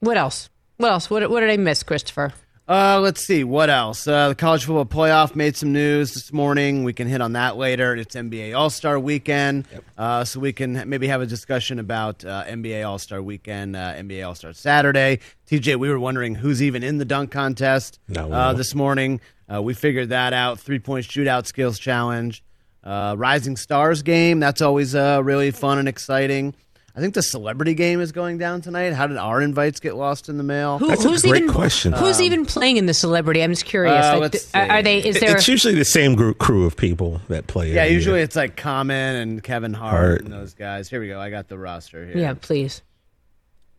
What 0.00 0.16
else? 0.16 0.50
What 0.76 0.90
else? 0.90 1.08
What, 1.08 1.28
what 1.30 1.40
did 1.40 1.50
I 1.50 1.56
miss, 1.56 1.82
Christopher? 1.82 2.32
Uh, 2.68 2.98
let's 3.00 3.20
see 3.20 3.44
what 3.44 3.70
else. 3.70 4.08
Uh, 4.08 4.30
the 4.30 4.34
college 4.34 4.64
football 4.64 4.84
playoff 4.84 5.36
made 5.36 5.56
some 5.56 5.72
news 5.72 6.14
this 6.14 6.32
morning. 6.32 6.82
We 6.82 6.92
can 6.92 7.06
hit 7.06 7.20
on 7.20 7.34
that 7.34 7.56
later. 7.56 7.94
It's 7.94 8.16
NBA 8.16 8.56
All 8.58 8.70
Star 8.70 8.98
Weekend, 8.98 9.68
uh, 9.96 10.24
so 10.24 10.40
we 10.40 10.52
can 10.52 10.88
maybe 10.88 11.06
have 11.06 11.20
a 11.20 11.26
discussion 11.26 11.78
about 11.78 12.24
uh, 12.24 12.42
NBA 12.44 12.84
All 12.84 12.98
Star 12.98 13.22
Weekend, 13.22 13.76
uh, 13.76 13.94
NBA 13.94 14.26
All 14.26 14.34
Star 14.34 14.52
Saturday. 14.52 15.20
TJ, 15.48 15.76
we 15.76 15.88
were 15.88 16.00
wondering 16.00 16.34
who's 16.34 16.60
even 16.60 16.82
in 16.82 16.98
the 16.98 17.04
dunk 17.04 17.30
contest 17.30 18.00
No, 18.08 18.32
uh, 18.32 18.52
this 18.52 18.74
morning. 18.74 19.20
Uh, 19.52 19.62
we 19.62 19.72
figured 19.72 20.08
that 20.08 20.32
out. 20.32 20.58
Three 20.58 20.80
point 20.80 21.06
shootout 21.06 21.46
skills 21.46 21.78
challenge, 21.78 22.42
uh, 22.82 23.14
Rising 23.16 23.56
Stars 23.56 24.02
game. 24.02 24.40
That's 24.40 24.60
always 24.60 24.96
uh, 24.96 25.20
really 25.22 25.52
fun 25.52 25.78
and 25.78 25.86
exciting. 25.86 26.52
I 26.96 27.00
think 27.00 27.12
the 27.12 27.22
celebrity 27.22 27.74
game 27.74 28.00
is 28.00 28.10
going 28.10 28.38
down 28.38 28.62
tonight. 28.62 28.94
How 28.94 29.06
did 29.06 29.18
our 29.18 29.42
invites 29.42 29.80
get 29.80 29.96
lost 29.96 30.30
in 30.30 30.38
the 30.38 30.42
mail? 30.42 30.78
Who, 30.78 30.88
That's 30.88 31.04
a 31.04 31.08
who's 31.08 31.20
great 31.20 31.42
even 31.42 31.52
question. 31.54 31.92
Who's 31.92 32.22
even 32.22 32.46
playing 32.46 32.78
in 32.78 32.86
the 32.86 32.94
celebrity? 32.94 33.42
I'm 33.42 33.50
just 33.52 33.66
curious. 33.66 34.02
Uh, 34.02 34.12
Like, 34.14 34.20
let's 34.32 34.50
d- 34.50 34.58
are, 34.58 34.70
are 34.70 34.82
they? 34.82 35.04
Is 35.04 35.20
there? 35.20 35.36
It's 35.36 35.46
usually 35.46 35.74
the 35.74 35.84
same 35.84 36.14
group 36.14 36.38
crew 36.38 36.64
of 36.64 36.74
people 36.74 37.20
that 37.28 37.48
play. 37.48 37.70
Yeah, 37.74 37.84
usually 37.84 38.16
year. 38.20 38.24
it's 38.24 38.34
like 38.34 38.56
Common 38.56 39.16
and 39.16 39.42
Kevin 39.42 39.74
Hart, 39.74 39.92
Hart. 39.92 40.20
and 40.22 40.32
those 40.32 40.54
guys. 40.54 40.88
Here 40.88 40.98
we 41.00 41.08
go. 41.08 41.20
I 41.20 41.28
got 41.28 41.48
the 41.48 41.58
roster 41.58 42.06
here. 42.06 42.16
yeah, 42.16 42.32
please. 42.32 42.80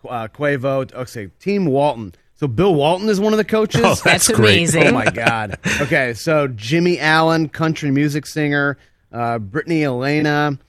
Uh, 0.07 0.27
Quavo. 0.27 0.93
Okay, 0.93 1.27
Team 1.39 1.65
Walton. 1.65 2.13
So 2.35 2.47
Bill 2.47 2.75
Walton 2.75 3.09
is 3.09 3.19
one 3.19 3.33
of 3.33 3.37
the 3.37 3.43
coaches. 3.43 3.81
Oh, 3.83 3.89
that's, 3.89 4.27
That's 4.27 4.29
amazing. 4.29 4.83
Oh 4.89 4.91
my 4.91 5.09
God. 5.09 5.57
Okay, 5.81 6.13
so 6.13 6.47
Jimmy 6.47 6.99
Allen, 6.99 7.49
country 7.49 7.89
music 7.89 8.27
singer. 8.27 8.77
Uh, 9.11 9.39
Brittany 9.39 9.83
Elena. 9.85 10.59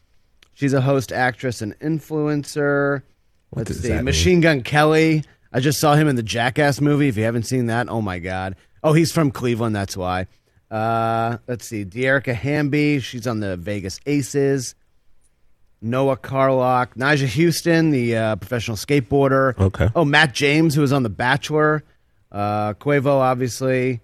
She's 0.59 0.73
a 0.73 0.81
host, 0.81 1.13
actress, 1.13 1.63
and 1.63 1.79
influencer. 1.79 3.03
What 3.51 3.61
Let's 3.61 3.71
does 3.71 3.83
see. 3.83 3.89
that 3.91 3.95
mean? 3.99 4.07
Machine 4.07 4.41
Gun 4.41 4.63
Kelly. 4.63 5.23
I 5.53 5.61
just 5.61 5.79
saw 5.79 5.95
him 5.95 6.09
in 6.09 6.17
the 6.17 6.23
Jackass 6.25 6.81
movie. 6.81 7.07
If 7.07 7.17
you 7.17 7.23
haven't 7.23 7.45
seen 7.45 7.67
that, 7.67 7.89
oh 7.89 8.03
my 8.03 8.19
God. 8.19 8.57
Oh, 8.83 8.93
he's 8.93 9.13
from 9.13 9.31
Cleveland. 9.31 9.77
That's 9.77 9.97
why. 9.97 10.27
Uh, 10.69 11.39
let's 11.47 11.65
see. 11.65 11.85
Dearica 11.85 12.35
Hamby. 12.35 12.99
She's 12.99 13.29
on 13.29 13.39
the 13.39 13.57
Vegas 13.57 14.01
Aces. 14.05 14.75
Noah 15.81 16.17
Carlock. 16.17 16.97
Nyjah 16.97 17.29
Huston, 17.29 17.91
the 17.91 18.17
uh, 18.17 18.37
professional 18.37 18.77
skateboarder. 18.77 19.57
Okay. 19.61 19.89
Oh, 19.95 20.05
Matt 20.05 20.35
James, 20.35 20.75
who 20.75 20.81
was 20.81 20.93
on 20.93 21.05
The 21.05 21.09
Bachelor. 21.09 21.85
Uh, 22.33 22.75
Quavo, 22.75 23.21
obviously. 23.21 24.01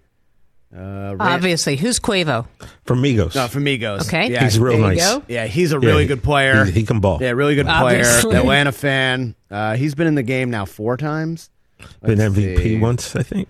Uh, 0.75 1.15
Ran- 1.15 1.21
Obviously, 1.21 1.77
who's 1.77 1.99
Quavo? 1.99 2.47
from 2.83 3.01
Migos. 3.01 3.33
no, 3.35 3.47
from 3.47 3.63
Migos. 3.63 4.01
Okay. 4.07 4.29
Yeah, 4.31 4.43
He's 4.43 4.59
real 4.59 4.77
nice. 4.79 4.97
go. 4.99 5.23
yeah, 5.29 5.45
he's 5.45 5.71
a 5.71 5.79
really 5.79 6.03
he- 6.03 6.07
good 6.07 6.21
player. 6.23 6.65
he- 6.65 6.71
he 6.71 6.83
can 6.83 6.99
ball. 6.99 7.19
Yeah, 7.21 7.31
really 7.31 7.55
good 7.55 7.65
player. 7.65 7.99
Obviously. 8.01 8.35
Atlanta 8.35 8.71
fan. 8.73 9.35
Uh, 9.49 9.75
he's 9.75 9.95
been 9.95 10.07
in 10.07 10.15
the 10.15 10.23
game 10.23 10.49
now 10.49 10.65
four 10.65 10.97
times. 10.97 11.49
Been 12.01 12.17
Let's 12.17 12.35
MVP 12.35 12.57
see. 12.63 12.77
once, 12.79 13.15
I 13.15 13.23
think. 13.23 13.47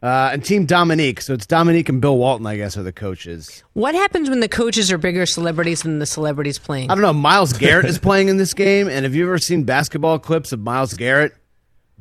Uh, 0.00 0.30
and 0.32 0.44
Team 0.44 0.64
Dominique. 0.66 1.20
So 1.20 1.34
it's 1.34 1.46
Dominique 1.46 1.88
and 1.88 2.00
Bill 2.00 2.16
Walton, 2.16 2.46
I 2.46 2.56
guess, 2.56 2.76
are 2.76 2.84
the 2.84 2.92
coaches. 2.92 3.64
What 3.72 3.96
happens 3.96 4.30
when 4.30 4.38
the 4.38 4.48
coaches 4.48 4.92
are 4.92 4.98
bigger 4.98 5.26
celebrities 5.26 5.82
than 5.82 5.98
the 5.98 6.06
celebrities 6.06 6.56
playing? 6.60 6.88
I 6.90 6.94
don't 6.94 7.02
know. 7.02 7.12
Myles 7.12 7.52
Garrett 7.52 7.86
is 7.86 7.98
playing 7.98 8.28
in 8.28 8.36
this 8.36 8.54
game, 8.54 8.88
and 8.88 9.04
have 9.04 9.16
you 9.16 9.24
ever 9.26 9.38
seen 9.38 9.64
basketball 9.64 10.20
clips 10.20 10.52
of 10.52 10.60
Myles 10.60 10.94
Garrett? 10.94 11.34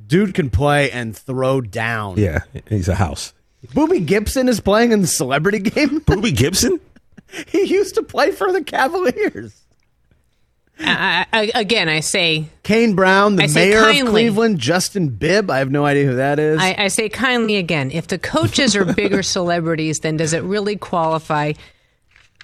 Dude 0.06 0.36
can 0.36 0.52
play 0.52 0.92
and 0.92 1.18
throw 1.18 1.60
down. 1.62 2.18
Yeah, 2.18 2.42
he's 2.70 2.88
a 2.88 2.94
house. 2.96 3.34
Booby 3.74 4.00
Gibson 4.00 4.48
is 4.50 4.60
playing 4.60 4.92
in 4.92 5.02
the 5.02 5.08
celebrity 5.08 5.60
game. 5.60 6.00
Booby 6.06 6.32
Gibson? 6.32 6.80
he 7.48 7.64
used 7.64 7.96
to 7.96 8.04
play 8.04 8.32
for 8.32 8.52
the 8.52 8.64
Cavaliers. 8.64 9.64
I, 10.80 11.26
I, 11.34 11.52
again, 11.56 11.90
I 11.90 12.02
say, 12.02 12.50
Kane 12.64 12.94
Brown, 12.94 13.36
the 13.36 13.48
mayor 13.48 13.82
kindly. 13.82 14.02
of 14.02 14.10
Cleveland, 14.10 14.60
Justin 14.60 15.10
Bibb. 15.10 15.50
I 15.50 15.58
have 15.58 15.72
no 15.72 15.86
idea 15.86 16.06
who 16.06 16.16
that 16.18 16.38
is. 16.40 16.60
I, 16.62 16.76
I 16.78 16.88
say 16.90 17.10
kindly 17.10 17.56
again. 17.56 17.90
If 17.90 18.08
the 18.08 18.20
coaches 18.20 18.76
are 18.76 18.86
bigger 18.86 19.24
celebrities, 19.24 20.02
then 20.02 20.18
does 20.18 20.34
it 20.34 20.44
really 20.44 20.76
qualify 20.76 21.54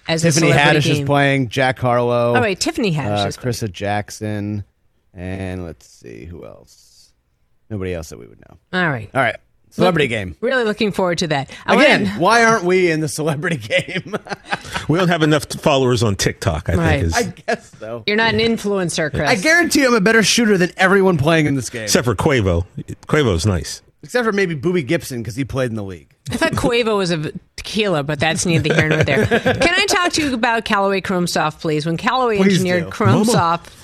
as 0.07 0.23
Tiffany 0.23 0.49
a 0.49 0.53
celebrity 0.53 0.79
Haddish 0.79 0.93
game? 0.93 1.01
is 1.03 1.05
playing. 1.07 1.49
Jack 1.49 1.77
Harlow. 1.77 2.33
All 2.33 2.41
right, 2.41 2.59
Tiffany 2.59 2.91
Haddish 2.91 3.23
uh, 3.23 3.27
is 3.27 3.37
playing. 3.37 3.71
Jackson, 3.71 4.63
and 5.13 5.63
let's 5.63 5.87
see 5.87 6.25
who 6.25 6.43
else. 6.43 7.11
Nobody 7.69 7.93
else 7.93 8.09
that 8.09 8.17
we 8.17 8.25
would 8.25 8.39
know. 8.39 8.57
All 8.73 8.89
right. 8.89 9.09
All 9.13 9.21
right, 9.21 9.37
celebrity 9.73 10.07
game. 10.07 10.35
Really 10.41 10.63
looking 10.63 10.91
forward 10.91 11.17
to 11.19 11.27
that. 11.27 11.51
I 11.65 11.75
Again, 11.75 12.03
wanna- 12.05 12.19
why 12.19 12.43
aren't 12.45 12.63
we 12.63 12.89
in 12.91 12.99
the 13.01 13.07
celebrity 13.07 13.57
game? 13.57 14.15
We 14.89 14.97
don't 14.99 15.07
have 15.07 15.21
enough 15.23 15.45
followers 15.45 16.03
on 16.03 16.17
TikTok, 16.17 16.69
I 16.69 16.73
Right. 16.75 16.91
think. 16.99 17.03
Is, 17.05 17.13
I 17.13 17.23
guess 17.55 17.71
so. 17.79 18.03
you're 18.05 18.17
not 18.17 18.33
an 18.33 18.41
influencer, 18.41 19.09
Chris. 19.09 19.29
I 19.29 19.35
guarantee 19.35 19.79
you 19.81 19.87
I'm 19.87 19.93
a 19.93 20.01
better 20.01 20.21
shooter 20.23 20.57
than 20.57 20.71
everyone 20.75 21.17
playing 21.17 21.45
in 21.45 21.55
this 21.55 21.69
game. 21.69 21.83
except 21.83 22.03
for 22.03 22.15
Quavo. 22.15 22.65
Quavo's 23.07 23.45
nice. 23.45 23.81
Except 24.03 24.25
for 24.25 24.33
maybe 24.33 24.55
Booby 24.55 24.83
Gibson 24.83 25.21
because 25.21 25.37
he 25.37 25.45
played 25.45 25.69
in 25.69 25.77
the 25.77 25.83
league. 25.83 26.13
I 26.29 26.35
thought 26.35 26.51
Quavo 26.51 26.97
was 26.97 27.11
a 27.11 27.31
tequila, 27.55 28.03
but 28.03 28.19
that's 28.19 28.45
neither 28.45 28.73
here 28.73 28.89
nor 28.89 29.03
there. 29.05 29.25
Can 29.27 29.73
I 29.73 29.85
talk 29.87 30.11
to 30.13 30.21
you 30.21 30.33
about 30.33 30.65
Callaway 30.65 30.99
Chrome 30.99 31.27
Soft, 31.27 31.61
please? 31.61 31.85
When 31.85 31.95
Callaway 31.95 32.35
Please 32.37 32.53
engineered 32.53 32.83
do. 32.85 32.89
Chrome 32.89 33.11
Mama. 33.19 33.25
Soft, 33.31 33.82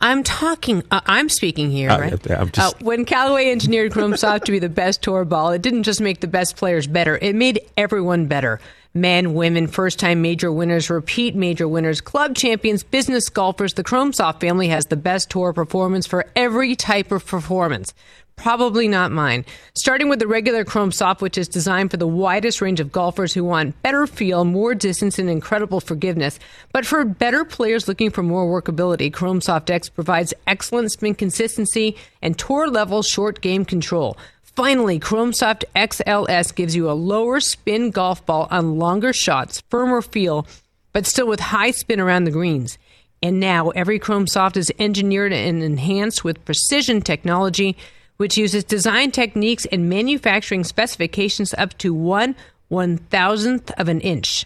I'm 0.00 0.22
talking. 0.22 0.82
Uh, 0.90 1.00
I'm 1.06 1.28
speaking 1.28 1.70
here, 1.70 1.90
Oh, 1.90 1.98
right? 1.98 2.52
just- 2.52 2.58
uh, 2.58 2.70
when 2.80 3.04
Callaway 3.04 3.50
engineered 3.50 3.92
Chrome 3.92 4.16
Soft 4.16 4.46
to 4.46 4.52
be 4.52 4.58
the 4.58 4.68
best 4.68 5.02
tour 5.02 5.24
ball, 5.24 5.50
it 5.50 5.60
didn't 5.62 5.82
just 5.82 6.00
make 6.00 6.20
the 6.20 6.26
best 6.26 6.56
players 6.56 6.86
better; 6.86 7.18
it 7.20 7.34
made 7.34 7.60
everyone 7.76 8.26
better. 8.26 8.60
Men, 8.92 9.34
women, 9.34 9.68
first-time 9.68 10.20
major 10.20 10.50
winners, 10.50 10.90
repeat 10.90 11.36
major 11.36 11.68
winners, 11.68 12.00
club 12.00 12.34
champions, 12.34 12.82
business 12.82 13.28
golfers. 13.28 13.74
The 13.74 13.84
Chrome 13.84 14.12
Soft 14.12 14.40
family 14.40 14.66
has 14.68 14.86
the 14.86 14.96
best 14.96 15.30
tour 15.30 15.52
performance 15.52 16.06
for 16.08 16.26
every 16.34 16.74
type 16.74 17.12
of 17.12 17.24
performance. 17.24 17.94
Probably 18.40 18.88
not 18.88 19.12
mine. 19.12 19.44
Starting 19.74 20.08
with 20.08 20.18
the 20.18 20.26
regular 20.26 20.64
Chrome 20.64 20.92
Soft, 20.92 21.20
which 21.20 21.36
is 21.36 21.46
designed 21.46 21.90
for 21.90 21.98
the 21.98 22.06
widest 22.06 22.62
range 22.62 22.80
of 22.80 22.90
golfers 22.90 23.34
who 23.34 23.44
want 23.44 23.80
better 23.82 24.06
feel, 24.06 24.46
more 24.46 24.74
distance, 24.74 25.18
and 25.18 25.28
incredible 25.28 25.78
forgiveness. 25.78 26.38
But 26.72 26.86
for 26.86 27.04
better 27.04 27.44
players 27.44 27.86
looking 27.86 28.08
for 28.08 28.22
more 28.22 28.46
workability, 28.46 29.12
Chrome 29.12 29.42
Soft 29.42 29.68
X 29.68 29.90
provides 29.90 30.32
excellent 30.46 30.90
spin 30.90 31.16
consistency 31.16 31.98
and 32.22 32.38
tour 32.38 32.66
level 32.66 33.02
short 33.02 33.42
game 33.42 33.66
control. 33.66 34.16
Finally, 34.42 35.00
Chrome 35.00 35.34
Soft 35.34 35.66
XLS 35.76 36.54
gives 36.54 36.74
you 36.74 36.90
a 36.90 36.92
lower 36.92 37.40
spin 37.40 37.90
golf 37.90 38.24
ball 38.24 38.48
on 38.50 38.78
longer 38.78 39.12
shots, 39.12 39.62
firmer 39.68 40.00
feel, 40.00 40.46
but 40.94 41.04
still 41.04 41.26
with 41.26 41.40
high 41.40 41.72
spin 41.72 42.00
around 42.00 42.24
the 42.24 42.30
greens. 42.30 42.78
And 43.22 43.38
now 43.38 43.68
every 43.70 43.98
Chrome 43.98 44.26
Soft 44.26 44.56
is 44.56 44.72
engineered 44.78 45.34
and 45.34 45.62
enhanced 45.62 46.24
with 46.24 46.42
precision 46.46 47.02
technology, 47.02 47.76
which 48.20 48.36
uses 48.36 48.62
design 48.64 49.10
techniques 49.10 49.64
and 49.72 49.88
manufacturing 49.88 50.62
specifications 50.62 51.54
up 51.54 51.72
to 51.78 51.94
one 51.94 52.36
one 52.68 52.98
thousandth 52.98 53.70
of 53.78 53.88
an 53.88 53.98
inch. 54.02 54.44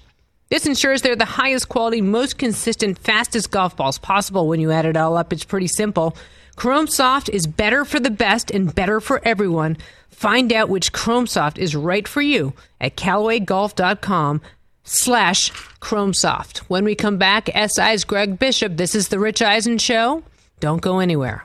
This 0.49 0.65
ensures 0.65 1.03
they're 1.03 1.17
the 1.17 1.25
highest 1.25 1.69
quality, 1.69 2.01
most 2.01 2.39
consistent, 2.39 2.99
fastest 2.99 3.51
golf 3.51 3.77
balls 3.77 3.99
possible. 3.99 4.47
When 4.47 4.61
you 4.61 4.71
add 4.71 4.87
it 4.87 4.97
all 4.97 5.17
up, 5.17 5.33
it's 5.33 5.43
pretty 5.43 5.67
simple. 5.67 6.17
Chrome 6.55 6.87
Soft 6.87 7.29
is 7.29 7.49
better 7.49 7.85
for 7.85 7.99
the 7.99 8.13
best 8.13 8.53
and 8.53 8.73
better 8.73 9.01
for 9.01 9.21
everyone. 9.25 9.77
Find 10.09 10.53
out 10.53 10.69
which 10.69 10.93
Chrome 10.93 11.27
Soft 11.27 11.59
is 11.59 11.75
right 11.75 12.07
for 12.07 12.23
you 12.23 12.53
at 12.81 12.97
CallawayGolf.com 12.97 14.41
slash 14.85 15.51
Chrome 15.81 16.15
Soft. 16.15 16.59
When 16.71 16.85
we 16.85 16.95
come 16.95 17.19
back, 17.19 17.51
SI's 17.53 18.05
Greg 18.05 18.39
Bishop. 18.39 18.77
This 18.77 18.95
is 18.95 19.09
the 19.09 19.19
Rich 19.19 19.43
Eisen 19.43 19.79
Show. 19.79 20.23
Don't 20.61 20.81
go 20.81 21.01
anywhere. 21.01 21.45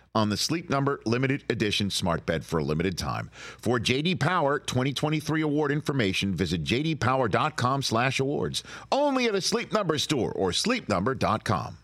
on 0.13 0.29
the 0.29 0.37
Sleep 0.37 0.69
Number 0.69 0.99
limited 1.05 1.43
edition 1.49 1.89
smart 1.89 2.25
bed 2.25 2.45
for 2.45 2.59
a 2.59 2.63
limited 2.63 2.97
time. 2.97 3.29
For 3.33 3.79
JD 3.79 4.19
Power 4.19 4.59
2023 4.59 5.41
award 5.41 5.71
information, 5.71 6.35
visit 6.35 6.63
jdpower.com/awards. 6.63 8.63
Only 8.91 9.25
at 9.25 9.35
a 9.35 9.41
Sleep 9.41 9.71
Number 9.71 9.97
store 9.97 10.31
or 10.31 10.51
sleepnumber.com. 10.51 11.77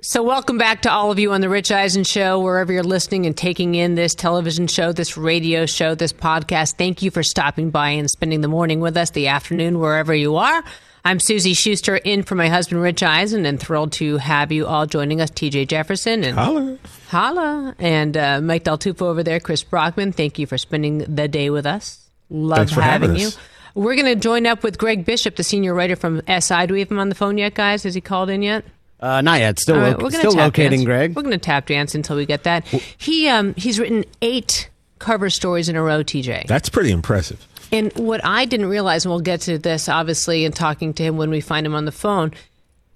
So, 0.00 0.22
welcome 0.22 0.58
back 0.58 0.82
to 0.82 0.92
all 0.92 1.10
of 1.10 1.18
you 1.18 1.32
on 1.32 1.40
the 1.40 1.48
Rich 1.48 1.72
Eisen 1.72 2.04
Show, 2.04 2.38
wherever 2.38 2.72
you're 2.72 2.84
listening 2.84 3.26
and 3.26 3.36
taking 3.36 3.74
in 3.74 3.96
this 3.96 4.14
television 4.14 4.68
show, 4.68 4.92
this 4.92 5.16
radio 5.16 5.66
show, 5.66 5.96
this 5.96 6.12
podcast. 6.12 6.76
Thank 6.76 7.02
you 7.02 7.10
for 7.10 7.24
stopping 7.24 7.70
by 7.70 7.90
and 7.90 8.08
spending 8.08 8.40
the 8.40 8.46
morning 8.46 8.78
with 8.78 8.96
us, 8.96 9.10
the 9.10 9.26
afternoon, 9.26 9.80
wherever 9.80 10.14
you 10.14 10.36
are. 10.36 10.62
I'm 11.04 11.18
Suzy 11.18 11.52
Shuster, 11.52 11.96
in 11.96 12.22
for 12.22 12.36
my 12.36 12.48
husband, 12.48 12.80
Rich 12.80 13.02
Eisen, 13.02 13.44
and 13.44 13.58
thrilled 13.58 13.90
to 13.94 14.18
have 14.18 14.52
you 14.52 14.66
all 14.66 14.86
joining 14.86 15.20
us. 15.20 15.32
TJ 15.32 15.66
Jefferson 15.66 16.22
and 16.22 16.38
Holler. 16.38 16.78
Holla. 17.08 17.74
And 17.78 18.16
uh, 18.16 18.40
Mike 18.40 18.64
Del 18.64 18.78
Tufo 18.78 19.02
over 19.02 19.22
there, 19.22 19.40
Chris 19.40 19.62
Brockman. 19.64 20.12
Thank 20.12 20.38
you 20.38 20.46
for 20.46 20.58
spending 20.58 20.98
the 20.98 21.26
day 21.28 21.50
with 21.50 21.66
us. 21.66 22.08
Love 22.30 22.58
Thanks 22.58 22.72
for 22.72 22.82
having, 22.82 23.10
having 23.10 23.20
you. 23.22 23.28
us. 23.28 23.38
We're 23.74 23.94
going 23.94 24.06
to 24.06 24.16
join 24.16 24.46
up 24.46 24.62
with 24.62 24.76
Greg 24.78 25.04
Bishop, 25.04 25.36
the 25.36 25.42
senior 25.44 25.72
writer 25.74 25.96
from 25.96 26.20
SI. 26.28 26.66
Do 26.66 26.74
we 26.74 26.80
have 26.80 26.90
him 26.90 26.98
on 26.98 27.08
the 27.08 27.14
phone 27.14 27.38
yet, 27.38 27.54
guys? 27.54 27.84
Has 27.84 27.94
he 27.94 28.00
called 28.00 28.28
in 28.28 28.42
yet? 28.42 28.64
Uh, 29.00 29.20
not 29.20 29.38
yet. 29.40 29.58
Still, 29.58 29.76
All 29.76 29.82
right, 29.82 29.96
lo- 29.96 30.04
we're 30.04 30.10
gonna 30.10 30.18
still 30.18 30.32
tap 30.32 30.40
locating 30.40 30.80
dance. 30.80 30.84
Greg. 30.84 31.16
We're 31.16 31.22
going 31.22 31.32
to 31.32 31.38
tap 31.38 31.66
dance 31.66 31.94
until 31.94 32.16
we 32.16 32.26
get 32.26 32.42
that. 32.42 32.66
He 32.66 33.28
um, 33.28 33.54
he's 33.54 33.78
written 33.78 34.04
eight 34.20 34.68
cover 34.98 35.30
stories 35.30 35.68
in 35.68 35.76
a 35.76 35.82
row, 35.82 36.02
TJ. 36.02 36.46
That's 36.46 36.68
pretty 36.68 36.90
impressive. 36.90 37.46
And 37.70 37.92
what 37.92 38.20
I 38.24 38.44
didn't 38.46 38.66
realize, 38.66 39.04
and 39.04 39.12
we'll 39.12 39.20
get 39.20 39.42
to 39.42 39.58
this 39.58 39.88
obviously 39.88 40.44
in 40.44 40.52
talking 40.52 40.92
to 40.94 41.02
him 41.02 41.16
when 41.16 41.30
we 41.30 41.40
find 41.40 41.64
him 41.64 41.74
on 41.74 41.84
the 41.84 41.92
phone, 41.92 42.32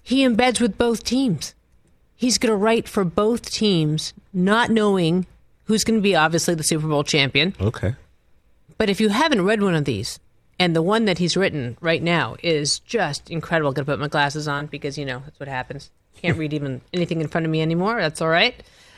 he 0.01 0.27
embeds 0.27 0.59
with 0.59 0.77
both 0.77 1.03
teams. 1.03 1.53
He's 2.23 2.37
going 2.37 2.51
to 2.51 2.55
write 2.55 2.87
for 2.87 3.03
both 3.03 3.51
teams, 3.51 4.13
not 4.31 4.69
knowing 4.69 5.25
who's 5.65 5.83
going 5.83 5.99
to 5.99 6.01
be 6.01 6.15
obviously 6.15 6.55
the 6.55 6.63
Super 6.63 6.87
Bowl 6.87 7.03
champion. 7.03 7.53
Okay. 7.59 7.95
But 8.77 8.89
if 8.89 9.01
you 9.01 9.09
haven't 9.09 9.43
read 9.43 9.61
one 9.61 9.75
of 9.75 9.83
these, 9.83 10.19
and 10.57 10.73
the 10.73 10.81
one 10.81 11.03
that 11.03 11.17
he's 11.17 11.35
written 11.35 11.75
right 11.81 12.01
now 12.01 12.37
is 12.41 12.79
just 12.79 13.29
incredible. 13.29 13.67
I'm 13.67 13.73
going 13.73 13.85
to 13.85 13.91
put 13.91 13.99
my 13.99 14.07
glasses 14.07 14.47
on 14.47 14.67
because, 14.67 14.97
you 14.97 15.03
know, 15.03 15.21
that's 15.25 15.37
what 15.37 15.49
happens. 15.49 15.91
Can't 16.21 16.37
read 16.37 16.53
even 16.53 16.79
anything 16.93 17.19
in 17.19 17.27
front 17.27 17.43
of 17.43 17.51
me 17.51 17.61
anymore. 17.61 17.99
That's 17.99 18.21
all 18.21 18.29
right. 18.29 18.55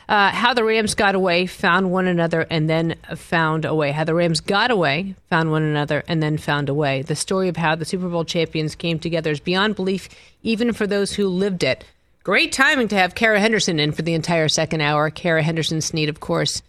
Uh, 0.08 0.30
how 0.30 0.54
the 0.54 0.62
Rams 0.62 0.94
got 0.94 1.16
away, 1.16 1.46
found 1.46 1.90
one 1.90 2.06
another, 2.06 2.46
and 2.48 2.70
then 2.70 2.94
found 3.16 3.64
a 3.64 3.74
way. 3.74 3.90
How 3.90 4.04
the 4.04 4.14
Rams 4.14 4.38
got 4.38 4.70
away, 4.70 5.16
found 5.30 5.50
one 5.50 5.64
another, 5.64 6.04
and 6.06 6.22
then 6.22 6.38
found 6.38 6.68
a 6.68 6.74
way. 6.74 7.02
The 7.02 7.16
story 7.16 7.48
of 7.48 7.56
how 7.56 7.74
the 7.74 7.84
Super 7.84 8.08
Bowl 8.08 8.24
champions 8.24 8.76
came 8.76 9.00
together 9.00 9.32
is 9.32 9.40
beyond 9.40 9.74
belief, 9.74 10.08
even 10.44 10.72
for 10.72 10.86
those 10.86 11.14
who 11.14 11.26
lived 11.26 11.64
it. 11.64 11.84
Great 12.26 12.50
timing 12.50 12.88
to 12.88 12.96
have 12.96 13.14
Kara 13.14 13.38
Henderson 13.38 13.78
in 13.78 13.92
for 13.92 14.02
the 14.02 14.12
entire 14.12 14.48
second 14.48 14.80
hour. 14.80 15.10
Kara 15.10 15.44
Henderson 15.44 15.80
Snead, 15.80 16.08
of 16.08 16.18
course, 16.18 16.60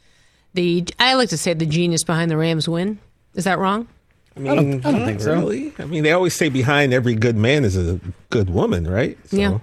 the 0.53 0.85
I 0.99 1.15
like 1.15 1.29
to 1.29 1.37
say 1.37 1.55
the 1.55 1.65
genius 1.65 2.03
behind 2.03 2.29
the 2.29 2.37
Rams 2.37 2.69
win. 2.69 2.99
Is 3.33 3.45
that 3.45 3.57
wrong? 3.57 3.87
I 4.35 4.39
mean, 4.39 4.85
I 4.85 4.91
don't 4.91 5.03
think 5.03 5.19
so. 5.19 5.33
Really? 5.33 5.73
I 5.79 5.85
mean, 5.85 6.03
they 6.03 6.11
always 6.11 6.35
say 6.35 6.49
behind 6.49 6.93
every 6.93 7.15
good 7.15 7.35
man 7.37 7.65
is 7.65 7.75
a 7.75 7.99
good 8.29 8.51
woman, 8.51 8.87
right? 8.87 9.17
So, 9.25 9.35
Yeah. 9.35 9.57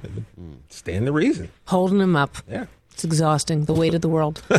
Stand 0.68 1.06
the 1.06 1.12
reason. 1.12 1.48
Holding 1.66 2.00
him 2.00 2.16
up. 2.16 2.38
Yeah. 2.50 2.66
It's 2.90 3.04
exhausting, 3.04 3.66
the 3.66 3.72
weight 3.72 3.94
of 3.94 4.00
the 4.00 4.08
world. 4.08 4.42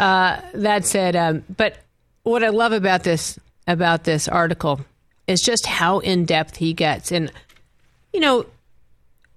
uh, 0.00 0.40
that 0.54 0.84
said, 0.84 1.14
um, 1.14 1.44
but 1.56 1.76
what 2.24 2.42
I 2.42 2.48
love 2.48 2.72
about 2.72 3.04
this 3.04 3.38
about 3.68 4.02
this 4.02 4.26
article 4.26 4.80
is 5.28 5.40
just 5.40 5.66
how 5.66 6.00
in 6.00 6.24
depth 6.24 6.56
he 6.56 6.72
gets, 6.74 7.12
and 7.12 7.30
you 8.12 8.18
know, 8.18 8.44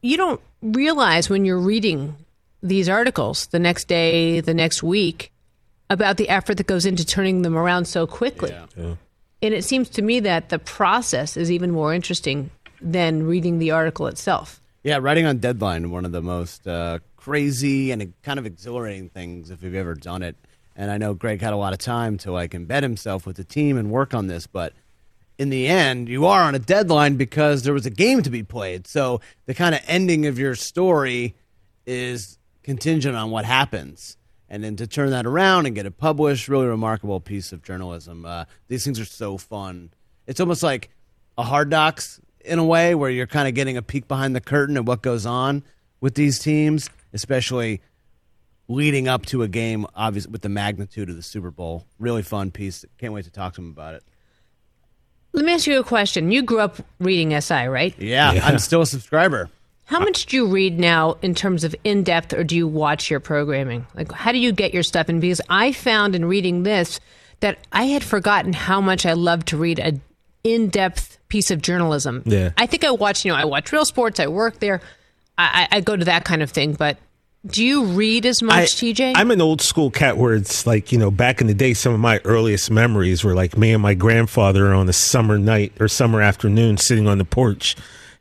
you 0.04 0.18
don't 0.18 0.42
realize 0.62 1.30
when 1.30 1.46
you're 1.46 1.58
reading 1.58 2.16
these 2.62 2.88
articles 2.88 3.48
the 3.48 3.60
next 3.60 3.88
day, 3.88 4.42
the 4.42 4.54
next 4.54 4.84
week, 4.84 5.32
about 5.90 6.18
the 6.18 6.30
effort 6.30 6.58
that 6.58 6.68
goes 6.68 6.86
into 6.86 7.06
turning 7.06 7.42
them 7.42 7.58
around 7.58 7.86
so 7.86 8.06
quickly. 8.06 8.52
Yeah. 8.52 8.96
And 9.42 9.54
it 9.54 9.64
seems 9.64 9.90
to 9.90 10.02
me 10.02 10.20
that 10.22 10.50
the 10.50 10.60
process 10.60 11.36
is 11.36 11.52
even 11.52 11.72
more 11.72 11.94
interesting 11.94 12.52
than 12.82 13.24
reading 13.24 13.60
the 13.60 13.72
article 13.72 14.08
itself. 14.08 14.62
Yeah, 14.84 15.00
writing 15.02 15.26
on 15.26 15.38
deadline, 15.38 15.92
one 15.92 16.06
of 16.06 16.12
the 16.12 16.22
most 16.22 16.68
uh, 16.68 17.00
crazy 17.16 17.92
and 17.92 18.14
kind 18.22 18.40
of 18.40 18.46
exhilarating 18.46 19.10
things 19.10 19.50
if 19.50 19.64
you've 19.64 19.76
ever 19.76 19.96
done 19.96 20.24
it. 20.24 20.36
And 20.76 20.92
I 20.92 20.98
know 20.98 21.14
Greg 21.14 21.42
had 21.42 21.54
a 21.54 21.58
lot 21.58 21.72
of 21.72 21.80
time 21.80 22.18
to 22.20 22.32
like 22.32 22.52
embed 22.52 22.84
himself 22.84 23.26
with 23.26 23.38
the 23.38 23.44
team 23.44 23.78
and 23.78 23.92
work 23.92 24.14
on 24.14 24.28
this, 24.28 24.48
but 24.48 24.74
in 25.38 25.50
the 25.50 25.68
end, 25.68 26.10
you 26.10 26.26
are 26.26 26.44
on 26.44 26.56
a 26.56 26.60
deadline 26.60 27.16
because 27.16 27.64
there 27.64 27.74
was 27.74 27.86
a 27.86 27.90
game 27.90 28.22
to 28.24 28.30
be 28.30 28.44
played. 28.44 28.88
So 28.88 29.22
the 29.46 29.54
kind 29.54 29.74
of 29.74 29.82
ending 29.88 30.26
of 30.26 30.38
your 30.38 30.56
story 30.56 31.36
is 31.86 32.38
contingent 32.64 33.16
on 33.16 33.32
what 33.32 33.46
happens. 33.46 34.18
And 34.50 34.64
then 34.64 34.76
to 34.76 34.86
turn 34.86 35.10
that 35.10 35.26
around 35.26 35.66
and 35.66 35.74
get 35.74 35.86
it 35.86 35.98
published, 35.98 36.48
really 36.48 36.68
remarkable 36.68 37.20
piece 37.20 37.52
of 37.52 37.64
journalism. 37.64 38.26
Uh, 38.26 38.46
these 38.68 38.84
things 38.84 39.00
are 39.00 39.06
so 39.06 39.38
fun. 39.38 39.90
It's 40.28 40.40
almost 40.40 40.62
like 40.62 40.90
a 41.38 41.44
Hard 41.44 41.70
Knocks 41.70 42.22
in 42.46 42.60
a 42.60 42.66
way 42.66 42.94
where 42.94 43.10
you're 43.10 43.28
kind 43.28 43.48
of 43.48 43.56
getting 43.56 43.78
a 43.78 43.82
peek 43.82 44.08
behind 44.08 44.36
the 44.36 44.42
curtain 44.42 44.78
of 44.78 44.88
what 44.88 45.02
goes 45.02 45.26
on 45.26 45.64
with 46.02 46.14
these 46.14 46.38
teams, 46.38 46.90
especially 47.14 47.82
leading 48.68 49.08
up 49.08 49.26
to 49.26 49.42
a 49.42 49.48
game, 49.48 49.86
obviously 49.96 50.32
with 50.32 50.42
the 50.42 50.50
magnitude 50.50 51.10
of 51.10 51.16
the 51.16 51.24
Super 51.24 51.52
Bowl. 51.52 51.88
Really 51.98 52.22
fun 52.22 52.52
piece. 52.52 52.86
Can't 52.98 53.14
wait 53.14 53.26
to 53.26 53.32
talk 53.32 53.56
to 53.56 53.62
him 53.62 53.72
about 53.72 53.96
it. 53.96 54.04
Let 55.34 55.46
me 55.46 55.54
ask 55.54 55.66
you 55.68 55.80
a 55.80 55.84
question. 55.84 56.32
You 56.32 56.44
grew 56.44 56.60
up 56.60 56.78
reading 57.00 57.40
SI, 57.40 57.66
right? 57.66 57.94
Yeah, 57.98 58.40
I'm 58.44 58.60
still 58.60 58.82
a 58.82 58.86
subscriber. 58.86 59.50
How 59.86 60.00
much 60.00 60.28
do 60.28 60.38
you 60.38 60.48
read 60.48 60.80
now 60.80 61.18
in 61.22 61.36
terms 61.36 61.64
of 61.64 61.76
in 61.84 62.04
depth, 62.04 62.34
or 62.34 62.44
do 62.44 62.56
you 62.56 62.68
watch 62.68 63.12
your 63.12 63.20
programming? 63.20 63.86
Like, 63.96 64.12
how 64.12 64.32
do 64.32 64.38
you 64.38 64.52
get 64.52 64.74
your 64.74 64.84
stuff 64.84 65.10
in? 65.10 65.20
Because 65.20 65.42
I 65.50 65.72
found 65.74 66.16
in 66.16 66.26
reading 66.26 66.64
this 66.64 67.00
that 67.42 67.58
I 67.72 67.86
had 67.86 68.04
forgotten 68.04 68.54
how 68.54 68.80
much 68.80 69.06
I 69.06 69.14
love 69.14 69.44
to 69.46 69.58
read 69.58 69.80
a 69.80 70.00
in 70.44 70.70
depth 70.70 71.18
piece 71.28 71.52
of 71.52 71.62
journalism. 71.62 72.24
Yeah. 72.26 72.52
I 72.58 72.66
think 72.66 72.84
I 72.84 72.92
watch, 72.92 73.26
you 73.26 73.32
know, 73.32 73.38
I 73.38 73.46
watch 73.46 73.72
real 73.72 73.86
sports, 73.86 74.20
I 74.20 74.28
work 74.28 74.60
there, 74.60 74.82
I, 75.38 75.68
I 75.72 75.78
I 75.78 75.82
go 75.82 75.96
to 75.96 76.06
that 76.06 76.26
kind 76.26 76.42
of 76.42 76.52
thing. 76.52 76.74
But 76.74 76.98
do 77.46 77.64
you 77.64 77.84
read 77.84 78.26
as 78.26 78.42
much, 78.42 78.56
I, 78.56 78.64
TJ? 78.64 79.14
I'm 79.16 79.30
an 79.30 79.42
old 79.42 79.62
school 79.62 79.92
cat 79.92 80.18
where 80.18 80.34
it's 80.34 80.66
like, 80.66 80.92
you 80.92 80.98
know, 80.98 81.12
back 81.12 81.42
in 81.42 81.48
the 81.48 81.54
day, 81.54 81.74
some 81.74 81.94
of 81.94 82.00
my 82.00 82.20
earliest 82.24 82.72
memories 82.72 83.24
were 83.24 83.36
like 83.36 83.58
me 83.58 83.74
and 83.74 83.82
my 83.82 83.94
grandfather 83.94 84.74
on 84.74 84.88
a 84.88 84.94
summer 84.94 85.38
night 85.38 85.74
or 85.80 85.90
summer 85.90 86.22
afternoon 86.22 86.78
sitting 86.78 87.08
on 87.08 87.18
the 87.18 87.26
porch 87.26 87.76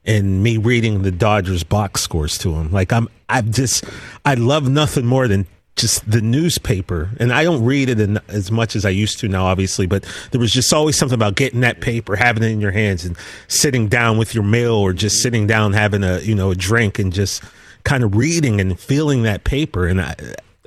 and 0.05 0.43
me 0.43 0.57
reading 0.57 1.03
the 1.03 1.13
Dodgers 1.13 1.63
box 1.63 2.01
scores 2.01 2.37
to 2.39 2.53
him. 2.55 2.73
Like 2.73 2.93
I'm, 2.93 3.09
I'm 3.29 3.53
just, 3.53 3.85
I 4.25 4.35
love 4.35 4.69
nothing 4.69 5.07
more 5.07 5.29
than 5.29 5.47
just 5.77 6.11
the 6.11 6.21
newspaper. 6.21 7.11
And 7.21 7.33
I 7.33 7.45
don't 7.45 7.65
read 7.65 7.89
it 7.89 8.01
in, 8.01 8.19
as 8.27 8.51
much 8.51 8.75
as 8.75 8.85
I 8.85 8.91
used 8.91 9.21
to 9.21 9.29
now, 9.29 9.47
obviously, 9.47 9.87
but 9.87 10.05
there 10.33 10.41
was 10.41 10.53
just 10.53 10.73
always 10.73 10.97
something 10.97 11.15
about 11.15 11.37
getting 11.37 11.61
that 11.61 11.81
paper, 11.81 12.17
having 12.17 12.43
it 12.43 12.51
in 12.51 12.61
your 12.61 12.73
hands 12.73 13.05
and 13.05 13.17
sitting 13.47 13.87
down 13.87 14.19
with 14.19 14.35
your 14.35 14.45
meal 14.45 14.75
or 14.75 14.93
just 14.93 15.23
sitting 15.23 15.47
down 15.47 15.73
having 15.73 16.03
a, 16.03 16.19
you 16.19 16.35
know, 16.35 16.51
a 16.51 16.57
drink 16.57 16.99
and 16.99 17.13
just 17.13 17.43
kind 17.85 18.05
of 18.05 18.14
reading 18.16 18.61
and 18.61 18.79
feeling 18.79 19.23
that 19.25 19.45
paper. 19.45 19.87
And 19.87 20.01
I, 20.01 20.14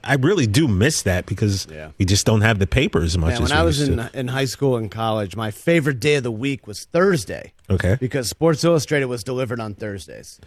I 0.04 0.16
really 0.16 0.46
do 0.48 0.68
miss 0.68 1.02
that 1.04 1.26
because 1.26 1.68
Yeah. 1.72 1.92
we 1.98 2.06
just 2.06 2.26
don't 2.26 2.42
have 2.42 2.60
the 2.60 2.68
paper 2.68 3.02
as 3.02 3.18
much 3.18 3.34
as 3.34 3.40
when 3.42 3.52
I 3.52 3.64
was 3.64 3.82
in 3.82 3.98
to. 3.98 4.10
in 4.14 4.28
high 4.28 4.46
school 4.46 4.78
and 4.78 4.92
college, 4.92 5.36
my 5.36 5.52
favorite 5.52 6.00
day 6.00 6.16
of 6.16 6.24
the 6.24 6.32
week 6.32 6.68
was 6.68 6.86
Thursday. 6.86 7.54
Okay. 7.70 7.98
Because 8.00 8.30
Sports 8.30 8.64
Illustrated 8.64 9.06
was 9.06 9.24
delivered 9.24 9.60
on 9.60 9.74
Thursdays. 9.74 10.40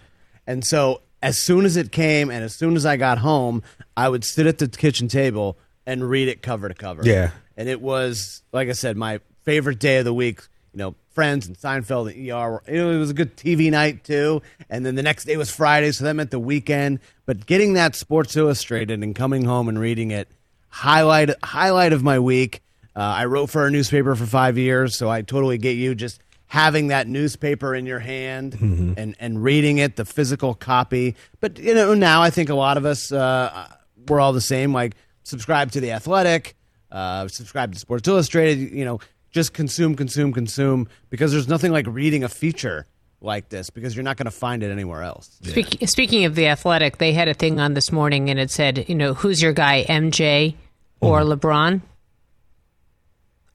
And 0.47 0.65
so 0.65 1.03
as 1.23 1.39
soon 1.39 1.65
as 1.65 1.77
it 1.77 1.91
came 1.91 2.31
and 2.31 2.45
as 2.45 2.55
soon 2.55 2.77
as 2.77 2.87
I 2.87 2.97
got 2.97 3.19
home, 3.19 3.63
I 3.97 4.09
would 4.09 4.25
sit 4.25 4.47
at 4.47 4.59
the 4.59 4.69
kitchen 4.69 5.09
table 5.09 5.59
and 5.87 6.09
read 6.09 6.29
it 6.29 6.43
cover 6.43 6.69
to 6.69 6.75
cover. 6.75 7.03
Yeah. 7.05 7.31
And 7.57 7.69
it 7.69 7.81
was, 7.81 8.43
like 8.53 8.69
I 8.69 8.73
said, 8.73 8.97
my 8.97 9.21
favorite 9.43 9.81
day 9.81 9.99
of 9.99 10.05
the 10.05 10.15
week. 10.15 10.41
You 10.73 10.79
know, 10.79 10.95
Friends 11.19 11.49
and 11.49 11.59
Seinfeld 11.59 12.15
and 12.15 12.31
ER. 12.31 12.63
You 12.73 12.81
know, 12.81 12.93
it 12.93 12.99
was 12.99 13.11
a 13.11 13.15
good 13.15 13.37
TV 13.37 13.73
night 13.73 14.05
too. 14.05 14.41
And 14.71 14.87
then 14.87 14.95
the 14.95 15.03
next 15.03 15.25
day 15.25 15.37
was 15.37 15.51
Friday, 15.51 15.91
so 15.91 16.05
that 16.05 16.15
meant 16.15 16.31
the 16.31 16.39
weekend. 16.39 17.01
But 17.27 17.45
getting 17.45 17.73
that 17.73 17.97
Sports 17.97 18.37
Illustrated 18.37 19.03
and 19.03 19.17
coming 19.17 19.45
home 19.45 19.69
and 19.69 19.81
reading 19.81 20.13
it, 20.13 20.29
highlight 20.69 21.31
highlight 21.43 21.93
of 21.93 22.05
my 22.05 22.21
week. 22.21 22.63
Uh, 22.95 23.01
I 23.01 23.25
wrote 23.25 23.51
for 23.51 23.67
a 23.67 23.71
newspaper 23.73 24.15
for 24.15 24.27
five 24.27 24.57
years, 24.57 24.97
so 24.97 25.11
I 25.11 25.23
totally 25.23 25.59
get 25.59 25.73
you 25.73 25.97
just 25.97 26.21
having 26.47 26.87
that 26.87 27.09
newspaper 27.09 27.75
in 27.75 27.85
your 27.85 27.99
hand 27.99 28.55
and 28.97 29.17
and 29.19 29.43
reading 29.43 29.79
it, 29.79 29.97
the 29.97 30.05
physical 30.05 30.55
copy. 30.55 31.17
But 31.41 31.59
you 31.59 31.75
know, 31.75 31.95
now 31.95 32.23
I 32.23 32.31
think 32.31 32.49
a 32.49 32.55
lot 32.55 32.77
of 32.77 32.85
us 32.85 33.11
uh, 33.11 33.67
we're 34.07 34.21
all 34.21 34.33
the 34.33 34.41
same. 34.41 34.73
Like 34.73 34.95
subscribe 35.25 35.73
to 35.73 35.81
the 35.81 35.91
Athletic, 35.91 36.55
uh, 36.93 37.27
subscribe 37.27 37.73
to 37.73 37.79
Sports 37.81 38.07
Illustrated. 38.07 38.71
You 38.71 38.85
know, 38.85 39.01
just 39.31 39.53
consume, 39.53 39.95
consume, 39.95 40.33
consume 40.33 40.89
because 41.11 41.33
there's 41.33 41.49
nothing 41.49 41.73
like 41.73 41.87
reading 41.89 42.25
a 42.25 42.29
feature 42.29 42.87
like 43.21 43.49
this 43.49 43.69
because 43.71 43.97
you're 43.97 44.05
not 44.05 44.17
going 44.17 44.27
to 44.27 44.31
find 44.31 44.63
it 44.63 44.71
anywhere 44.71 45.03
else. 45.03 45.39
Speak, 45.43 45.79
speaking 45.89 46.25
of 46.25 46.35
the 46.35 46.47
athletic, 46.47 46.99
they 46.99 47.13
had 47.13 47.29
a 47.29 47.35
thing 47.35 47.59
on 47.59 47.75
this 47.75 47.91
morning 47.91 48.31
and 48.31 48.39
it 48.39 48.51
said, 48.51 48.89
you 48.89 48.95
know, 48.95 49.13
who's 49.15 49.43
your 49.43 49.53
guy, 49.53 49.85
MJ 49.89 50.55
or 51.01 51.21
Mm-hmm. 51.21 51.33
LeBron? 51.33 51.81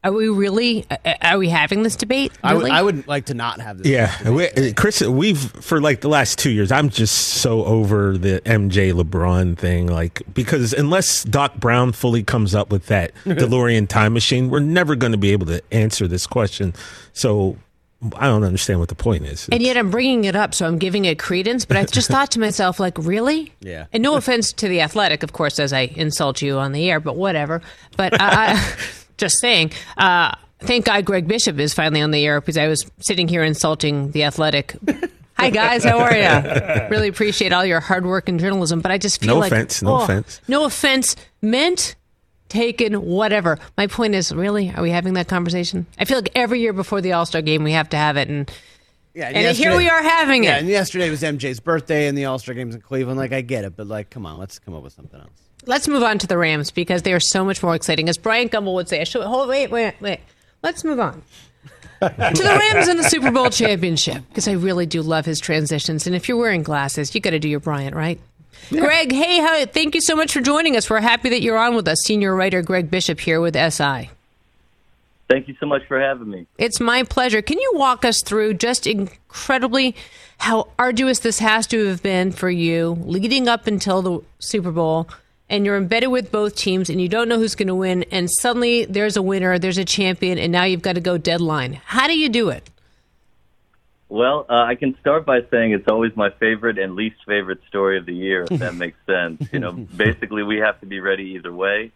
Are 0.04 0.12
we 0.12 0.28
really? 0.28 0.86
uh, 0.90 1.14
Are 1.22 1.38
we 1.38 1.50
having 1.50 1.84
this 1.84 1.96
debate? 1.96 2.32
I 2.44 2.54
would 2.54 2.60
Really? 2.60 2.72
I 2.72 2.82
would 2.82 3.08
like 3.08 3.26
to 3.28 3.34
not 3.34 3.62
have 3.62 3.78
this. 3.78 3.88
Yeah, 3.88 4.30
we, 4.30 4.74
Chris, 4.74 5.02
we've 5.02 5.40
for 5.40 5.80
like 5.80 6.02
the 6.02 6.10
last 6.10 6.40
two 6.40 6.52
years. 6.52 6.72
I'm 6.72 6.90
just 6.90 7.18
so 7.18 7.64
over 7.66 8.18
the 8.18 8.42
MJ 8.46 8.94
LeBron 8.94 9.58
thing, 9.58 9.88
like 9.88 10.22
because 10.34 10.74
unless 10.74 11.24
Doc 11.24 11.56
Brown 11.56 11.92
fully 11.94 12.24
comes 12.24 12.54
up 12.54 12.70
with 12.72 12.88
that 12.88 13.14
DeLorean 13.26 13.88
time 13.88 14.14
machine, 14.14 14.50
we're 14.50 14.60
never 14.60 14.96
going 14.96 15.14
to 15.14 15.18
be 15.18 15.32
able 15.32 15.46
to 15.48 15.62
answer 15.72 16.08
this 16.08 16.28
question. 16.28 16.74
So 17.14 17.58
I 18.18 18.28
don't 18.28 18.44
understand 18.44 18.80
what 18.80 18.90
the 18.90 18.96
point 18.96 19.24
is. 19.24 19.48
And 19.50 19.62
yet 19.62 19.78
I'm 19.78 19.90
bringing 19.90 20.26
it 20.26 20.36
up, 20.36 20.54
so 20.54 20.68
I'm 20.68 20.78
giving 20.78 21.06
it 21.06 21.18
credence. 21.20 21.64
But 21.64 21.78
I 21.78 21.86
just 21.86 22.10
thought 22.10 22.32
to 22.32 22.40
myself, 22.40 22.80
like, 22.80 22.98
really? 22.98 23.54
Yeah. 23.62 23.86
And 23.94 24.04
no 24.04 24.16
offense 24.16 24.52
to 24.54 24.68
the 24.68 24.82
athletic, 24.82 25.24
of 25.24 25.32
course, 25.32 25.58
as 25.60 25.72
I 25.72 25.82
insult 25.96 26.42
you 26.42 26.58
on 26.58 26.74
the 26.74 26.90
air, 26.92 27.00
but 27.00 27.16
whatever. 27.16 27.62
But 27.96 28.20
I, 28.20 28.54
I 28.56 28.76
just 29.18 29.40
saying. 29.40 29.72
Uh, 29.98 30.34
thank 30.60 30.86
God 30.86 31.06
Greg 31.06 31.28
Bishop 31.28 31.60
is 31.60 31.74
finally 31.74 32.02
on 32.02 32.12
the 32.12 32.26
air 32.26 32.40
because 32.42 32.58
I 32.58 32.68
was 32.68 32.90
sitting 33.00 33.28
here 33.28 33.44
insulting 33.44 34.12
the 34.12 34.24
athletic. 34.24 34.76
Hi 35.38 35.50
guys, 35.50 35.84
how 35.84 35.98
are 36.00 36.16
you? 36.16 36.88
Really 36.90 37.08
appreciate 37.08 37.52
all 37.52 37.66
your 37.66 37.80
hard 37.80 38.06
work 38.06 38.30
and 38.30 38.40
journalism, 38.40 38.82
but 38.82 38.92
I 38.92 38.98
just 39.00 39.20
feel 39.20 39.34
No 39.36 39.40
like 39.40 39.52
offense, 39.52 39.82
no 39.82 39.96
oh, 39.98 40.04
offense. 40.04 40.40
no 40.48 40.64
offense 40.66 41.16
meant 41.42 41.96
taken, 42.50 42.94
whatever. 43.02 43.58
My 43.76 43.88
point 43.88 44.14
is, 44.14 44.32
really, 44.32 44.70
are 44.76 44.84
we 44.84 44.92
having 44.92 45.14
that 45.16 45.28
conversation? 45.28 45.88
I 45.98 46.06
feel 46.06 46.18
like 46.18 46.30
every 46.36 46.60
year 46.62 46.72
before 46.72 47.02
the 47.02 47.14
All 47.14 47.26
Star 47.26 47.42
game, 47.42 47.64
we 47.64 47.72
have 47.72 47.90
to 47.90 47.98
have 47.98 48.16
it, 48.16 48.30
and 48.30 48.50
Yeah, 49.16 49.30
And 49.30 49.58
here 49.58 49.76
we 49.76 49.90
are 49.90 50.04
having 50.04 50.44
Yeah, 50.44 50.58
it. 50.58 50.60
and 50.60 50.68
yesterday 50.70 51.10
was 51.10 51.24
MJ's 51.24 51.60
birthday 51.60 52.08
and 52.08 52.16
the 52.18 52.26
All 52.26 52.38
Star 52.38 52.54
games 52.54 52.76
in 52.76 52.82
Cleveland. 52.82 53.18
Like 53.18 53.32
I 53.34 53.42
get 53.42 53.66
it, 53.66 53.76
but 53.76 53.88
like, 53.88 54.12
come 54.12 54.26
on, 54.28 54.38
let's 54.38 54.60
come 54.60 54.76
up 54.76 54.84
with 54.84 54.94
something 54.94 55.20
else. 55.20 55.43
Let's 55.66 55.88
move 55.88 56.04
on 56.04 56.20
to 56.20 56.28
the 56.28 56.38
Rams 56.38 56.72
because 56.72 57.04
they 57.04 57.14
are 57.14 57.20
so 57.20 57.46
much 57.46 57.64
more 57.64 57.76
exciting. 57.76 58.10
As 58.10 58.18
Bryant 58.18 58.52
Gumbel 58.52 58.74
would 58.74 58.90
say, 58.90 59.02
I 59.02 59.04
should, 59.06 59.24
hold, 59.24 59.48
wait, 59.48 59.72
wait, 59.72 59.96
wait. 60.02 60.20
Let's 60.62 60.84
move 60.84 61.00
on. 61.00 61.22
to 62.02 62.10
the 62.10 62.58
Rams 62.74 62.88
and 62.90 63.00
the 63.00 63.04
Super 63.04 63.32
Bowl 63.32 63.50
championship 63.50 64.24
because 64.28 64.48
I 64.48 64.54
really 64.54 64.86
do 64.86 65.02
love 65.02 65.26
his 65.26 65.40
transitions. 65.40 66.06
And 66.06 66.16
if 66.16 66.28
you're 66.28 66.38
wearing 66.38 66.64
glasses, 66.64 67.16
you 67.16 67.22
got 67.22 67.30
to 67.30 67.40
do 67.40 67.48
your 67.48 67.62
Bryant, 67.62 67.96
right? 67.96 68.20
Greg, 68.70 69.12
hey, 69.12 69.40
how, 69.40 69.66
thank 69.66 69.96
you 69.96 70.02
so 70.02 70.16
much 70.16 70.34
for 70.34 70.42
joining 70.42 70.76
us. 70.76 70.90
We're 70.90 71.02
happy 71.02 71.30
that 71.30 71.42
you're 71.42 71.58
on 71.58 71.76
with 71.76 71.88
us. 71.88 72.02
Senior 72.04 72.36
writer 72.36 72.62
Greg 72.62 72.90
Bishop 72.90 73.20
here 73.20 73.40
with 73.42 73.56
SI. 73.56 74.10
Thank 75.30 75.48
you 75.48 75.56
so 75.60 75.66
much 75.66 75.86
for 75.88 76.00
having 76.00 76.30
me. 76.30 76.46
It's 76.58 76.80
my 76.80 77.04
pleasure. 77.04 77.42
Can 77.42 77.58
you 77.58 77.72
walk 77.76 78.06
us 78.06 78.22
through 78.22 78.56
just 78.56 78.86
incredibly 78.86 79.96
how 80.38 80.68
arduous 80.78 81.20
this 81.20 81.40
has 81.40 81.66
to 81.68 81.88
have 81.88 82.04
been 82.04 82.32
for 82.32 82.50
you 82.50 82.98
leading 83.02 83.48
up 83.48 83.66
until 83.66 84.02
the 84.02 84.20
Super 84.40 84.72
Bowl? 84.72 85.08
And 85.54 85.68
you're 85.68 85.78
embedded 85.78 86.10
with 86.10 86.32
both 86.32 86.56
teams, 86.56 86.90
and 86.90 87.00
you 87.00 87.08
don't 87.08 87.30
know 87.30 87.38
who's 87.38 87.54
going 87.54 87.68
to 87.68 87.76
win. 87.76 88.06
And 88.10 88.28
suddenly 88.28 88.86
there's 88.86 89.16
a 89.16 89.22
winner, 89.22 89.60
there's 89.60 89.78
a 89.78 89.86
champion, 89.86 90.40
and 90.40 90.52
now 90.52 90.64
you've 90.64 90.82
got 90.82 90.94
to 90.94 91.00
go 91.00 91.20
deadline. 91.20 91.80
How 91.86 92.08
do 92.08 92.18
you 92.18 92.28
do 92.28 92.50
it? 92.50 92.72
Well, 94.10 94.48
uh, 94.50 94.64
I 94.64 94.74
can 94.74 94.98
start 95.00 95.28
by 95.28 95.42
saying 95.52 95.74
it's 95.74 95.88
always 95.88 96.16
my 96.16 96.32
favorite 96.32 96.80
and 96.80 96.96
least 96.96 97.18
favorite 97.28 97.60
story 97.68 98.00
of 98.00 98.08
the 98.08 98.16
year, 98.16 98.48
if 98.50 98.58
that 98.62 98.74
makes 98.84 98.98
sense. 99.06 99.48
You 99.54 99.60
know, 99.60 99.74
basically, 99.74 100.42
we 100.42 100.58
have 100.58 100.80
to 100.80 100.88
be 100.88 101.00
ready 101.00 101.36
either 101.36 101.54
way. 101.54 101.92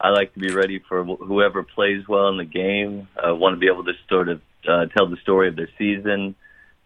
I 0.00 0.08
like 0.08 0.32
to 0.32 0.40
be 0.40 0.54
ready 0.54 0.78
for 0.78 1.04
wh- 1.04 1.22
whoever 1.22 1.64
plays 1.64 2.08
well 2.08 2.28
in 2.28 2.38
the 2.38 2.46
game. 2.46 3.08
I 3.22 3.32
want 3.32 3.56
to 3.56 3.60
be 3.60 3.66
able 3.66 3.84
to 3.84 3.92
sort 4.08 4.30
of 4.30 4.40
uh, 4.66 4.86
tell 4.86 5.06
the 5.06 5.18
story 5.18 5.48
of 5.48 5.56
their 5.56 5.68
season, 5.76 6.34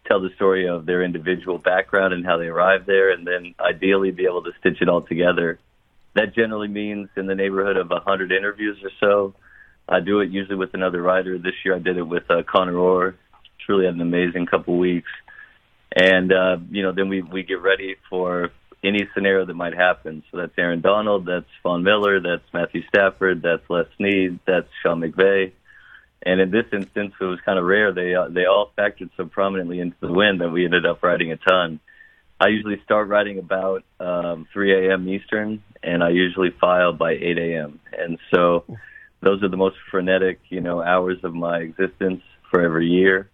tell 0.07 0.19
the 0.19 0.31
story 0.35 0.67
of 0.67 0.85
their 0.85 1.03
individual 1.03 1.57
background 1.57 2.13
and 2.13 2.25
how 2.25 2.35
they 2.35 2.47
arrived 2.47 2.85
there, 2.85 3.11
and 3.11 3.25
then 3.25 3.55
ideally 3.61 4.11
be 4.11 4.25
able 4.25 4.43
to 4.43 4.51
stitch 4.59 4.81
it 4.81 4.89
all 4.89 5.03
together. 5.03 5.57
That 6.13 6.35
generally 6.35 6.67
means 6.67 7.09
in 7.15 7.25
the 7.25 7.35
neighborhood 7.35 7.77
of 7.77 7.91
a 7.91 7.95
100 7.95 8.31
interviews 8.31 8.77
or 8.83 8.91
so. 8.99 9.35
I 9.87 9.99
do 9.99 10.19
it 10.19 10.29
usually 10.29 10.57
with 10.57 10.73
another 10.73 11.01
writer. 11.01 11.37
This 11.37 11.53
year 11.63 11.75
I 11.75 11.79
did 11.79 11.97
it 11.97 12.03
with 12.03 12.29
uh, 12.29 12.43
Connor 12.43 12.77
Orr. 12.77 13.15
Truly 13.65 13.85
had 13.85 13.95
an 13.95 14.01
amazing 14.01 14.45
couple 14.45 14.77
weeks. 14.77 15.09
And, 15.95 16.31
uh, 16.31 16.57
you 16.69 16.83
know, 16.83 16.93
then 16.93 17.09
we, 17.09 17.21
we 17.21 17.43
get 17.43 17.61
ready 17.61 17.95
for 18.09 18.51
any 18.83 19.07
scenario 19.13 19.45
that 19.45 19.53
might 19.53 19.73
happen. 19.73 20.23
So 20.31 20.37
that's 20.37 20.53
Aaron 20.57 20.81
Donald, 20.81 21.25
that's 21.25 21.45
Von 21.63 21.83
Miller, 21.83 22.19
that's 22.19 22.43
Matthew 22.53 22.83
Stafford, 22.87 23.41
that's 23.41 23.63
Les 23.69 23.85
Snead, 23.97 24.39
that's 24.45 24.67
Sean 24.81 25.01
McVay. 25.01 25.51
And 26.23 26.39
in 26.39 26.51
this 26.51 26.65
instance, 26.71 27.13
it 27.19 27.23
was 27.23 27.39
kind 27.41 27.57
of 27.57 27.65
rare. 27.65 27.91
They 27.91 28.13
uh, 28.13 28.27
they 28.29 28.45
all 28.45 28.71
factored 28.77 29.09
so 29.17 29.25
prominently 29.25 29.79
into 29.79 29.97
the 30.01 30.11
win 30.11 30.37
that 30.37 30.49
we 30.49 30.65
ended 30.65 30.85
up 30.85 31.01
writing 31.01 31.31
a 31.31 31.37
ton. 31.37 31.79
I 32.39 32.49
usually 32.49 32.79
start 32.83 33.07
writing 33.07 33.39
about 33.39 33.83
um, 33.99 34.47
3 34.53 34.89
a.m. 34.89 35.07
Eastern, 35.09 35.63
and 35.83 36.03
I 36.03 36.09
usually 36.09 36.51
file 36.51 36.93
by 36.93 37.11
8 37.11 37.37
a.m. 37.37 37.79
And 37.97 38.17
so 38.33 38.65
those 39.21 39.43
are 39.43 39.49
the 39.49 39.57
most 39.57 39.77
frenetic, 39.89 40.39
you 40.49 40.61
know, 40.61 40.81
hours 40.81 41.23
of 41.23 41.33
my 41.33 41.59
existence 41.59 42.21
for 42.49 42.61
every 42.61 42.87
year. 42.87 43.29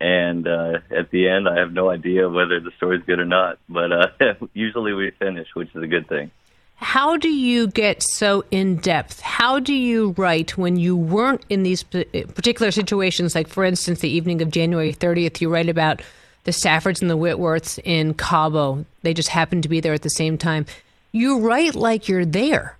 And 0.00 0.46
uh, 0.46 0.78
at 0.90 1.10
the 1.10 1.28
end, 1.28 1.48
I 1.48 1.58
have 1.58 1.72
no 1.72 1.88
idea 1.90 2.28
whether 2.28 2.60
the 2.60 2.72
story's 2.76 3.04
good 3.04 3.20
or 3.20 3.24
not. 3.24 3.58
But 3.68 3.92
uh, 3.92 4.06
usually 4.54 4.92
we 4.92 5.10
finish, 5.12 5.48
which 5.54 5.74
is 5.74 5.82
a 5.82 5.86
good 5.86 6.08
thing. 6.08 6.30
How 6.76 7.16
do 7.16 7.28
you 7.28 7.68
get 7.68 8.02
so 8.02 8.44
in 8.50 8.76
depth? 8.76 9.20
How 9.20 9.60
do 9.60 9.72
you 9.72 10.14
write 10.18 10.58
when 10.58 10.76
you 10.76 10.96
weren't 10.96 11.44
in 11.48 11.62
these 11.62 11.84
particular 11.84 12.72
situations? 12.72 13.34
Like, 13.34 13.48
for 13.48 13.64
instance, 13.64 14.00
the 14.00 14.10
evening 14.10 14.42
of 14.42 14.50
January 14.50 14.92
30th, 14.92 15.40
you 15.40 15.48
write 15.48 15.68
about 15.68 16.02
the 16.42 16.50
Staffords 16.50 17.00
and 17.00 17.08
the 17.08 17.16
Whitworths 17.16 17.78
in 17.84 18.14
Cabo. 18.14 18.84
They 19.02 19.14
just 19.14 19.28
happened 19.28 19.62
to 19.62 19.68
be 19.68 19.80
there 19.80 19.94
at 19.94 20.02
the 20.02 20.10
same 20.10 20.36
time. 20.36 20.66
You 21.14 21.38
write 21.38 21.76
like 21.76 22.08
you're 22.08 22.24
there. 22.26 22.76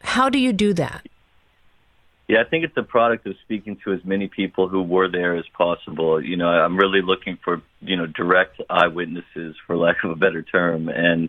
How 0.00 0.30
do 0.30 0.38
you 0.38 0.50
do 0.50 0.72
that? 0.72 1.06
Yeah, 2.26 2.40
I 2.40 2.44
think 2.48 2.64
it's 2.64 2.76
a 2.78 2.82
product 2.82 3.26
of 3.26 3.34
speaking 3.44 3.76
to 3.84 3.92
as 3.92 4.02
many 4.02 4.28
people 4.28 4.66
who 4.66 4.82
were 4.82 5.10
there 5.10 5.36
as 5.36 5.44
possible. 5.58 6.24
You 6.24 6.38
know, 6.38 6.48
I'm 6.48 6.78
really 6.78 7.02
looking 7.02 7.36
for, 7.44 7.60
you 7.82 7.98
know, 7.98 8.06
direct 8.06 8.62
eyewitnesses, 8.70 9.56
for 9.66 9.76
lack 9.76 10.02
of 10.04 10.10
a 10.10 10.16
better 10.16 10.40
term. 10.40 10.88
And, 10.88 11.28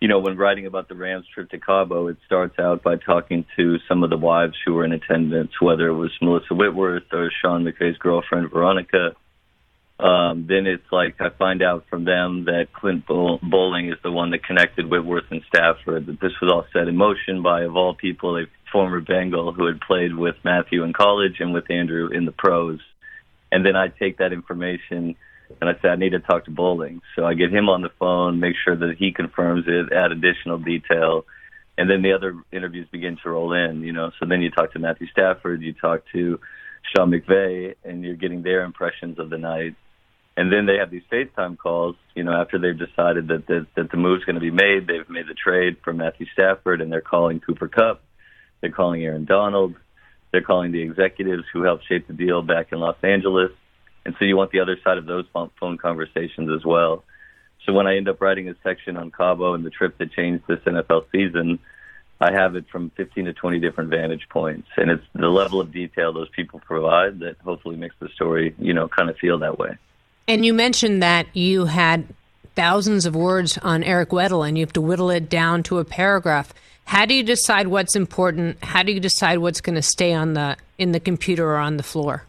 you 0.00 0.06
know, 0.06 0.20
when 0.20 0.36
writing 0.36 0.66
about 0.66 0.86
the 0.86 0.94
Rams 0.94 1.26
trip 1.34 1.50
to 1.50 1.58
Cabo, 1.58 2.06
it 2.06 2.18
starts 2.26 2.60
out 2.60 2.84
by 2.84 2.94
talking 2.94 3.44
to 3.56 3.78
some 3.88 4.04
of 4.04 4.10
the 4.10 4.16
wives 4.16 4.54
who 4.64 4.74
were 4.74 4.84
in 4.84 4.92
attendance, 4.92 5.60
whether 5.60 5.88
it 5.88 5.94
was 5.94 6.12
Melissa 6.22 6.54
Whitworth 6.54 7.12
or 7.12 7.28
Sean 7.42 7.64
McVay's 7.64 7.98
girlfriend, 7.98 8.52
Veronica. 8.52 9.16
Um, 9.98 10.46
then 10.46 10.66
it's 10.66 10.84
like 10.92 11.20
I 11.20 11.30
find 11.30 11.62
out 11.62 11.86
from 11.88 12.04
them 12.04 12.44
that 12.44 12.68
Clint 12.72 13.06
Bowl- 13.06 13.40
Boling 13.42 13.88
is 13.88 13.98
the 14.02 14.12
one 14.12 14.30
that 14.30 14.44
connected 14.44 14.90
Whitworth 14.90 15.24
and 15.30 15.42
Stafford. 15.48 16.06
That 16.06 16.20
this 16.20 16.32
was 16.42 16.52
all 16.52 16.66
set 16.72 16.88
in 16.88 16.96
motion 16.96 17.42
by, 17.42 17.62
of 17.62 17.76
all 17.76 17.94
people, 17.94 18.36
a 18.36 18.44
former 18.70 19.00
Bengal 19.00 19.52
who 19.52 19.66
had 19.66 19.80
played 19.80 20.14
with 20.14 20.36
Matthew 20.44 20.84
in 20.84 20.92
college 20.92 21.36
and 21.40 21.54
with 21.54 21.70
Andrew 21.70 22.08
in 22.08 22.26
the 22.26 22.32
pros. 22.32 22.78
And 23.50 23.64
then 23.64 23.74
I 23.74 23.88
take 23.88 24.18
that 24.18 24.32
information 24.32 25.16
and 25.60 25.70
I 25.70 25.74
say 25.80 25.88
I 25.88 25.96
need 25.96 26.10
to 26.10 26.20
talk 26.20 26.44
to 26.44 26.50
Boling. 26.50 27.00
So 27.14 27.24
I 27.24 27.34
get 27.34 27.52
him 27.52 27.68
on 27.68 27.80
the 27.80 27.90
phone, 27.98 28.40
make 28.40 28.56
sure 28.64 28.76
that 28.76 28.96
he 28.98 29.12
confirms 29.12 29.64
it, 29.66 29.92
add 29.92 30.12
additional 30.12 30.58
detail, 30.58 31.24
and 31.78 31.88
then 31.88 32.02
the 32.02 32.12
other 32.12 32.36
interviews 32.52 32.88
begin 32.90 33.16
to 33.22 33.30
roll 33.30 33.52
in. 33.52 33.82
You 33.82 33.92
know, 33.92 34.10
so 34.18 34.26
then 34.26 34.42
you 34.42 34.50
talk 34.50 34.72
to 34.72 34.78
Matthew 34.78 35.06
Stafford, 35.08 35.62
you 35.62 35.72
talk 35.72 36.02
to 36.12 36.40
Sean 36.94 37.10
McVay, 37.10 37.74
and 37.84 38.04
you're 38.04 38.16
getting 38.16 38.42
their 38.42 38.64
impressions 38.64 39.18
of 39.18 39.30
the 39.30 39.38
night. 39.38 39.76
And 40.36 40.52
then 40.52 40.66
they 40.66 40.76
have 40.76 40.90
these 40.90 41.02
FaceTime 41.10 41.56
calls, 41.56 41.96
you 42.14 42.22
know, 42.22 42.32
after 42.32 42.58
they've 42.58 42.78
decided 42.78 43.28
that 43.28 43.46
that, 43.46 43.66
that 43.74 43.90
the 43.90 43.96
move's 43.96 44.24
going 44.24 44.34
to 44.34 44.40
be 44.40 44.50
made. 44.50 44.86
They've 44.86 45.08
made 45.08 45.26
the 45.28 45.34
trade 45.34 45.78
for 45.82 45.94
Matthew 45.94 46.26
Stafford, 46.32 46.82
and 46.82 46.92
they're 46.92 47.00
calling 47.00 47.40
Cooper 47.40 47.68
Kupp. 47.68 48.02
They're 48.60 48.70
calling 48.70 49.02
Aaron 49.02 49.24
Donald. 49.24 49.76
They're 50.32 50.42
calling 50.42 50.72
the 50.72 50.82
executives 50.82 51.44
who 51.52 51.62
helped 51.62 51.86
shape 51.88 52.06
the 52.06 52.12
deal 52.12 52.42
back 52.42 52.72
in 52.72 52.80
Los 52.80 52.96
Angeles. 53.02 53.50
And 54.04 54.14
so 54.18 54.24
you 54.24 54.36
want 54.36 54.52
the 54.52 54.60
other 54.60 54.76
side 54.84 54.98
of 54.98 55.06
those 55.06 55.24
phone 55.32 55.78
conversations 55.78 56.50
as 56.54 56.64
well. 56.64 57.04
So 57.64 57.72
when 57.72 57.86
I 57.86 57.96
end 57.96 58.08
up 58.08 58.20
writing 58.20 58.48
a 58.48 58.54
section 58.62 58.96
on 58.96 59.10
Cabo 59.10 59.54
and 59.54 59.64
the 59.64 59.70
trip 59.70 59.96
that 59.98 60.12
changed 60.12 60.44
this 60.46 60.60
NFL 60.60 61.06
season, 61.10 61.58
I 62.20 62.32
have 62.32 62.56
it 62.56 62.66
from 62.70 62.90
15 62.96 63.26
to 63.26 63.32
20 63.32 63.58
different 63.58 63.90
vantage 63.90 64.28
points, 64.30 64.68
and 64.76 64.90
it's 64.90 65.04
the 65.14 65.28
level 65.28 65.60
of 65.60 65.72
detail 65.72 66.12
those 66.12 66.30
people 66.30 66.60
provide 66.60 67.18
that 67.20 67.36
hopefully 67.44 67.76
makes 67.76 67.94
the 68.00 68.08
story, 68.14 68.54
you 68.58 68.72
know, 68.72 68.88
kind 68.88 69.10
of 69.10 69.16
feel 69.18 69.40
that 69.40 69.58
way. 69.58 69.76
And 70.28 70.44
you 70.44 70.52
mentioned 70.52 71.02
that 71.02 71.26
you 71.34 71.66
had 71.66 72.06
thousands 72.56 73.06
of 73.06 73.14
words 73.14 73.58
on 73.58 73.84
Eric 73.84 74.10
Weddle, 74.10 74.46
and 74.46 74.58
you 74.58 74.64
have 74.64 74.72
to 74.72 74.80
whittle 74.80 75.10
it 75.10 75.28
down 75.28 75.62
to 75.64 75.78
a 75.78 75.84
paragraph. 75.84 76.52
How 76.84 77.04
do 77.04 77.14
you 77.14 77.22
decide 77.22 77.68
what's 77.68 77.94
important? 77.94 78.62
How 78.62 78.82
do 78.82 78.92
you 78.92 79.00
decide 79.00 79.38
what's 79.38 79.60
going 79.60 79.76
to 79.76 79.82
stay 79.82 80.12
on 80.12 80.34
the 80.34 80.56
in 80.78 80.92
the 80.92 81.00
computer 81.00 81.48
or 81.48 81.56
on 81.56 81.76
the 81.76 81.82
floor? 81.82 82.24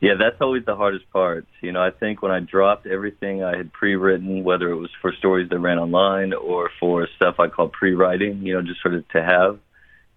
Yeah, 0.00 0.14
that's 0.18 0.40
always 0.40 0.64
the 0.64 0.76
hardest 0.76 1.10
part. 1.12 1.46
You 1.60 1.72
know, 1.72 1.82
I 1.82 1.90
think 1.90 2.22
when 2.22 2.32
I 2.32 2.40
dropped 2.40 2.86
everything 2.86 3.44
I 3.44 3.56
had 3.56 3.70
pre-written, 3.72 4.44
whether 4.44 4.70
it 4.70 4.76
was 4.76 4.90
for 5.02 5.12
stories 5.12 5.50
that 5.50 5.58
ran 5.58 5.78
online 5.78 6.32
or 6.32 6.70
for 6.80 7.06
stuff 7.16 7.38
I 7.38 7.48
call 7.48 7.68
pre-writing, 7.68 8.42
you 8.42 8.54
know, 8.54 8.62
just 8.62 8.80
sort 8.80 8.94
of 8.94 9.06
to 9.10 9.22
have 9.22 9.58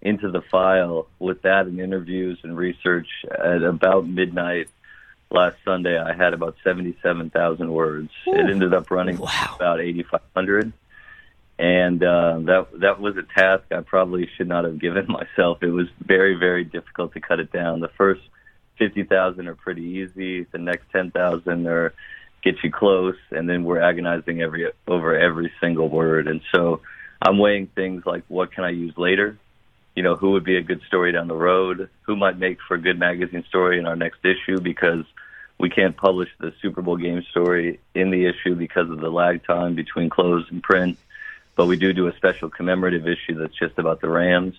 into 0.02 0.32
the 0.32 0.42
file 0.42 1.08
with 1.20 1.42
that 1.42 1.66
and 1.66 1.80
interviews 1.80 2.40
and 2.44 2.56
research 2.56 3.08
at 3.30 3.64
about 3.64 4.08
midnight 4.08 4.70
last 5.34 5.58
Sunday, 5.66 6.00
I 6.00 6.14
had 6.14 6.34
about 6.34 6.56
77,000 6.64 7.72
words. 7.72 8.10
Ooh. 8.28 8.34
It 8.34 8.50
ended 8.50 8.74
up 8.74 8.92
running 8.92 9.18
wow. 9.18 9.56
about 9.56 9.82
8,500. 9.82 10.72
And 11.60 12.04
uh, 12.04 12.40
that 12.42 12.68
that 12.80 13.00
was 13.00 13.16
a 13.16 13.22
task 13.22 13.66
I 13.72 13.82
probably 13.82 14.28
should 14.36 14.48
not 14.48 14.66
have 14.66 14.80
given 14.80 15.06
myself. 15.10 15.62
It 15.62 15.70
was 15.70 15.88
very, 16.04 16.36
very 16.36 16.64
difficult 16.64 17.14
to 17.14 17.20
cut 17.20 17.40
it 17.40 17.52
down. 17.52 17.80
The 17.80 17.90
first 17.90 18.22
fifty 18.78 19.04
thousand 19.04 19.48
are 19.48 19.56
pretty 19.56 19.84
easy. 19.84 20.44
The 20.44 20.58
next 20.58 20.90
ten 20.92 21.12
thousand 21.12 21.68
are 21.68 21.94
get 22.44 22.56
you 22.64 22.72
close, 22.72 23.16
and 23.32 23.48
then 23.48 23.64
we're 23.64 23.82
agonizing 23.82 24.42
every 24.42 24.72
over 24.88 25.18
every 25.18 25.52
single 25.62 25.90
word. 25.90 26.28
And 26.28 26.42
so 26.54 26.82
I'm 27.22 27.38
weighing 27.38 27.68
things 27.68 28.04
like 28.06 28.24
what 28.28 28.52
can 28.52 28.64
I 28.64 28.72
use 28.72 28.98
later. 28.98 29.38
You 29.96 30.02
know, 30.02 30.16
who 30.16 30.32
would 30.32 30.44
be 30.44 30.58
a 30.58 30.64
good 30.64 30.82
story 30.88 31.12
down 31.12 31.28
the 31.28 31.36
road? 31.36 31.88
Who 32.08 32.16
might 32.16 32.40
make 32.40 32.58
for 32.68 32.74
a 32.74 32.82
good 32.82 32.98
magazine 32.98 33.46
story 33.48 33.78
in 33.78 33.86
our 33.86 33.96
next 33.96 34.26
issue? 34.26 34.60
Because 34.60 35.06
we 35.64 35.70
can't 35.70 35.96
publish 35.96 36.28
the 36.42 36.54
Super 36.62 36.82
Bowl 36.82 36.98
game 36.98 37.24
story 37.32 37.80
in 37.96 38.12
the 38.12 38.26
issue 38.26 38.54
because 38.54 38.90
of 38.90 39.00
the 39.00 39.10
lag 39.10 39.46
time 39.46 39.76
between 39.76 40.10
close 40.10 40.46
and 40.52 40.62
print. 40.62 40.98
But 41.56 41.68
we 41.68 41.78
do 41.78 41.94
do 41.94 42.10
a 42.10 42.16
special 42.18 42.50
commemorative 42.50 43.08
issue 43.08 43.36
that's 43.40 43.58
just 43.58 43.80
about 43.80 44.02
the 44.02 44.10
Rams. 44.10 44.56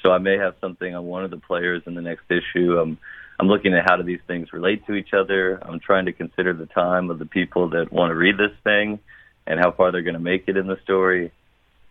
So 0.00 0.12
I 0.12 0.18
may 0.18 0.38
have 0.38 0.54
something 0.60 0.94
on 0.94 1.06
one 1.06 1.24
of 1.24 1.32
the 1.32 1.38
players 1.38 1.82
in 1.86 1.96
the 1.96 2.02
next 2.02 2.30
issue. 2.30 2.78
Um, 2.78 2.98
I'm 3.40 3.48
looking 3.48 3.74
at 3.74 3.90
how 3.90 3.96
do 3.96 4.04
these 4.04 4.20
things 4.28 4.52
relate 4.52 4.86
to 4.86 4.94
each 4.94 5.12
other. 5.12 5.58
I'm 5.60 5.80
trying 5.80 6.04
to 6.04 6.12
consider 6.12 6.52
the 6.52 6.66
time 6.66 7.10
of 7.10 7.18
the 7.18 7.26
people 7.26 7.70
that 7.70 7.92
want 7.92 8.12
to 8.12 8.14
read 8.14 8.38
this 8.38 8.56
thing 8.62 9.00
and 9.44 9.58
how 9.58 9.72
far 9.72 9.90
they're 9.90 10.02
going 10.02 10.14
to 10.14 10.20
make 10.20 10.44
it 10.46 10.56
in 10.56 10.68
the 10.68 10.78
story. 10.84 11.32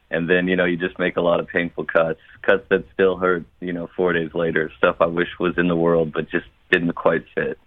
And 0.10 0.30
then, 0.30 0.48
you 0.48 0.56
know, 0.56 0.64
you 0.64 0.78
just 0.78 0.98
make 1.00 1.18
a 1.18 1.22
lot 1.22 1.42
of 1.42 1.48
painful 1.48 1.84
cuts, 1.84 2.22
cuts 2.44 2.64
that 2.70 2.86
still 2.94 3.18
hurt, 3.18 3.44
you 3.60 3.74
know, 3.74 3.90
four 3.94 4.14
days 4.14 4.34
later, 4.34 4.72
stuff 4.78 5.02
I 5.02 5.08
wish 5.08 5.38
was 5.38 5.58
in 5.58 5.68
the 5.68 5.76
world 5.76 6.14
but 6.14 6.30
just 6.30 6.48
didn't 6.72 6.94
quite 6.94 7.26
fit. 7.36 7.60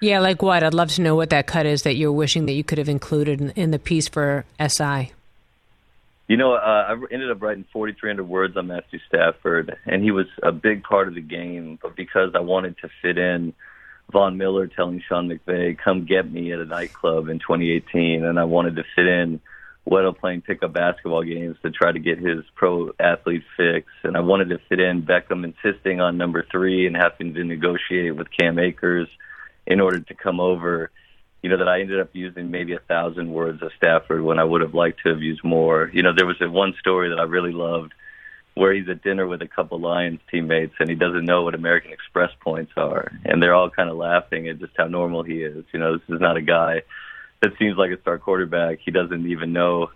Yeah, 0.00 0.20
like 0.20 0.42
what? 0.42 0.62
I'd 0.62 0.74
love 0.74 0.90
to 0.92 1.02
know 1.02 1.16
what 1.16 1.30
that 1.30 1.46
cut 1.46 1.66
is 1.66 1.82
that 1.82 1.96
you're 1.96 2.12
wishing 2.12 2.46
that 2.46 2.52
you 2.52 2.62
could 2.62 2.78
have 2.78 2.88
included 2.88 3.40
in, 3.40 3.50
in 3.50 3.70
the 3.72 3.78
piece 3.78 4.08
for 4.08 4.44
SI. 4.64 5.12
You 6.28 6.36
know, 6.36 6.52
uh, 6.52 6.84
I 6.88 6.92
ended 7.10 7.30
up 7.30 7.40
writing 7.40 7.64
4,300 7.72 8.22
words 8.22 8.56
on 8.56 8.66
Matthew 8.66 9.00
Stafford, 9.08 9.76
and 9.86 10.02
he 10.02 10.10
was 10.10 10.26
a 10.42 10.52
big 10.52 10.82
part 10.82 11.08
of 11.08 11.14
the 11.14 11.22
game. 11.22 11.78
But 11.82 11.96
because 11.96 12.32
I 12.34 12.40
wanted 12.40 12.76
to 12.78 12.90
fit 13.02 13.16
in 13.18 13.54
Von 14.12 14.36
Miller 14.36 14.66
telling 14.66 15.02
Sean 15.08 15.28
McVay, 15.28 15.76
"Come 15.78 16.04
get 16.04 16.30
me" 16.30 16.52
at 16.52 16.60
a 16.60 16.64
nightclub 16.64 17.28
in 17.28 17.38
2018, 17.38 18.24
and 18.24 18.38
I 18.38 18.44
wanted 18.44 18.76
to 18.76 18.84
fit 18.94 19.06
in 19.06 19.40
Weddle 19.88 20.16
playing 20.16 20.42
pickup 20.42 20.74
basketball 20.74 21.22
games 21.22 21.56
to 21.62 21.70
try 21.70 21.90
to 21.90 21.98
get 21.98 22.18
his 22.18 22.44
pro 22.54 22.92
athlete 23.00 23.44
fix, 23.56 23.88
and 24.02 24.16
I 24.16 24.20
wanted 24.20 24.50
to 24.50 24.58
fit 24.68 24.80
in 24.80 25.02
Beckham 25.02 25.44
insisting 25.44 26.00
on 26.00 26.18
number 26.18 26.44
three 26.50 26.86
and 26.86 26.94
having 26.94 27.32
to 27.34 27.42
negotiate 27.42 28.14
with 28.14 28.28
Cam 28.30 28.58
Akers 28.58 29.08
in 29.68 29.80
order 29.80 30.00
to 30.00 30.14
come 30.14 30.40
over 30.40 30.90
you 31.42 31.50
know, 31.50 31.58
that 31.58 31.68
I 31.68 31.80
ended 31.80 32.00
up 32.00 32.10
using 32.14 32.50
maybe 32.50 32.72
a 32.72 32.80
thousand 32.80 33.32
words 33.32 33.62
of 33.62 33.70
Stafford 33.76 34.22
when 34.22 34.38
I 34.38 34.44
would 34.44 34.60
have 34.60 34.74
liked 34.74 35.02
to 35.04 35.10
have 35.10 35.22
used 35.22 35.44
more. 35.44 35.90
You 35.92 36.02
know, 36.02 36.12
there 36.14 36.26
was 36.26 36.40
a 36.40 36.50
one 36.50 36.74
story 36.80 37.10
that 37.10 37.20
I 37.20 37.24
really 37.24 37.52
loved 37.52 37.94
where 38.54 38.74
he's 38.74 38.88
at 38.88 39.04
dinner 39.04 39.24
with 39.24 39.40
a 39.40 39.46
couple 39.46 39.78
Lions 39.78 40.18
teammates 40.30 40.74
and 40.80 40.88
he 40.88 40.96
doesn't 40.96 41.24
know 41.24 41.42
what 41.42 41.54
American 41.54 41.92
Express 41.92 42.32
points 42.40 42.72
are. 42.76 43.12
And 43.24 43.40
they're 43.40 43.54
all 43.54 43.70
kind 43.70 43.88
of 43.88 43.96
laughing 43.96 44.48
at 44.48 44.58
just 44.58 44.72
how 44.76 44.88
normal 44.88 45.22
he 45.22 45.42
is. 45.42 45.64
You 45.72 45.78
know, 45.78 45.96
this 45.96 46.08
is 46.08 46.20
not 46.20 46.36
a 46.36 46.42
guy 46.42 46.82
that 47.40 47.52
seems 47.56 47.76
like 47.76 47.92
a 47.92 48.00
star 48.00 48.18
quarterback. 48.18 48.80
He 48.84 48.90
doesn't 48.90 49.28
even 49.28 49.52
know 49.52 49.92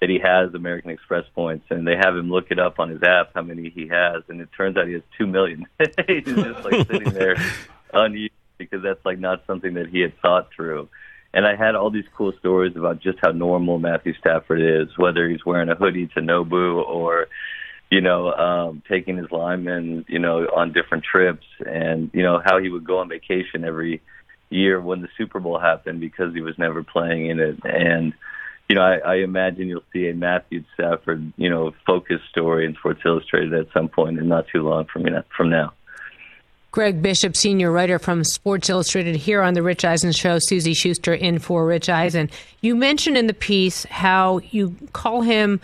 that 0.00 0.08
he 0.08 0.20
has 0.20 0.54
American 0.54 0.90
Express 0.90 1.24
points, 1.34 1.66
and 1.70 1.86
they 1.86 1.96
have 1.96 2.16
him 2.16 2.30
look 2.30 2.50
it 2.50 2.60
up 2.60 2.78
on 2.78 2.90
his 2.90 3.02
app 3.02 3.30
how 3.34 3.42
many 3.42 3.70
he 3.70 3.88
has, 3.88 4.22
and 4.28 4.40
it 4.40 4.48
turns 4.56 4.76
out 4.76 4.86
he 4.86 4.92
has 4.92 5.02
two 5.18 5.26
million. 5.26 5.66
He's 6.06 6.24
just 6.24 6.64
like 6.64 6.86
sitting 6.86 7.12
there 7.12 7.36
unused 7.92 8.32
because 8.70 8.82
that's 8.82 9.04
like 9.04 9.18
not 9.18 9.44
something 9.46 9.74
that 9.74 9.88
he 9.88 10.00
had 10.00 10.18
thought 10.20 10.48
through. 10.54 10.88
And 11.32 11.46
I 11.46 11.56
had 11.56 11.74
all 11.74 11.90
these 11.90 12.04
cool 12.16 12.32
stories 12.38 12.76
about 12.76 13.00
just 13.00 13.18
how 13.20 13.32
normal 13.32 13.78
Matthew 13.78 14.14
Stafford 14.14 14.60
is, 14.60 14.96
whether 14.96 15.28
he's 15.28 15.44
wearing 15.44 15.68
a 15.68 15.74
hoodie 15.74 16.06
to 16.14 16.20
Nobu 16.20 16.84
or, 16.86 17.26
you 17.90 18.00
know, 18.00 18.32
um, 18.32 18.82
taking 18.88 19.16
his 19.16 19.30
linemen, 19.32 20.04
you 20.08 20.20
know, 20.20 20.46
on 20.54 20.72
different 20.72 21.02
trips, 21.04 21.46
and 21.66 22.10
you 22.12 22.22
know 22.22 22.40
how 22.44 22.60
he 22.60 22.68
would 22.68 22.84
go 22.84 22.98
on 22.98 23.08
vacation 23.08 23.64
every 23.64 24.00
year 24.48 24.80
when 24.80 25.02
the 25.02 25.08
Super 25.18 25.40
Bowl 25.40 25.58
happened 25.58 26.00
because 26.00 26.32
he 26.34 26.40
was 26.40 26.56
never 26.56 26.84
playing 26.84 27.26
in 27.26 27.40
it. 27.40 27.58
And 27.64 28.12
you 28.68 28.76
know, 28.76 28.82
I, 28.82 28.98
I 28.98 29.14
imagine 29.16 29.68
you'll 29.68 29.82
see 29.92 30.08
a 30.08 30.14
Matthew 30.14 30.64
Stafford, 30.74 31.32
you 31.36 31.50
know, 31.50 31.72
focus 31.86 32.20
story 32.30 32.64
in 32.64 32.74
Sports 32.74 33.00
Illustrated 33.04 33.52
at 33.54 33.72
some 33.74 33.88
point, 33.88 34.18
and 34.18 34.28
not 34.28 34.46
too 34.52 34.62
long 34.62 34.86
from 34.86 35.04
from 35.36 35.50
now. 35.50 35.72
Greg 36.74 37.00
Bishop, 37.00 37.36
senior 37.36 37.70
writer 37.70 38.00
from 38.00 38.24
Sports 38.24 38.68
Illustrated, 38.68 39.14
here 39.14 39.42
on 39.42 39.54
the 39.54 39.62
Rich 39.62 39.84
Eisen 39.84 40.10
Show. 40.10 40.40
Suzy 40.40 40.74
Shuster 40.74 41.14
in 41.14 41.38
for 41.38 41.64
Rich 41.64 41.88
Eisen. 41.88 42.28
You 42.62 42.74
mentioned 42.74 43.16
in 43.16 43.28
the 43.28 43.32
piece 43.32 43.84
how 43.84 44.40
you 44.50 44.74
call 44.92 45.22
him, 45.22 45.60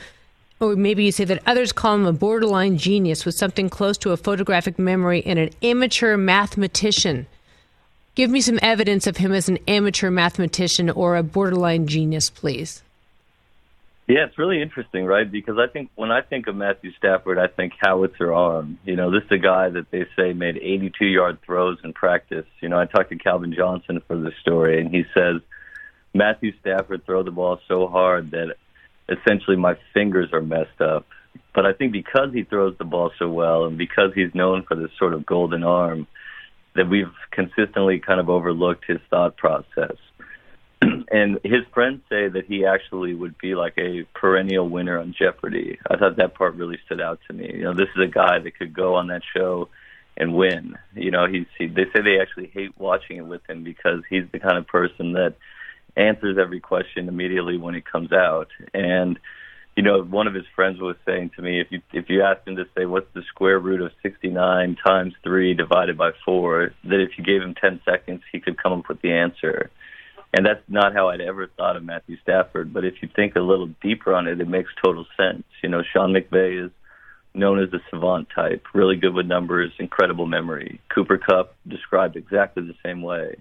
or 0.60 0.76
maybe 0.76 1.02
you 1.02 1.10
say 1.10 1.24
that 1.24 1.42
others 1.46 1.72
call 1.72 1.96
him 1.96 2.06
a 2.06 2.12
borderline 2.12 2.78
genius 2.78 3.26
with 3.26 3.34
something 3.34 3.68
close 3.68 3.98
to 3.98 4.12
a 4.12 4.16
photographic 4.16 4.78
memory 4.78 5.24
and 5.26 5.40
an 5.40 5.50
amateur 5.64 6.16
mathematician. 6.16 7.26
Give 8.14 8.30
me 8.30 8.40
some 8.40 8.60
evidence 8.62 9.08
of 9.08 9.16
him 9.16 9.32
as 9.32 9.48
an 9.48 9.58
amateur 9.66 10.12
mathematician 10.12 10.90
or 10.90 11.16
a 11.16 11.24
borderline 11.24 11.88
genius, 11.88 12.30
please. 12.30 12.84
Yeah, 14.10 14.24
it's 14.24 14.38
really 14.38 14.60
interesting, 14.60 15.04
right? 15.04 15.30
Because 15.30 15.56
I 15.56 15.72
think 15.72 15.88
when 15.94 16.10
I 16.10 16.20
think 16.20 16.48
of 16.48 16.56
Matthew 16.56 16.90
Stafford, 16.98 17.38
I 17.38 17.46
think 17.46 17.74
howitzer 17.78 18.34
arm. 18.34 18.76
You 18.84 18.96
know, 18.96 19.12
this 19.12 19.22
is 19.22 19.30
a 19.30 19.38
guy 19.38 19.68
that 19.68 19.92
they 19.92 20.04
say 20.16 20.32
made 20.32 20.56
82 20.56 21.04
yard 21.04 21.38
throws 21.46 21.78
in 21.84 21.92
practice. 21.92 22.46
You 22.60 22.70
know, 22.70 22.76
I 22.76 22.86
talked 22.86 23.10
to 23.10 23.16
Calvin 23.16 23.54
Johnson 23.56 24.02
for 24.08 24.20
this 24.20 24.32
story, 24.40 24.80
and 24.80 24.92
he 24.92 25.04
says 25.14 25.42
Matthew 26.12 26.50
Stafford 26.58 27.06
throw 27.06 27.22
the 27.22 27.30
ball 27.30 27.60
so 27.68 27.86
hard 27.86 28.32
that 28.32 28.56
essentially 29.08 29.56
my 29.56 29.74
fingers 29.94 30.30
are 30.32 30.42
messed 30.42 30.80
up. 30.80 31.06
But 31.54 31.64
I 31.64 31.72
think 31.72 31.92
because 31.92 32.32
he 32.32 32.42
throws 32.42 32.76
the 32.78 32.84
ball 32.84 33.12
so 33.16 33.28
well, 33.28 33.66
and 33.66 33.78
because 33.78 34.10
he's 34.16 34.34
known 34.34 34.64
for 34.66 34.74
this 34.74 34.90
sort 34.98 35.14
of 35.14 35.24
golden 35.24 35.62
arm, 35.62 36.08
that 36.74 36.88
we've 36.90 37.14
consistently 37.30 38.00
kind 38.00 38.18
of 38.18 38.28
overlooked 38.28 38.86
his 38.88 38.98
thought 39.08 39.36
process 39.36 39.94
and 41.10 41.38
his 41.44 41.62
friends 41.74 42.00
say 42.08 42.28
that 42.28 42.44
he 42.46 42.64
actually 42.64 43.14
would 43.14 43.36
be 43.38 43.54
like 43.54 43.74
a 43.78 44.04
perennial 44.14 44.68
winner 44.68 44.98
on 44.98 45.14
Jeopardy. 45.18 45.78
I 45.90 45.96
thought 45.96 46.16
that 46.16 46.34
part 46.34 46.54
really 46.54 46.78
stood 46.86 47.00
out 47.00 47.20
to 47.28 47.34
me. 47.34 47.50
You 47.54 47.64
know, 47.64 47.74
this 47.74 47.88
is 47.96 48.02
a 48.02 48.10
guy 48.10 48.38
that 48.38 48.58
could 48.58 48.74
go 48.74 48.94
on 48.94 49.08
that 49.08 49.22
show 49.36 49.68
and 50.16 50.34
win. 50.34 50.76
You 50.94 51.10
know, 51.10 51.26
he's 51.26 51.46
he, 51.58 51.66
they 51.66 51.84
say 51.84 52.02
they 52.02 52.20
actually 52.20 52.50
hate 52.52 52.78
watching 52.78 53.18
it 53.18 53.26
with 53.26 53.42
him 53.48 53.64
because 53.64 54.02
he's 54.08 54.24
the 54.32 54.38
kind 54.38 54.58
of 54.58 54.66
person 54.66 55.12
that 55.12 55.34
answers 55.96 56.38
every 56.38 56.60
question 56.60 57.08
immediately 57.08 57.56
when 57.56 57.74
it 57.74 57.84
comes 57.84 58.12
out. 58.12 58.48
And 58.72 59.18
you 59.76 59.82
know, 59.82 60.02
one 60.02 60.26
of 60.26 60.34
his 60.34 60.44
friends 60.54 60.80
was 60.80 60.96
saying 61.06 61.30
to 61.36 61.42
me, 61.42 61.60
if 61.60 61.68
you 61.70 61.80
if 61.92 62.08
you 62.08 62.22
asked 62.22 62.46
him 62.46 62.56
to 62.56 62.64
say 62.76 62.86
what's 62.86 63.12
the 63.14 63.22
square 63.28 63.58
root 63.58 63.80
of 63.80 63.92
69 64.02 64.76
times 64.84 65.14
three 65.22 65.54
divided 65.54 65.96
by 65.96 66.10
four, 66.24 66.72
that 66.84 67.00
if 67.00 67.16
you 67.16 67.24
gave 67.24 67.42
him 67.42 67.54
10 67.54 67.80
seconds, 67.84 68.22
he 68.32 68.40
could 68.40 68.62
come 68.62 68.72
up 68.72 68.88
with 68.88 69.00
the 69.00 69.12
answer. 69.12 69.70
And 70.32 70.46
that's 70.46 70.62
not 70.68 70.92
how 70.94 71.08
I'd 71.08 71.20
ever 71.20 71.48
thought 71.48 71.76
of 71.76 71.84
Matthew 71.84 72.16
Stafford. 72.22 72.72
But 72.72 72.84
if 72.84 73.02
you 73.02 73.08
think 73.14 73.34
a 73.34 73.40
little 73.40 73.68
deeper 73.82 74.14
on 74.14 74.28
it, 74.28 74.40
it 74.40 74.48
makes 74.48 74.70
total 74.84 75.04
sense. 75.16 75.42
You 75.62 75.68
know, 75.68 75.82
Sean 75.92 76.12
McVay 76.12 76.66
is 76.66 76.70
known 77.34 77.62
as 77.62 77.72
a 77.72 77.80
savant 77.90 78.28
type, 78.34 78.64
really 78.74 78.96
good 78.96 79.14
with 79.14 79.26
numbers, 79.26 79.72
incredible 79.78 80.26
memory. 80.26 80.80
Cooper 80.88 81.18
Kupp 81.18 81.54
described 81.66 82.16
exactly 82.16 82.64
the 82.64 82.74
same 82.84 83.02
way. 83.02 83.36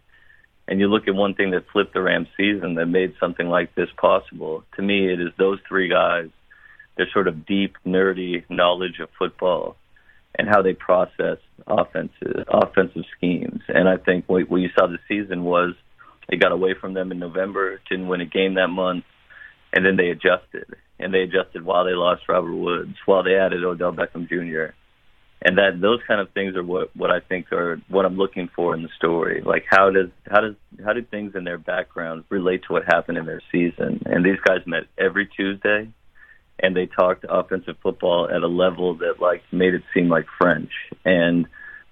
and 0.69 0.79
you 0.79 0.87
look 0.87 1.07
at 1.07 1.15
one 1.15 1.33
thing 1.33 1.51
that 1.51 1.67
flipped 1.73 1.95
the 1.95 2.01
Rams 2.01 2.27
season 2.37 2.75
that 2.75 2.85
made 2.85 3.15
something 3.19 3.47
like 3.47 3.73
this 3.73 3.89
possible, 3.97 4.63
to 4.75 4.83
me 4.83 5.11
it 5.11 5.19
is 5.19 5.29
those 5.37 5.59
three 5.67 5.89
guys, 5.89 6.29
their 6.95 7.09
sort 7.11 7.27
of 7.27 7.45
deep, 7.45 7.75
nerdy 7.85 8.43
knowledge 8.49 8.99
of 8.99 9.09
football 9.17 9.75
and 10.37 10.47
how 10.47 10.61
they 10.61 10.73
process 10.73 11.39
offensive 11.65 12.45
offensive 12.47 13.03
schemes. 13.17 13.61
And 13.67 13.89
I 13.89 13.97
think 13.97 14.25
what, 14.27 14.47
what 14.49 14.61
you 14.61 14.69
saw 14.77 14.85
this 14.85 14.99
season 15.07 15.43
was 15.43 15.73
they 16.29 16.37
got 16.37 16.51
away 16.51 16.75
from 16.79 16.93
them 16.93 17.11
in 17.11 17.19
November, 17.19 17.81
didn't 17.89 18.07
win 18.07 18.21
a 18.21 18.25
game 18.25 18.55
that 18.55 18.67
month, 18.67 19.05
and 19.73 19.85
then 19.85 19.97
they 19.97 20.09
adjusted. 20.09 20.65
And 20.99 21.13
they 21.13 21.21
adjusted 21.21 21.63
while 21.63 21.85
they 21.85 21.93
lost 21.93 22.23
Robert 22.27 22.55
Woods, 22.55 22.95
while 23.05 23.23
they 23.23 23.35
added 23.35 23.63
Odell 23.63 23.93
Beckham 23.93 24.27
Jr 24.27 24.73
and 25.41 25.57
that 25.57 25.79
those 25.81 25.99
kind 26.07 26.19
of 26.19 26.31
things 26.31 26.55
are 26.55 26.63
what 26.63 26.95
what 26.95 27.11
I 27.11 27.19
think 27.21 27.51
are 27.51 27.81
what 27.87 28.05
I'm 28.05 28.17
looking 28.17 28.49
for 28.55 28.75
in 28.75 28.83
the 28.83 28.89
story. 28.97 29.41
Like 29.45 29.65
how 29.69 29.89
does 29.89 30.09
how 30.29 30.41
does 30.41 30.55
how 30.83 30.93
do 30.93 31.01
things 31.03 31.33
in 31.35 31.43
their 31.43 31.57
background 31.57 32.25
relate 32.29 32.63
to 32.67 32.73
what 32.73 32.83
happened 32.85 33.17
in 33.17 33.25
their 33.25 33.41
season? 33.51 34.01
And 34.05 34.25
these 34.25 34.39
guys 34.45 34.59
met 34.65 34.83
every 34.97 35.27
Tuesday, 35.27 35.89
and 36.59 36.75
they 36.75 36.87
talked 36.87 37.25
offensive 37.27 37.77
football 37.81 38.29
at 38.29 38.41
a 38.41 38.47
level 38.47 38.97
that 38.97 39.21
like 39.21 39.43
made 39.51 39.73
it 39.73 39.83
seem 39.93 40.09
like 40.09 40.25
French. 40.37 40.71
And 41.05 41.47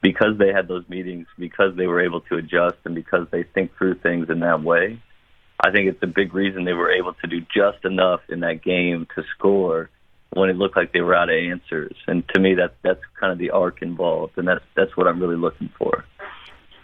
because 0.08 0.38
they 0.38 0.54
had 0.54 0.70
those 0.70 0.88
meetings, 0.88 1.28
because 1.38 1.76
they 1.76 1.86
were 1.86 2.00
able 2.00 2.22
to 2.22 2.38
adjust, 2.38 2.78
and 2.86 2.96
because 2.96 3.28
they 3.30 3.44
think 3.44 3.76
through 3.78 3.96
things 3.96 4.30
in 4.30 4.40
that 4.40 4.64
way, 4.64 5.02
I 5.60 5.70
think 5.72 5.90
it's 5.90 6.02
a 6.02 6.08
big 6.08 6.34
reason 6.34 6.64
they 6.64 6.72
were 6.72 6.92
able 6.92 7.14
to 7.16 7.28
do 7.28 7.42
just 7.42 7.84
enough 7.84 8.22
in 8.30 8.40
that 8.40 8.64
game 8.64 9.06
to 9.16 9.24
score 9.36 9.90
when 10.32 10.50
it 10.50 10.56
looked 10.56 10.78
like 10.78 10.94
they 10.94 11.02
were 11.02 11.14
out 11.14 11.30
of 11.30 11.36
answers. 11.36 11.94
And 12.08 12.24
to 12.30 12.40
me, 12.40 12.56
that 12.56 12.76
that's 12.84 13.02
kind 13.20 13.34
of 13.34 13.38
the 13.38 13.50
arc 13.50 13.82
involved, 13.82 14.38
and 14.38 14.48
that's 14.48 14.64
that's 14.78 14.96
what 14.96 15.08
I'm 15.08 15.20
really 15.20 15.36
looking 15.36 15.70
for. 15.78 16.06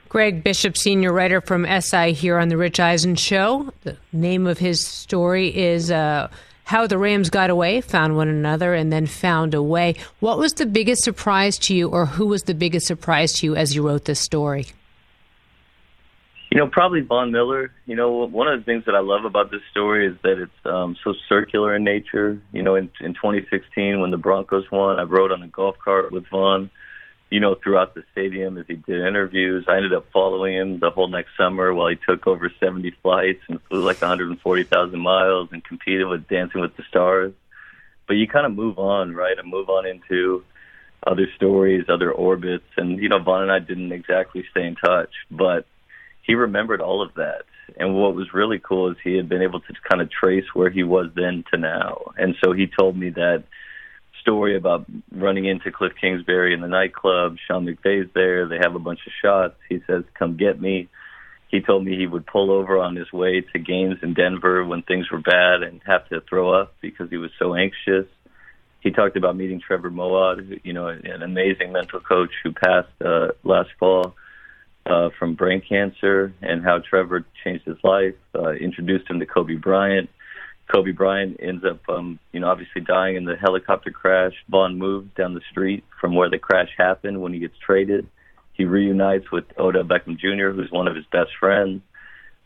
Greg 0.09 0.43
Bishop, 0.43 0.77
senior 0.77 1.13
writer 1.13 1.39
from 1.39 1.65
SI 1.65 2.11
here 2.11 2.37
on 2.37 2.49
the 2.49 2.57
Rich 2.57 2.81
Eisen 2.81 3.15
Show. 3.15 3.71
The 3.83 3.95
name 4.11 4.47
of 4.47 4.57
his 4.57 4.85
story 4.85 5.47
is 5.47 5.91
uh, 5.91 6.29
How 6.65 6.87
the 6.87 6.97
Rams 6.97 7.29
Got 7.29 7.49
Away, 7.49 7.81
Found 7.81 8.15
One 8.15 8.29
Another, 8.29 8.73
and 8.73 8.91
Then 8.91 9.05
Found 9.05 9.53
a 9.53 9.61
Way. 9.61 9.95
What 10.19 10.37
was 10.37 10.53
the 10.53 10.65
biggest 10.65 11.03
surprise 11.03 11.57
to 11.59 11.75
you, 11.75 11.89
or 11.89 12.05
who 12.05 12.27
was 12.27 12.43
the 12.43 12.53
biggest 12.53 12.87
surprise 12.87 13.33
to 13.33 13.45
you 13.45 13.55
as 13.55 13.75
you 13.75 13.85
wrote 13.85 14.05
this 14.05 14.19
story? 14.19 14.67
You 16.51 16.59
know, 16.59 16.67
probably 16.67 17.01
Von 17.01 17.31
Miller. 17.31 17.71
You 17.85 17.95
know, 17.95 18.27
one 18.27 18.47
of 18.47 18.59
the 18.59 18.63
things 18.63 18.85
that 18.85 18.95
I 18.95 18.99
love 18.99 19.25
about 19.25 19.51
this 19.51 19.61
story 19.71 20.07
is 20.07 20.15
that 20.23 20.37
it's 20.39 20.65
um, 20.65 20.95
so 21.03 21.13
circular 21.27 21.75
in 21.75 21.83
nature. 21.83 22.39
You 22.51 22.63
know, 22.63 22.75
in, 22.75 22.91
in 23.01 23.13
2016 23.13 23.99
when 23.99 24.11
the 24.11 24.17
Broncos 24.17 24.69
won, 24.71 24.99
I 24.99 25.03
rode 25.03 25.31
on 25.31 25.41
a 25.41 25.47
golf 25.47 25.77
cart 25.83 26.11
with 26.11 26.27
Von. 26.27 26.69
You 27.33 27.39
know, 27.39 27.55
throughout 27.55 27.95
the 27.95 28.03
stadium 28.11 28.59
as 28.59 28.65
he 28.67 28.75
did 28.75 29.07
interviews. 29.07 29.65
I 29.67 29.77
ended 29.77 29.91
up 29.91 30.05
following 30.13 30.55
him 30.55 30.79
the 30.79 30.91
whole 30.91 31.07
next 31.07 31.31
summer 31.35 31.73
while 31.73 31.87
he 31.87 31.97
took 32.07 32.27
over 32.27 32.51
70 32.59 32.91
flights 33.01 33.41
and 33.49 33.59
flew 33.63 33.81
like 33.81 33.99
140,000 34.03 34.99
miles 34.99 35.49
and 35.51 35.63
competed 35.63 36.07
with 36.07 36.27
Dancing 36.27 36.61
with 36.61 36.77
the 36.77 36.83
Stars. 36.89 37.33
But 38.07 38.17
you 38.17 38.27
kind 38.27 38.45
of 38.45 38.53
move 38.53 38.77
on, 38.77 39.15
right? 39.15 39.35
And 39.35 39.49
move 39.49 39.67
on 39.69 39.87
into 39.87 40.43
other 41.07 41.25
stories, 41.35 41.85
other 41.89 42.11
orbits. 42.11 42.69
And, 42.77 42.99
you 43.01 43.09
know, 43.09 43.17
Von 43.17 43.41
and 43.41 43.51
I 43.51 43.57
didn't 43.57 43.93
exactly 43.93 44.45
stay 44.51 44.67
in 44.67 44.75
touch, 44.75 45.13
but 45.31 45.65
he 46.21 46.35
remembered 46.35 46.81
all 46.81 47.01
of 47.01 47.15
that. 47.15 47.45
And 47.77 47.95
what 47.95 48.13
was 48.13 48.31
really 48.31 48.59
cool 48.59 48.91
is 48.91 48.97
he 49.03 49.17
had 49.17 49.27
been 49.27 49.41
able 49.41 49.59
to 49.61 49.73
kind 49.89 50.03
of 50.03 50.11
trace 50.11 50.45
where 50.53 50.69
he 50.69 50.83
was 50.83 51.09
then 51.15 51.45
to 51.51 51.57
now. 51.57 52.13
And 52.15 52.35
so 52.43 52.51
he 52.51 52.67
told 52.67 52.95
me 52.95 53.09
that 53.09 53.43
story 54.23 54.57
about 54.57 54.85
running 55.11 55.45
into 55.45 55.71
Cliff 55.71 55.93
Kingsbury 55.99 56.53
in 56.55 56.61
the 56.61 56.67
nightclub. 56.67 57.37
Sean 57.45 57.65
McVay's 57.65 58.09
there. 58.15 58.47
They 58.47 58.57
have 58.57 58.73
a 58.73 58.79
bunch 58.79 59.01
of 59.05 59.13
shots. 59.21 59.55
He 59.69 59.81
says, 59.85 60.03
"Come 60.17 60.37
get 60.37 60.59
me." 60.59 60.89
He 61.49 61.61
told 61.61 61.85
me 61.85 61.95
he 61.95 62.07
would 62.07 62.25
pull 62.25 62.49
over 62.49 62.79
on 62.79 62.95
his 62.95 63.13
way 63.13 63.41
to 63.41 63.59
games 63.59 63.97
in 64.01 64.15
Denver 64.15 64.65
when 64.65 64.81
things 64.81 65.11
were 65.11 65.19
bad 65.19 65.61
and 65.61 65.81
have 65.85 66.09
to 66.09 66.21
throw 66.21 66.51
up 66.51 66.73
because 66.81 67.11
he 67.11 67.17
was 67.17 67.29
so 67.37 67.53
anxious. 67.53 68.07
He 68.79 68.89
talked 68.89 69.17
about 69.17 69.35
meeting 69.35 69.61
Trevor 69.61 69.91
Moawad, 69.91 70.61
you 70.63 70.73
know, 70.73 70.87
an 70.87 71.21
amazing 71.21 71.71
mental 71.71 71.99
coach 71.99 72.31
who 72.43 72.53
passed 72.53 72.89
uh, 73.05 73.33
last 73.43 73.69
fall 73.79 74.15
uh, 74.87 75.09
from 75.19 75.35
brain 75.35 75.61
cancer 75.61 76.33
and 76.41 76.63
how 76.63 76.79
Trevor 76.79 77.23
changed 77.43 77.65
his 77.65 77.77
life, 77.83 78.15
uh, 78.33 78.53
introduced 78.53 79.07
him 79.07 79.19
to 79.19 79.25
Kobe 79.27 79.55
Bryant. 79.55 80.09
Kobe 80.73 80.91
Bryant 80.91 81.37
ends 81.39 81.63
up, 81.63 81.87
um, 81.87 82.19
you 82.31 82.39
know, 82.39 82.47
obviously 82.47 82.81
dying 82.81 83.15
in 83.15 83.25
the 83.25 83.35
helicopter 83.35 83.91
crash. 83.91 84.33
Von 84.49 84.79
moves 84.79 85.09
down 85.15 85.33
the 85.35 85.41
street 85.51 85.83
from 86.01 86.15
where 86.15 86.29
the 86.29 86.39
crash 86.39 86.69
happened 86.77 87.21
when 87.21 87.33
he 87.33 87.39
gets 87.39 87.57
traded. 87.63 88.07
He 88.53 88.65
reunites 88.65 89.31
with 89.31 89.45
Odell 89.57 89.83
Beckham 89.83 90.17
Jr., 90.17 90.49
who's 90.49 90.71
one 90.71 90.87
of 90.87 90.95
his 90.95 91.05
best 91.11 91.31
friends. 91.39 91.81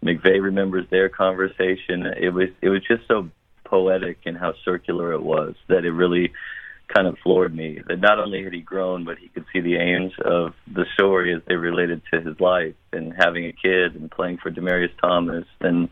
McVay 0.04 0.42
remembers 0.42 0.86
their 0.90 1.10
conversation. 1.10 2.06
It 2.06 2.34
was 2.34 2.50
it 2.62 2.70
was 2.70 2.82
just 2.88 3.08
so 3.08 3.30
poetic 3.64 4.20
and 4.26 4.38
how 4.38 4.54
circular 4.64 5.14
it 5.14 5.22
was 5.22 5.56
that 5.68 5.86
it 5.86 5.92
really 5.92 6.34
kind 6.88 7.08
of 7.08 7.18
floored 7.20 7.54
me 7.54 7.82
that 7.88 8.00
not 8.00 8.20
only 8.20 8.44
had 8.44 8.54
he 8.54 8.62
grown, 8.62 9.04
but 9.04 9.18
he 9.18 9.28
could 9.30 9.46
see 9.52 9.60
the 9.60 9.76
aims 9.76 10.14
of 10.24 10.54
the 10.74 10.86
story 10.94 11.34
as 11.34 11.42
they 11.48 11.56
related 11.56 12.02
to 12.14 12.22
his 12.22 12.40
life 12.40 12.76
and 12.94 13.14
having 13.18 13.46
a 13.46 13.52
kid 13.52 13.96
and 13.96 14.12
playing 14.12 14.38
for 14.38 14.52
Demaryius 14.52 14.98
Thomas. 15.02 15.46
And 15.60 15.90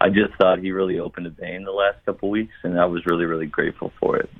I 0.00 0.08
just 0.08 0.34
thought 0.34 0.60
he 0.60 0.72
really 0.72 0.98
opened 0.98 1.26
a 1.26 1.30
vein 1.30 1.64
the 1.64 1.72
last 1.72 2.04
couple 2.06 2.30
weeks, 2.30 2.54
and 2.62 2.78
I 2.80 2.86
was 2.86 3.04
really, 3.06 3.26
really 3.26 3.46
grateful 3.46 3.92
for 4.00 4.16
it. 4.16 4.30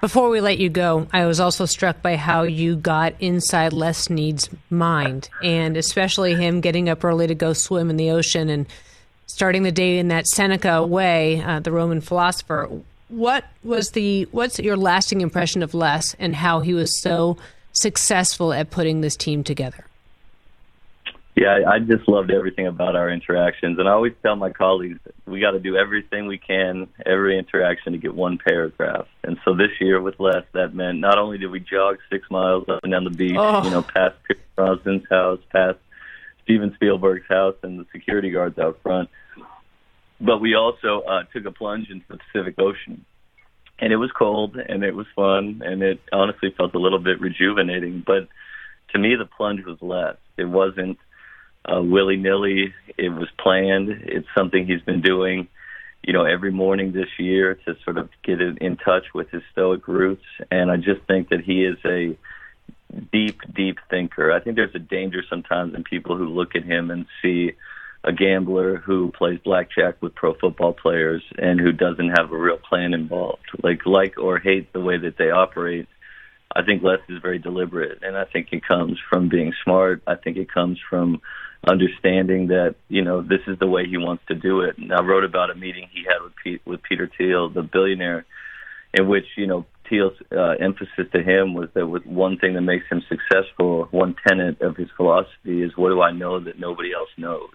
Before 0.00 0.28
we 0.28 0.40
let 0.40 0.58
you 0.58 0.68
go, 0.68 1.06
I 1.12 1.26
was 1.26 1.38
also 1.38 1.64
struck 1.64 2.02
by 2.02 2.16
how 2.16 2.42
you 2.42 2.74
got 2.74 3.14
inside 3.20 3.72
Les 3.72 3.96
Snead's 3.96 4.50
mind, 4.68 5.28
and 5.44 5.76
especially 5.76 6.34
him 6.34 6.60
getting 6.60 6.88
up 6.88 7.04
early 7.04 7.28
to 7.28 7.36
go 7.36 7.52
swim 7.52 7.88
in 7.88 7.96
the 7.96 8.10
ocean 8.10 8.48
and 8.48 8.66
starting 9.26 9.62
the 9.62 9.70
day 9.70 9.98
in 9.98 10.08
that 10.08 10.26
Seneca 10.26 10.84
way, 10.84 11.40
uh, 11.40 11.60
the 11.60 11.70
Roman 11.70 12.00
philosopher 12.00 12.68
what 13.12 13.44
was 13.62 13.90
the 13.90 14.26
what's 14.32 14.58
your 14.58 14.76
lasting 14.76 15.20
impression 15.20 15.62
of 15.62 15.74
Les 15.74 16.14
and 16.18 16.34
how 16.34 16.60
he 16.60 16.72
was 16.72 17.00
so 17.00 17.36
successful 17.72 18.52
at 18.52 18.70
putting 18.70 19.02
this 19.02 19.16
team 19.16 19.44
together? 19.44 19.86
Yeah, 21.34 21.60
I 21.66 21.78
just 21.78 22.06
loved 22.08 22.30
everything 22.30 22.66
about 22.66 22.94
our 22.94 23.10
interactions, 23.10 23.78
and 23.78 23.88
I 23.88 23.92
always 23.92 24.12
tell 24.22 24.36
my 24.36 24.50
colleagues 24.50 24.98
we 25.26 25.40
got 25.40 25.52
to 25.52 25.60
do 25.60 25.76
everything 25.76 26.26
we 26.26 26.36
can, 26.36 26.88
every 27.06 27.38
interaction 27.38 27.92
to 27.92 27.98
get 27.98 28.14
one 28.14 28.38
paragraph. 28.38 29.06
And 29.24 29.38
so 29.44 29.54
this 29.54 29.70
year 29.80 30.00
with 30.00 30.20
Les, 30.20 30.44
that 30.52 30.74
meant 30.74 30.98
not 30.98 31.18
only 31.18 31.38
did 31.38 31.50
we 31.50 31.60
jog 31.60 31.98
six 32.10 32.30
miles 32.30 32.68
up 32.68 32.80
and 32.82 32.92
down 32.92 33.04
the 33.04 33.10
beach, 33.10 33.36
oh. 33.38 33.64
you 33.64 33.70
know, 33.70 33.82
past 33.82 34.16
Pierce 34.24 34.40
Brosnan's 34.58 35.08
house, 35.08 35.40
past 35.50 35.78
Steven 36.44 36.74
Spielberg's 36.74 37.26
house, 37.28 37.56
and 37.62 37.80
the 37.80 37.86
security 37.92 38.30
guards 38.30 38.58
out 38.58 38.78
front 38.82 39.08
but 40.22 40.38
we 40.38 40.54
also 40.54 41.00
uh, 41.00 41.24
took 41.32 41.44
a 41.44 41.50
plunge 41.50 41.90
into 41.90 42.06
the 42.08 42.16
Pacific 42.16 42.54
Ocean. 42.58 43.04
And 43.80 43.92
it 43.92 43.96
was 43.96 44.12
cold 44.16 44.56
and 44.56 44.84
it 44.84 44.94
was 44.94 45.06
fun 45.16 45.62
and 45.64 45.82
it 45.82 46.00
honestly 46.12 46.54
felt 46.56 46.74
a 46.74 46.78
little 46.78 47.00
bit 47.00 47.20
rejuvenating. 47.20 48.04
But 48.06 48.28
to 48.92 48.98
me, 48.98 49.16
the 49.16 49.26
plunge 49.26 49.64
was 49.64 49.78
less. 49.82 50.16
It 50.36 50.44
wasn't 50.44 50.98
uh, 51.64 51.82
willy 51.82 52.16
nilly. 52.16 52.74
It 52.98 53.10
was 53.10 53.28
planned. 53.38 53.88
It's 53.88 54.28
something 54.36 54.66
he's 54.66 54.82
been 54.82 55.00
doing, 55.00 55.48
you 56.02 56.12
know, 56.12 56.24
every 56.24 56.52
morning 56.52 56.92
this 56.92 57.08
year 57.18 57.54
to 57.66 57.76
sort 57.84 57.98
of 57.98 58.08
get 58.22 58.40
in 58.40 58.76
touch 58.76 59.06
with 59.14 59.30
his 59.30 59.42
stoic 59.52 59.86
roots. 59.88 60.24
And 60.50 60.70
I 60.70 60.76
just 60.76 61.02
think 61.06 61.30
that 61.30 61.40
he 61.40 61.64
is 61.64 61.78
a 61.84 62.16
deep, 63.12 63.40
deep 63.54 63.78
thinker. 63.90 64.32
I 64.32 64.40
think 64.40 64.56
there's 64.56 64.74
a 64.74 64.80
danger 64.80 65.22
sometimes 65.28 65.74
in 65.74 65.84
people 65.84 66.16
who 66.16 66.28
look 66.28 66.54
at 66.54 66.64
him 66.64 66.90
and 66.90 67.06
see 67.22 67.52
a 68.04 68.12
gambler 68.12 68.78
who 68.78 69.12
plays 69.12 69.38
blackjack 69.44 70.02
with 70.02 70.14
pro 70.14 70.34
football 70.34 70.72
players 70.72 71.22
and 71.38 71.60
who 71.60 71.72
doesn't 71.72 72.10
have 72.10 72.32
a 72.32 72.36
real 72.36 72.58
plan 72.58 72.94
involved. 72.94 73.48
Like 73.62 73.86
like 73.86 74.18
or 74.18 74.38
hate 74.38 74.72
the 74.72 74.80
way 74.80 74.98
that 74.98 75.16
they 75.16 75.30
operate. 75.30 75.88
I 76.54 76.62
think 76.62 76.82
Les 76.82 76.98
is 77.08 77.22
very 77.22 77.38
deliberate, 77.38 78.02
and 78.02 78.16
I 78.16 78.24
think 78.24 78.48
it 78.52 78.66
comes 78.66 78.98
from 79.08 79.28
being 79.28 79.54
smart. 79.64 80.02
I 80.06 80.16
think 80.16 80.36
it 80.36 80.52
comes 80.52 80.78
from 80.90 81.22
understanding 81.66 82.48
that 82.48 82.74
you 82.88 83.02
know 83.02 83.22
this 83.22 83.40
is 83.46 83.58
the 83.58 83.66
way 83.66 83.86
he 83.86 83.96
wants 83.96 84.24
to 84.28 84.34
do 84.34 84.60
it. 84.60 84.78
And 84.78 84.92
I 84.92 85.02
wrote 85.02 85.24
about 85.24 85.50
a 85.50 85.54
meeting 85.54 85.88
he 85.92 86.04
had 86.04 86.22
with 86.22 86.32
Pete, 86.42 86.62
with 86.64 86.82
Peter 86.82 87.10
Thiel, 87.18 87.48
the 87.48 87.62
billionaire, 87.62 88.24
in 88.94 89.08
which 89.08 89.26
you 89.36 89.46
know 89.46 89.66
Thiel's 89.88 90.14
uh, 90.30 90.54
emphasis 90.60 91.06
to 91.12 91.22
him 91.22 91.54
was 91.54 91.68
that 91.74 91.86
with 91.86 92.06
one 92.06 92.38
thing 92.38 92.54
that 92.54 92.62
makes 92.62 92.86
him 92.90 93.02
successful, 93.08 93.88
one 93.90 94.16
tenet 94.26 94.60
of 94.60 94.76
his 94.76 94.88
philosophy 94.96 95.62
is 95.62 95.76
what 95.76 95.90
do 95.90 96.00
I 96.00 96.12
know 96.12 96.40
that 96.40 96.58
nobody 96.58 96.92
else 96.92 97.10
knows 97.16 97.50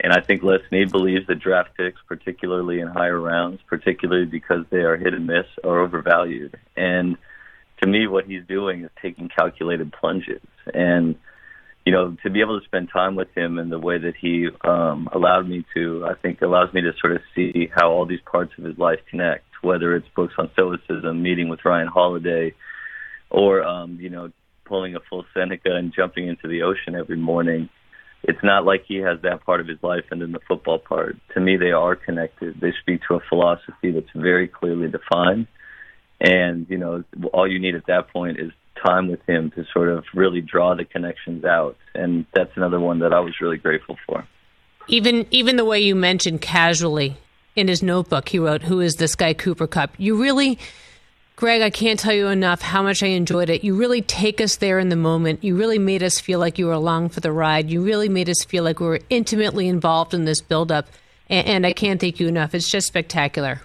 and 0.00 0.12
I 0.12 0.20
think 0.20 0.42
Les 0.42 0.60
Snead 0.68 0.92
believes 0.92 1.26
that 1.26 1.40
draft 1.40 1.70
picks, 1.76 2.00
particularly 2.06 2.80
in 2.80 2.86
higher 2.86 3.18
rounds, 3.18 3.60
particularly 3.66 4.26
because 4.26 4.64
they 4.70 4.78
are 4.78 4.96
hit 4.96 5.12
and 5.12 5.26
miss, 5.26 5.46
are 5.64 5.80
overvalued. 5.80 6.56
And 6.76 7.16
to 7.82 7.88
me, 7.88 8.06
what 8.06 8.26
he's 8.26 8.44
doing 8.46 8.84
is 8.84 8.90
taking 9.02 9.28
calculated 9.28 9.92
plunges. 9.92 10.42
And, 10.72 11.16
you 11.88 11.92
know, 11.92 12.14
to 12.22 12.28
be 12.28 12.42
able 12.42 12.60
to 12.60 12.66
spend 12.66 12.90
time 12.92 13.16
with 13.16 13.28
him 13.34 13.58
in 13.58 13.70
the 13.70 13.78
way 13.78 13.96
that 13.96 14.12
he 14.20 14.46
um, 14.62 15.08
allowed 15.10 15.48
me 15.48 15.64
to, 15.72 16.04
I 16.06 16.20
think 16.20 16.42
allows 16.42 16.70
me 16.74 16.82
to 16.82 16.92
sort 17.00 17.14
of 17.14 17.22
see 17.34 17.70
how 17.74 17.90
all 17.90 18.04
these 18.04 18.20
parts 18.30 18.52
of 18.58 18.64
his 18.64 18.76
life 18.76 18.98
connect, 19.10 19.46
whether 19.62 19.96
it's 19.96 20.06
books 20.14 20.34
on 20.36 20.50
stoicism, 20.52 21.22
meeting 21.22 21.48
with 21.48 21.64
Ryan 21.64 21.88
Holiday, 21.88 22.52
or, 23.30 23.62
um, 23.62 23.96
you 23.98 24.10
know, 24.10 24.30
pulling 24.66 24.96
a 24.96 25.00
full 25.08 25.24
Seneca 25.32 25.74
and 25.74 25.94
jumping 25.96 26.28
into 26.28 26.46
the 26.46 26.60
ocean 26.60 26.94
every 26.94 27.16
morning 27.16 27.70
it's 28.24 28.42
not 28.42 28.64
like 28.64 28.82
he 28.86 28.96
has 28.96 29.22
that 29.22 29.46
part 29.46 29.60
of 29.60 29.68
his 29.68 29.78
life 29.80 30.04
and 30.10 30.20
then 30.20 30.32
the 30.32 30.40
football 30.48 30.80
part. 30.80 31.16
To 31.34 31.40
me, 31.40 31.56
they 31.56 31.70
are 31.70 31.94
connected. 31.94 32.60
They 32.60 32.72
speak 32.82 33.00
to 33.06 33.14
a 33.14 33.20
philosophy 33.28 33.92
that's 33.92 34.10
very 34.12 34.48
clearly 34.48 34.88
defined. 34.88 35.46
And, 36.20 36.66
you 36.68 36.78
know, 36.78 37.04
all 37.32 37.50
you 37.50 37.60
need 37.60 37.76
at 37.76 37.86
that 37.86 38.08
point 38.12 38.40
is 38.40 38.50
time 38.84 39.08
with 39.08 39.20
him 39.26 39.50
to 39.52 39.64
sort 39.72 39.88
of 39.88 40.04
really 40.14 40.40
draw 40.40 40.74
the 40.74 40.84
connections 40.84 41.44
out. 41.44 41.76
And 41.94 42.26
that's 42.34 42.56
another 42.56 42.80
one 42.80 43.00
that 43.00 43.12
I 43.12 43.20
was 43.20 43.40
really 43.40 43.56
grateful 43.56 43.96
for. 44.06 44.26
Even 44.88 45.26
even 45.30 45.56
the 45.56 45.64
way 45.64 45.80
you 45.80 45.94
mentioned 45.94 46.40
casually 46.40 47.16
in 47.54 47.68
his 47.68 47.82
notebook, 47.82 48.28
he 48.28 48.38
wrote, 48.38 48.62
"Who 48.62 48.80
is 48.80 48.96
this 48.96 49.14
guy 49.14 49.34
Cooper 49.34 49.66
Kupp?" 49.66 49.94
You 49.98 50.20
really, 50.20 50.58
Greg, 51.36 51.60
I 51.60 51.70
can't 51.70 52.00
tell 52.00 52.14
you 52.14 52.28
enough 52.28 52.62
how 52.62 52.82
much 52.82 53.02
I 53.02 53.08
enjoyed 53.08 53.50
it. 53.50 53.62
You 53.62 53.76
really 53.76 54.00
take 54.00 54.40
us 54.40 54.56
there 54.56 54.78
in 54.78 54.88
the 54.88 54.96
moment. 54.96 55.44
You 55.44 55.56
really 55.56 55.78
made 55.78 56.02
us 56.02 56.20
feel 56.20 56.38
like 56.38 56.58
you 56.58 56.66
were 56.66 56.72
along 56.72 57.10
for 57.10 57.20
the 57.20 57.32
ride. 57.32 57.70
You 57.70 57.82
really 57.82 58.08
made 58.08 58.30
us 58.30 58.44
feel 58.44 58.64
like 58.64 58.80
we 58.80 58.86
were 58.86 59.00
intimately 59.10 59.68
involved 59.68 60.14
in 60.14 60.24
this 60.24 60.40
buildup, 60.40 60.88
and, 61.28 61.46
and 61.46 61.66
I 61.66 61.72
can't 61.72 62.00
thank 62.00 62.18
you 62.18 62.28
enough. 62.28 62.54
It's 62.54 62.70
just 62.70 62.86
spectacular. 62.86 63.60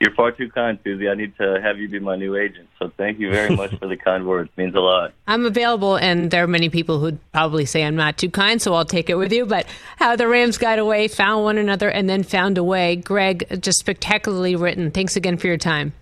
You're 0.00 0.14
far 0.14 0.30
too 0.30 0.48
kind, 0.50 0.78
Suzy. 0.84 1.08
I 1.08 1.14
need 1.14 1.36
to 1.38 1.60
have 1.60 1.78
you 1.78 1.88
be 1.88 1.98
my 1.98 2.14
new 2.14 2.36
agent. 2.36 2.68
So 2.78 2.92
thank 2.96 3.18
you 3.18 3.32
very 3.32 3.54
much 3.56 3.76
for 3.78 3.88
the 3.88 3.96
kind 4.04 4.26
words. 4.26 4.48
It 4.56 4.60
means 4.60 4.74
a 4.76 4.80
lot. 4.80 5.12
I'm 5.26 5.44
available, 5.44 5.96
and 5.96 6.30
there 6.30 6.44
are 6.44 6.48
many 6.48 6.68
people 6.68 7.00
who'd 7.00 7.18
probably 7.32 7.64
say 7.64 7.82
I'm 7.82 7.96
not 7.96 8.16
too 8.16 8.30
kind, 8.30 8.62
so 8.62 8.74
I'll 8.74 8.84
take 8.84 9.10
it 9.10 9.16
with 9.16 9.32
you. 9.32 9.44
But 9.44 9.66
how 9.96 10.14
the 10.14 10.28
Rams 10.28 10.56
got 10.56 10.78
away, 10.78 11.08
found 11.08 11.42
one 11.42 11.58
another, 11.58 11.90
and 11.90 12.08
then 12.08 12.22
found 12.22 12.58
a 12.58 12.64
way. 12.64 12.94
Greg, 12.94 13.60
just 13.60 13.80
spectacularly 13.80 14.54
written. 14.54 14.92
Thanks 14.92 15.16
again 15.16 15.36
for 15.36 15.48
your 15.48 15.56
time. 15.56 15.92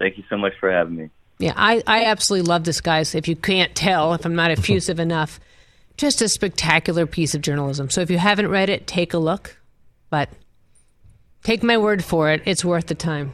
Thank 0.00 0.18
you 0.18 0.24
so 0.28 0.36
much 0.36 0.54
for 0.58 0.70
having 0.70 0.96
me. 0.96 1.10
Yeah, 1.38 1.52
I, 1.56 1.82
I 1.86 2.04
absolutely 2.06 2.48
love 2.48 2.64
this, 2.64 2.80
guys. 2.80 3.14
If 3.14 3.28
you 3.28 3.36
can't 3.36 3.76
tell, 3.76 4.12
if 4.14 4.24
I'm 4.24 4.34
not 4.34 4.50
effusive 4.58 4.98
enough, 4.98 5.38
just 5.96 6.20
a 6.20 6.28
spectacular 6.28 7.06
piece 7.06 7.34
of 7.34 7.42
journalism. 7.42 7.90
So 7.90 8.00
if 8.00 8.10
you 8.10 8.18
haven't 8.18 8.48
read 8.48 8.68
it, 8.68 8.88
take 8.88 9.14
a 9.14 9.18
look. 9.18 9.56
But 10.10 10.30
take 11.48 11.62
my 11.62 11.78
word 11.78 12.04
for 12.04 12.30
it, 12.30 12.42
it's 12.44 12.62
worth 12.62 12.88
the 12.88 12.94
time. 12.94 13.32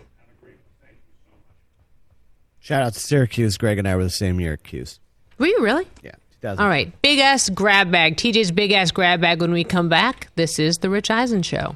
Shout 2.61 2.81
out 2.81 2.95
to 2.95 3.01
Syracuse. 3.01 3.59
Greg 3.59 3.77
and 3.79 3.89
I 3.89 3.97
were 3.97 4.05
the 4.05 4.11
same 4.11 4.39
year 4.41 4.53
at 4.53 4.63
Cuse. 4.63 5.01
Were 5.37 5.49
you 5.49 5.61
really? 5.61 5.87
Yeah. 6.03 6.13
All 6.45 6.69
right. 6.69 6.93
Big 7.03 7.19
ass 7.19 7.49
grab 7.51 7.91
bag. 7.91 8.17
TJ's 8.17 8.53
big 8.53 8.71
ass 8.71 8.93
grab 8.93 9.21
bag 9.21 9.41
when 9.41 9.51
we 9.51 9.65
come 9.65 9.89
back. 9.89 10.29
This 10.37 10.61
is 10.61 10.79
The 10.79 10.91
Rich 10.91 11.11
Eisen 11.11 11.43
Show. 11.43 11.75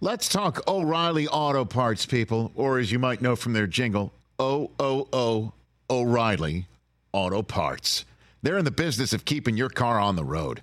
Let's 0.00 0.28
talk 0.28 0.68
O'Reilly 0.68 1.26
Auto 1.26 1.64
Parts, 1.64 2.04
people, 2.04 2.52
or 2.54 2.78
as 2.78 2.92
you 2.92 2.98
might 2.98 3.22
know 3.22 3.36
from 3.36 3.54
their 3.54 3.66
jingle, 3.66 4.12
O 4.38 4.70
O 4.78 5.08
O 5.12 5.52
O'Reilly 5.88 6.66
Auto 7.12 7.42
Parts. 7.42 8.04
They're 8.42 8.58
in 8.58 8.64
the 8.64 8.70
business 8.70 9.12
of 9.12 9.24
keeping 9.24 9.56
your 9.56 9.68
car 9.68 9.98
on 9.98 10.16
the 10.16 10.24
road. 10.24 10.62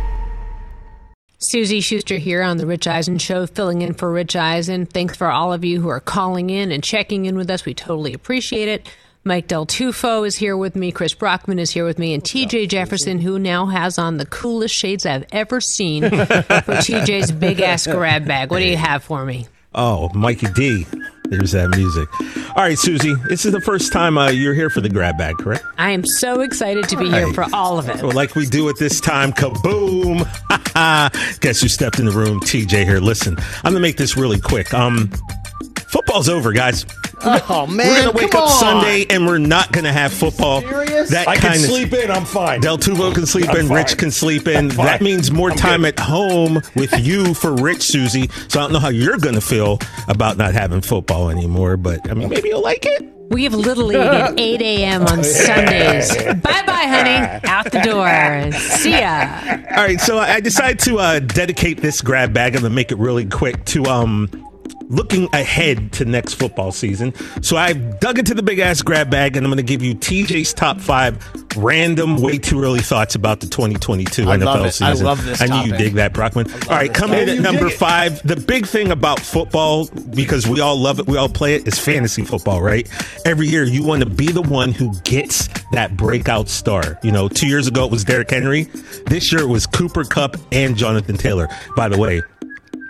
Suzy 1.43 1.81
Shuster 1.81 2.17
here 2.17 2.43
on 2.43 2.57
the 2.57 2.67
Rich 2.67 2.85
Eisen 2.85 3.17
Show, 3.17 3.47
filling 3.47 3.81
in 3.81 3.95
for 3.95 4.11
Rich 4.11 4.35
Eisen. 4.35 4.85
Thanks 4.85 5.17
for 5.17 5.31
all 5.31 5.51
of 5.51 5.65
you 5.65 5.81
who 5.81 5.89
are 5.89 5.99
calling 5.99 6.51
in 6.51 6.71
and 6.71 6.83
checking 6.83 7.25
in 7.25 7.35
with 7.35 7.49
us. 7.49 7.65
We 7.65 7.73
totally 7.73 8.13
appreciate 8.13 8.67
it. 8.67 8.87
Mike 9.23 9.47
Del 9.47 9.65
Tufo 9.65 10.25
is 10.25 10.35
here 10.35 10.55
with 10.55 10.75
me. 10.75 10.91
Chris 10.91 11.15
Brockman 11.15 11.57
is 11.57 11.71
here 11.71 11.83
with 11.83 11.97
me, 11.97 12.13
and 12.13 12.23
TJ 12.23 12.69
Jefferson, 12.69 13.19
who 13.19 13.39
now 13.39 13.65
has 13.65 13.97
on 13.97 14.17
the 14.17 14.25
coolest 14.27 14.75
shades 14.75 15.03
I've 15.03 15.25
ever 15.31 15.59
seen 15.59 16.03
for 16.03 16.15
TJ's 16.15 17.31
big 17.31 17.59
ass 17.59 17.87
grab 17.87 18.27
bag. 18.27 18.51
What 18.51 18.59
do 18.59 18.67
you 18.67 18.77
have 18.77 19.03
for 19.03 19.25
me? 19.25 19.47
Oh, 19.73 20.09
Mikey 20.13 20.47
D. 20.53 20.85
There's 21.25 21.53
that 21.53 21.69
music. 21.77 22.09
All 22.57 22.63
right, 22.63 22.77
Suzy, 22.77 23.13
this 23.29 23.45
is 23.45 23.53
the 23.53 23.61
first 23.61 23.93
time 23.93 24.17
uh, 24.17 24.29
you're 24.29 24.53
here 24.53 24.69
for 24.69 24.81
the 24.81 24.89
grab 24.89 25.17
bag, 25.17 25.37
correct? 25.37 25.63
I 25.77 25.91
am 25.91 26.05
so 26.05 26.41
excited 26.41 26.89
to 26.89 26.97
be 26.97 27.09
here 27.09 27.27
Right. 27.27 27.35
for 27.35 27.45
all 27.53 27.79
of 27.79 27.87
it. 27.87 28.01
Well, 28.03 28.11
like 28.11 28.35
we 28.35 28.45
do 28.45 28.67
at 28.67 28.77
this 28.77 28.99
time, 28.99 29.31
kaboom! 29.31 30.19
Guess 31.39 31.61
who 31.61 31.69
stepped 31.69 31.99
in 31.99 32.05
the 32.05 32.11
room? 32.11 32.41
TJ 32.41 32.83
here. 32.83 32.99
Listen, 32.99 33.37
I'm 33.63 33.71
gonna 33.71 33.79
make 33.79 33.95
this 33.95 34.17
really 34.17 34.41
quick. 34.41 34.73
Um, 34.73 35.09
football's 35.91 36.29
over, 36.29 36.51
guys. 36.53 36.85
Oh 37.23 37.67
man, 37.67 37.87
we're 37.87 37.97
gonna 38.01 38.11
wake 38.13 38.31
come 38.31 38.43
up 38.43 38.49
on. 38.49 38.55
Sunday 38.83 39.05
and 39.09 39.27
we're 39.27 39.37
not 39.37 39.71
gonna 39.71 39.93
have 39.93 40.11
football. 40.11 40.61
Serious? 40.61 41.11
That 41.11 41.27
I 41.27 41.35
can 41.35 41.51
of 41.53 41.57
sleep 41.59 41.93
in. 41.93 42.09
I'm 42.09 42.25
fine. 42.25 42.61
Del 42.61 42.79
Tufo 42.79 43.13
can 43.13 43.27
sleep 43.27 43.47
I'm 43.49 43.57
in. 43.57 43.67
fine. 43.67 43.77
Rich 43.77 43.97
can 43.97 44.09
sleep 44.09 44.47
in. 44.47 44.69
That 44.69 45.01
means 45.01 45.29
more 45.29 45.51
I'm 45.51 45.57
time 45.57 45.81
good. 45.81 45.99
at 45.99 45.99
home 45.99 46.61
with 46.75 46.93
you 46.99 47.35
for 47.35 47.53
Rich, 47.53 47.83
Suzy. 47.83 48.27
So 48.47 48.59
I 48.59 48.63
don't 48.63 48.73
know 48.73 48.79
how 48.79 48.89
you're 48.89 49.17
going 49.17 49.35
to 49.35 49.41
feel 49.41 49.77
about 50.07 50.37
not 50.37 50.53
having 50.53 50.81
football 50.81 51.29
anymore, 51.29 51.77
but 51.77 52.09
I 52.09 52.15
mean, 52.15 52.29
maybe 52.29 52.49
you'll 52.49 52.63
like 52.63 52.85
it. 52.87 53.03
We 53.29 53.43
have 53.43 53.53
Little 53.53 53.85
League 53.85 53.97
at 53.99 54.33
8 54.39 54.61
a.m. 54.61 55.03
on 55.03 55.23
Sundays. 55.23 56.15
bye 56.17 56.63
bye, 56.65 56.87
honey. 56.87 57.47
Out 57.47 57.71
the 57.71 57.81
door. 57.81 58.51
See 58.59 58.91
ya. 58.99 59.37
All 59.69 59.83
right, 59.83 60.01
so 60.01 60.17
I 60.17 60.33
I 60.33 60.39
decided 60.39 60.79
to 60.79 60.97
uh, 60.97 61.19
dedicate 61.19 61.81
this 61.81 62.01
grab 62.01 62.33
bag. 62.33 62.55
I'm 62.55 62.63
gonna 62.63 62.73
make 62.73 62.91
it 62.91 62.97
really 62.97 63.25
quick 63.25 63.63
to 63.65 63.85
um 63.85 64.27
looking 64.91 65.29
ahead 65.33 65.91
to 65.93 66.05
next 66.05 66.33
football 66.35 66.71
season. 66.71 67.13
So 67.41 67.57
I 67.57 67.73
dug 67.73 68.19
into 68.19 68.33
the 68.33 68.43
big 68.43 68.59
ass 68.59 68.81
grab 68.81 69.09
bag, 69.09 69.37
and 69.37 69.45
I'm 69.45 69.51
gonna 69.51 69.63
give 69.63 69.81
you 69.81 69.95
TJ's 69.95 70.53
top 70.53 70.79
five 70.79 71.17
random, 71.55 72.17
way 72.21 72.37
too 72.37 72.61
early 72.61 72.81
thoughts 72.81 73.15
about 73.15 73.39
the 73.39 73.47
2022 73.47 74.23
I 74.23 74.37
NFL 74.37 74.45
love 74.45 74.65
it. 74.65 74.81
I 74.81 74.93
love 74.93 75.25
this 75.25 75.41
I 75.41 75.45
knew 75.47 75.55
you 75.55 75.71
topic. 75.71 75.77
dig 75.77 75.93
that, 75.95 76.13
Brockman. 76.13 76.51
All 76.51 76.75
right, 76.75 76.93
coming 76.93 77.19
in 77.19 77.29
at 77.29 77.39
number 77.39 77.67
it. 77.67 77.73
five. 77.73 78.21
The 78.27 78.35
big 78.35 78.65
thing 78.65 78.91
about 78.91 79.19
football, 79.19 79.87
because 80.13 80.47
we 80.47 80.59
all 80.59 80.77
love 80.77 80.99
it, 80.99 81.07
we 81.07 81.17
all 81.17 81.29
play 81.29 81.55
it, 81.55 81.67
is 81.67 81.79
fantasy 81.79 82.23
football, 82.23 82.61
right? 82.61 82.89
Every 83.25 83.47
year 83.47 83.63
you 83.63 83.83
want 83.83 84.03
to 84.03 84.09
be 84.09 84.31
the 84.31 84.41
one 84.41 84.71
who 84.73 84.93
gets 85.03 85.47
that 85.71 85.95
breakout 85.95 86.49
star. 86.49 86.99
You 87.03 87.11
know, 87.11 87.27
two 87.29 87.47
years 87.47 87.67
ago 87.67 87.85
it 87.85 87.91
was 87.91 88.03
Derrick 88.03 88.29
Henry. 88.29 88.63
This 89.07 89.31
year 89.31 89.41
it 89.41 89.47
was 89.47 89.65
Cooper 89.65 90.03
Kupp 90.03 90.35
and 90.51 90.75
Jonathan 90.75 91.17
Taylor. 91.17 91.47
By 91.75 91.87
the 91.89 91.97
way, 91.97 92.21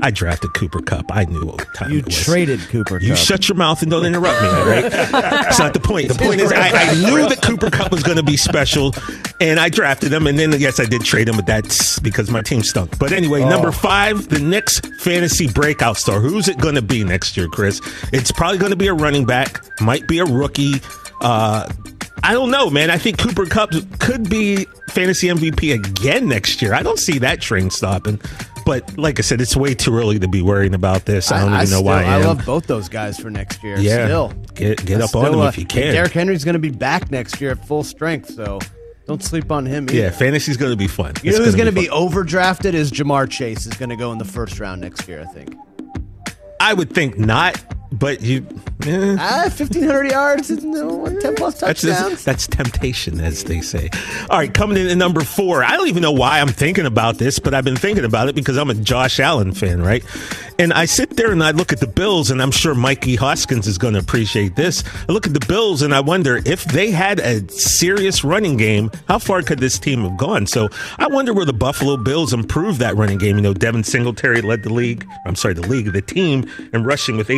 I 0.02 0.12
drafted 0.12 0.54
Cooper 0.54 0.82
Kupp. 0.82 1.06
I 1.12 1.26
knew 1.26 1.46
what 1.46 1.74
time 1.76 1.92
You 1.92 2.00
it 2.00 2.06
was. 2.06 2.18
You 2.18 2.24
traded 2.24 2.60
Cooper. 2.62 3.00
You 3.00 3.10
Kupp. 3.10 3.18
shut 3.18 3.48
your 3.50 3.56
mouth 3.56 3.82
and 3.82 3.92
don't 3.92 4.06
interrupt 4.06 4.42
me, 4.42 4.48
all 4.48 4.66
right? 4.66 4.92
That's 4.92 5.60
not 5.60 5.74
the 5.74 5.80
point. 5.80 6.08
The 6.10 6.16
point 6.16 6.42
is, 6.42 6.52
I, 6.52 6.70
I 6.70 6.94
knew 6.96 7.28
that 7.30 7.42
Cooper 7.44 7.70
Kupp 7.70 7.92
was 7.92 8.02
going 8.04 8.18
to 8.18 8.24
be 8.24 8.36
special, 8.38 8.94
and 9.40 9.60
I 9.60 9.70
drafted 9.70 10.12
him. 10.12 10.28
And 10.28 10.38
then, 10.40 10.52
yes, 10.60 10.80
I 10.80 10.86
did 10.86 11.04
trade 11.04 11.28
him, 11.30 11.36
but 11.36 11.46
that's 11.46 12.00
because 12.00 12.30
my 12.32 12.42
team 12.42 12.64
stunk. 12.64 12.98
But 13.00 13.12
anyway, 13.12 13.44
number 13.46 13.72
five, 13.72 14.28
the 14.30 14.40
next 14.40 14.86
fantasy 14.98 15.48
breakout 15.48 15.98
star. 15.98 16.20
Who's 16.20 16.48
it 16.48 16.58
going 16.58 16.76
to 16.76 16.82
be 16.82 17.04
next 17.04 17.38
year, 17.38 17.48
Chris? 17.48 17.80
It's 18.12 18.32
probably 18.32 18.58
going 18.58 18.72
to 18.72 18.78
be 18.78 18.88
a 18.88 18.94
running 18.94 19.26
back, 19.26 19.64
might 19.82 20.08
be 20.08 20.20
a 20.20 20.26
rookie. 20.26 20.76
Uh, 21.22 21.70
I 22.24 22.34
don't 22.34 22.52
know, 22.52 22.70
man. 22.70 22.90
I 22.92 22.98
think 22.98 23.18
Cooper 23.18 23.46
Kupp 23.46 23.72
could 24.00 24.30
be 24.30 24.66
fantasy 24.90 25.28
MVP 25.28 25.74
again 25.74 26.28
next 26.28 26.62
year. 26.62 26.74
I 26.74 26.84
don't 26.84 27.00
see 27.00 27.18
that 27.20 27.42
train 27.42 27.70
stopping. 27.70 28.20
But 28.66 28.98
like 28.98 29.20
I 29.20 29.22
said, 29.22 29.42
it's 29.42 29.56
way 29.56 29.74
too 29.74 29.96
early 29.96 30.20
to 30.20 30.28
be 30.28 30.42
worrying 30.42 30.74
about 30.74 31.06
this. 31.06 31.32
I 31.32 31.40
don't 31.40 31.50
even 31.50 31.60
know 31.60 31.66
still, 31.66 31.84
why 31.84 32.04
I, 32.04 32.16
I 32.16 32.24
love 32.24 32.46
both 32.46 32.68
those 32.68 32.90
guys 32.90 33.20
for 33.20 33.30
next 33.30 33.64
year. 33.64 33.78
Yeah. 33.78 34.06
Still. 34.06 34.30
Get 34.56 34.86
get 34.86 35.02
I 35.02 35.06
up 35.06 35.16
on 35.16 35.32
them 35.32 35.40
uh, 35.42 35.48
if 35.48 35.58
you 35.58 35.66
can. 35.66 35.94
Derrick 35.94 36.12
Henry's 36.12 36.44
going 36.44 36.54
to 36.54 36.60
be 36.60 36.70
back 36.72 37.12
next 37.12 37.40
year 37.42 37.52
at 37.52 37.66
full 37.68 37.84
strength, 37.84 38.34
so 38.34 38.60
don't 39.08 39.24
sleep 39.24 39.52
on 39.52 39.66
him. 39.66 39.86
Either. 39.86 39.96
yeah, 39.96 40.10
fantasy's 40.12 40.58
going 40.58 40.72
to 40.72 40.78
be 40.78 40.88
fun. 40.88 41.14
You 41.24 41.30
It's 41.32 41.40
know 41.40 41.46
who's 41.46 41.56
going 41.56 41.74
to 41.74 41.74
fun. 41.74 41.84
be 41.84 41.90
overdrafted 41.90 42.74
is 42.74 42.92
Ja'Marr 42.92 43.30
Chase 43.30 43.66
is 43.66 43.74
going 43.74 43.90
to 43.90 43.96
go 43.96 44.12
in 44.12 44.18
the 44.18 44.26
first 44.26 44.60
round 44.60 44.82
next 44.82 45.08
year, 45.08 45.22
I 45.22 45.26
think. 45.34 45.56
I 46.60 46.74
would 46.74 46.92
think 46.92 47.18
not, 47.18 47.60
but 47.92 48.22
you. 48.22 48.46
eh. 48.86 49.16
Ah, 49.20 49.44
1,500 49.44 50.06
yards 50.12 50.50
and 50.50 50.64
no, 50.64 51.06
10 51.20 51.36
plus 51.36 51.60
touchdowns. 51.60 51.82
just, 51.82 52.26
that's 52.26 52.48
temptation, 52.48 53.20
as 53.20 53.44
they 53.44 53.62
say. 53.62 53.90
All 54.30 54.38
right, 54.40 54.54
coming 54.54 54.78
in 54.78 54.88
at 54.88 54.98
number 54.98 55.22
four. 55.22 55.64
I 55.64 55.76
don't 55.76 55.88
even 55.88 56.02
know 56.02 56.12
why 56.12 56.40
I'm 56.40 56.48
thinking 56.48 56.86
about 56.86 57.18
this, 57.18 57.40
but 57.40 57.54
I've 57.54 57.66
been 57.66 57.76
thinking 57.76 58.06
about 58.06 58.30
it 58.30 58.36
because 58.36 58.58
I'm 58.58 58.70
a 58.70 58.74
Josh 58.76 59.20
Allen 59.20 59.54
fan, 59.54 59.82
right? 59.82 60.04
And 60.58 60.74
I 60.74 60.86
sit 60.86 61.18
there 61.18 61.32
and 61.32 61.44
I 61.44 61.52
look 61.52 61.74
at 61.74 61.80
the 61.80 61.88
Bills, 61.88 62.30
and 62.30 62.42
I'm 62.42 62.52
sure 62.52 62.76
Mikey 62.76 63.16
Hoskins 63.16 63.68
is 63.68 63.78
going 63.78 63.94
to 63.96 64.00
appreciate 64.00 64.56
this. 64.56 64.84
I 65.10 65.12
look 65.12 65.26
at 65.26 65.34
the 65.34 65.46
Bills 65.48 65.82
and 65.82 65.94
I 65.94 66.00
wonder 66.02 66.42
if 66.46 66.64
they 66.66 66.92
had 66.92 67.20
a 67.20 67.48
serious 67.50 68.24
running 68.24 68.58
game, 68.58 68.92
how 69.08 69.18
far 69.20 69.42
could 69.42 69.60
this 69.60 69.80
team 69.80 70.02
have 70.04 70.18
gone? 70.18 70.46
So 70.46 70.70
I 71.00 71.08
wonder 71.08 71.34
where 71.34 71.46
the 71.46 71.54
Buffalo 71.54 71.98
Bills 71.98 72.32
improved 72.34 72.80
that 72.80 72.96
running 72.96 73.18
game. 73.18 73.38
You 73.38 73.42
know, 73.42 73.54
Devin 73.54 73.84
Singletary 73.84 74.42
led 74.42 74.64
the 74.64 74.72
league. 74.72 75.06
I'm 75.26 75.36
sorry, 75.36 75.56
the 75.56 75.68
league, 75.68 75.92
the 75.92 76.02
team, 76.02 76.50
and 76.74 76.86
rushing 76.86 77.18
with 77.18 77.30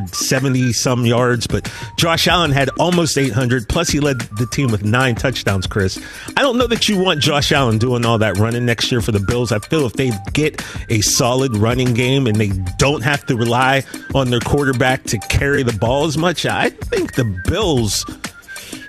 870 0.00 0.72
some 0.72 1.04
yards, 1.04 1.46
but 1.46 1.70
Josh 1.96 2.26
Allen 2.26 2.50
had 2.50 2.70
almost 2.78 3.16
800. 3.18 3.68
Plus, 3.68 3.88
he 3.88 4.00
led 4.00 4.20
the 4.20 4.46
team 4.46 4.70
with 4.70 4.84
nine 4.84 5.14
touchdowns. 5.14 5.66
Chris, 5.66 5.98
I 6.36 6.42
don't 6.42 6.56
know 6.56 6.66
that 6.66 6.88
you 6.88 6.98
want 6.98 7.20
Josh 7.20 7.52
Allen 7.52 7.78
doing 7.78 8.04
all 8.04 8.18
that 8.18 8.38
running 8.38 8.64
next 8.64 8.90
year 8.90 9.00
for 9.00 9.12
the 9.12 9.20
Bills. 9.20 9.52
I 9.52 9.58
feel 9.58 9.86
if 9.86 9.92
they 9.94 10.10
get 10.32 10.64
a 10.88 11.00
solid 11.02 11.56
running 11.56 11.94
game 11.94 12.26
and 12.26 12.36
they 12.36 12.48
don't 12.78 13.02
have 13.02 13.26
to 13.26 13.36
rely 13.36 13.84
on 14.14 14.30
their 14.30 14.40
quarterback 14.40 15.04
to 15.04 15.18
carry 15.18 15.62
the 15.62 15.72
ball 15.74 16.06
as 16.06 16.16
much, 16.16 16.46
I 16.46 16.70
think 16.70 17.14
the 17.14 17.24
Bills 17.46 18.04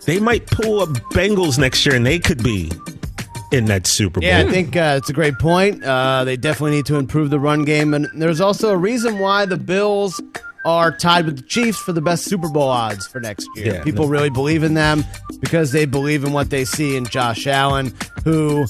they 0.06 0.20
might 0.20 0.48
pull 0.48 0.82
a 0.82 0.88
Bengals 0.88 1.60
next 1.60 1.86
year 1.86 1.96
and 1.96 2.06
they 2.06 2.20
could 2.20 2.44
be 2.44 2.72
in 3.52 3.66
that 3.66 3.86
Super 3.86 4.20
Bowl. 4.20 4.28
Yeah, 4.28 4.40
I 4.40 4.50
think 4.50 4.76
uh, 4.76 4.96
it's 4.98 5.10
a 5.10 5.14
great 5.14 5.38
point. 5.38 5.84
Uh, 5.84 6.24
they 6.24 6.38
definitely 6.38 6.78
need 6.78 6.86
to 6.88 6.96
improve 6.96 7.30
the 7.30 7.40
run 7.40 7.66
game, 7.66 7.94
and 7.94 8.08
there's 8.16 8.42
also 8.42 8.72
a 8.72 8.78
reason 8.78 9.20
why 9.20 9.46
the 9.46 9.58
Bills 9.58 10.22
are 10.66 10.92
tied 10.92 11.26
with 11.26 11.38
the 11.38 11.44
Chiefs 11.44 11.80
for 11.80 11.92
the 11.94 12.02
best 12.02 12.26
Super 12.26 12.50
Bowl 12.50 12.68
odds 12.70 13.08
for 13.08 13.20
next 13.20 13.48
year. 13.56 13.76
Yeah, 13.76 13.84
People 13.84 14.06
no. 14.06 14.12
really 14.12 14.30
believe 14.30 14.64
in 14.64 14.74
them 14.74 15.04
because 15.40 15.72
they 15.72 15.86
believe 15.86 16.24
in 16.24 16.34
what 16.34 16.50
they 16.50 16.66
see 16.66 16.96
in 16.96 17.06
Josh 17.06 17.48
Allen, 17.48 17.94
who 18.24 18.66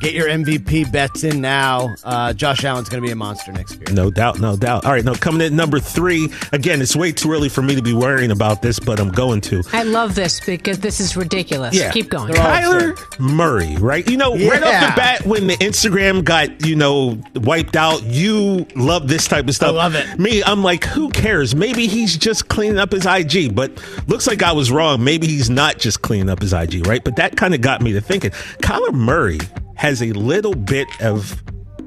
get 0.00 0.14
your 0.14 0.28
MVP 0.28 0.90
bets 0.92 1.24
in 1.24 1.40
now. 1.40 1.94
Uh, 2.04 2.32
Josh 2.32 2.64
Allen's 2.64 2.88
going 2.88 3.02
to 3.02 3.06
be 3.06 3.12
a 3.12 3.16
monster 3.16 3.52
next 3.52 3.76
year. 3.76 3.86
No 3.92 4.10
doubt, 4.10 4.40
no 4.40 4.56
doubt. 4.56 4.84
All 4.84 4.92
right, 4.92 5.04
now 5.04 5.14
coming 5.14 5.40
in 5.40 5.46
at 5.48 5.52
number 5.52 5.80
three. 5.80 6.28
Again, 6.52 6.80
it's 6.82 6.94
way 6.96 7.12
too 7.12 7.32
early 7.32 7.48
for 7.48 7.62
me 7.62 7.74
to 7.74 7.82
be 7.82 7.94
worrying 7.94 8.30
about 8.30 8.62
this, 8.62 8.78
but 8.78 9.00
I'm 9.00 9.10
going 9.10 9.40
to. 9.42 9.62
I 9.72 9.82
love 9.82 10.14
this 10.14 10.40
because 10.44 10.78
this 10.78 11.00
is 11.00 11.16
ridiculous. 11.16 11.74
Yeah. 11.74 11.90
Keep 11.90 12.10
going. 12.10 12.32
They're 12.32 12.42
Kyler 12.42 13.20
Murray, 13.20 13.76
right? 13.76 14.08
You 14.08 14.16
know, 14.16 14.32
right 14.32 14.62
off 14.62 14.80
the 14.80 14.92
bat, 14.96 15.24
when 15.26 15.46
the 15.46 15.56
Instagram 15.56 16.24
got, 16.24 16.64
you 16.64 16.76
know, 16.76 17.18
wiped 17.34 17.76
out, 17.76 18.02
you 18.04 18.66
love 18.74 19.08
this 19.08 19.26
type 19.26 19.48
of 19.48 19.54
stuff. 19.54 19.70
I 19.70 19.72
love 19.72 19.94
it. 19.94 20.18
Me, 20.18 20.42
I'm 20.42 20.62
like, 20.62 20.84
who 20.84 21.10
cares? 21.10 21.54
Maybe 21.54 21.86
he's 21.86 22.16
just 22.16 22.48
cleaning 22.48 22.78
up 22.78 22.92
his 22.92 23.06
IG, 23.06 23.54
but 23.54 23.72
looks 24.06 24.26
like 24.26 24.42
I 24.42 24.52
was 24.52 24.70
wrong. 24.70 25.02
Maybe 25.02 25.26
he's 25.26 25.50
not 25.50 25.78
just 25.78 26.02
cleaning 26.02 26.28
up 26.28 26.40
his 26.40 26.52
IG, 26.52 26.86
right? 26.86 27.02
But 27.02 27.16
that 27.16 27.36
kind 27.36 27.54
of 27.54 27.60
got 27.60 27.80
me 27.80 27.92
to 27.92 28.00
thinking. 28.00 28.30
Kyler 28.62 28.92
Murray 28.92 29.38
has 29.76 30.02
a 30.02 30.12
little 30.12 30.54
bit 30.54 30.88
of, 31.00 31.42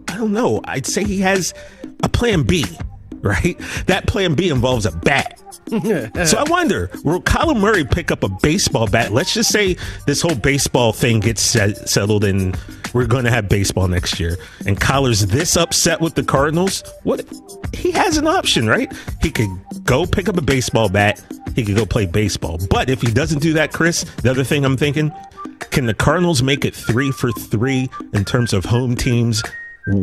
I 0.08 0.16
don't 0.16 0.34
know, 0.34 0.62
I'd 0.64 0.86
say 0.86 1.04
he 1.04 1.20
has 1.20 1.54
a 2.04 2.10
plan 2.10 2.44
B, 2.44 2.66
right? 3.22 3.60
That 3.88 4.08
plan 4.08 4.36
B 4.36 4.50
involves 4.50 4.86
a 4.86 4.92
bat. 4.92 5.36
So 6.26 6.38
I 6.38 6.50
wonder, 6.50 6.90
will 7.04 7.22
Colin 7.22 7.60
Murray 7.60 7.86
pick 7.86 8.10
up 8.10 8.24
a 8.24 8.30
baseball 8.30 8.88
bat? 8.88 9.12
Let's 9.12 9.36
just 9.36 9.52
say 9.52 9.78
this 10.08 10.20
whole 10.20 10.36
baseball 10.36 10.94
thing 10.94 11.20
gets 11.20 11.44
set, 11.44 11.88
settled 11.88 12.24
and 12.24 12.58
we're 12.94 13.06
going 13.06 13.26
to 13.26 13.32
have 13.32 13.48
baseball 13.48 13.88
next 13.88 14.20
year. 14.20 14.36
And 14.66 14.80
Kyler's 14.80 15.28
this 15.28 15.56
upset 15.56 16.02
with 16.02 16.16
the 16.16 16.24
Cardinals. 16.24 16.84
What? 17.04 17.24
He 17.72 17.92
has 17.92 18.18
an 18.18 18.26
option, 18.26 18.68
right? 18.68 18.92
He 19.22 19.30
could 19.30 19.50
go 19.84 20.08
pick 20.08 20.28
up 20.28 20.38
a 20.38 20.42
baseball 20.42 20.90
bat. 20.90 21.22
He 21.56 21.64
could 21.64 21.76
go 21.76 21.86
play 21.86 22.08
baseball. 22.08 22.60
But 22.70 22.90
if 22.90 23.02
he 23.02 23.12
doesn't 23.12 23.40
do 23.40 23.54
that, 23.54 23.72
Chris, 23.72 24.06
the 24.24 24.32
other 24.32 24.44
thing 24.44 24.66
I'm 24.66 24.78
thinking, 24.78 25.12
can 25.72 25.86
the 25.86 25.94
Cardinals 25.94 26.42
make 26.44 26.66
it 26.66 26.76
three 26.76 27.12
for 27.12 27.32
three 27.32 27.90
in 28.14 28.26
terms 28.26 28.54
of 28.54 28.66
home 28.66 28.96
teams 28.96 29.44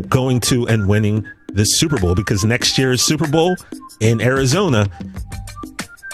going 0.09 0.41
to 0.41 0.67
and 0.67 0.89
winning 0.89 1.27
the 1.53 1.64
Super 1.64 1.99
Bowl? 1.99 2.14
Because 2.14 2.45
next 2.45 2.79
year's 2.79 3.03
Super 3.03 3.29
Bowl 3.29 3.57
in 4.01 4.21
Arizona 4.21 4.89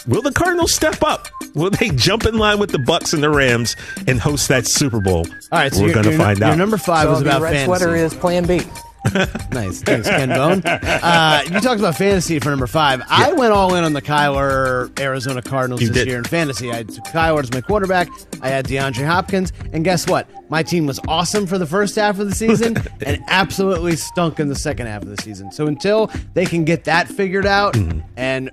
Will 0.07 0.22
the 0.22 0.32
Cardinals 0.32 0.74
step 0.74 1.03
up? 1.03 1.28
Will 1.55 1.70
they 1.70 1.90
jump 1.90 2.26
in 2.26 2.36
line 2.36 2.59
with 2.59 2.70
the 2.70 2.78
Bucs 2.78 3.14
and 3.14 3.22
the 3.22 3.30
Rams 3.30 3.76
and 4.09 4.20
host 4.20 4.48
that 4.48 4.66
Super 4.66 5.00
Bowl? 5.00 5.26
All 5.53 5.59
right, 5.59 5.72
so 5.72 5.82
we're 5.82 5.94
going 5.94 6.07
to 6.07 6.16
find 6.16 6.42
out. 6.42 6.48
your 6.48 6.57
number 6.57 6.76
five 6.76 7.09
was 7.09 7.20
about 7.20 7.42
fantasy. 7.42 7.66
sweater 7.66 7.94
is 7.94 8.12
Plan 8.14 8.44
B. 8.44 8.62
Nice. 9.53 9.82
Thanks, 9.82 10.09
Ken 10.09 10.28
Bone. 10.28 10.62
Uh, 10.64 11.42
you 11.44 11.61
talked 11.61 11.80
about 11.80 11.96
fantasy 11.96 12.38
for 12.38 12.50
number 12.50 12.66
five. 12.66 13.03
I 13.11 13.32
went 13.32 13.53
all 13.53 13.74
in 13.74 13.84
on 13.84 13.92
the 13.92 14.00
Kyler 14.03 14.98
Arizona 15.00 15.42
Cardinals 15.42 15.82
You 15.82 15.88
this 15.88 15.96
did. 15.98 16.09
year 16.09 16.18
in 16.18 16.24
fantasy. 16.24 16.70
I 16.70 16.84
took 16.84 17.05
Kyler 17.05 17.42
as 17.42 17.53
my 17.53 17.61
quarterback. 17.61 18.09
I 18.40 18.48
had 18.48 18.66
DeAndre 18.66 19.07
Hopkins. 19.07 19.53
And 19.72 19.84
guess 19.84 20.07
what? 20.07 20.28
My 20.50 20.62
team 20.62 20.86
was 20.86 21.00
awesome 21.09 21.46
for 21.46 21.59
the 21.59 21.66
first 21.66 21.96
half 21.96 22.18
of 22.18 22.28
the 22.28 22.34
season 22.34 22.76
and 23.07 23.22
absolutely 23.28 23.96
stunk 23.96 24.40
in 24.40 24.48
the 24.48 24.55
second 24.57 24.86
half 24.86 25.03
of 25.03 25.09
the 25.09 25.20
season. 25.22 25.50
So 25.53 25.66
until 25.66 26.11
they 26.34 26.46
can 26.46 26.64
get 26.64 26.84
that 26.84 27.09
figured 27.09 27.46
out 27.46 27.74
Mm-hmm. 27.74 28.00
and 28.16 28.50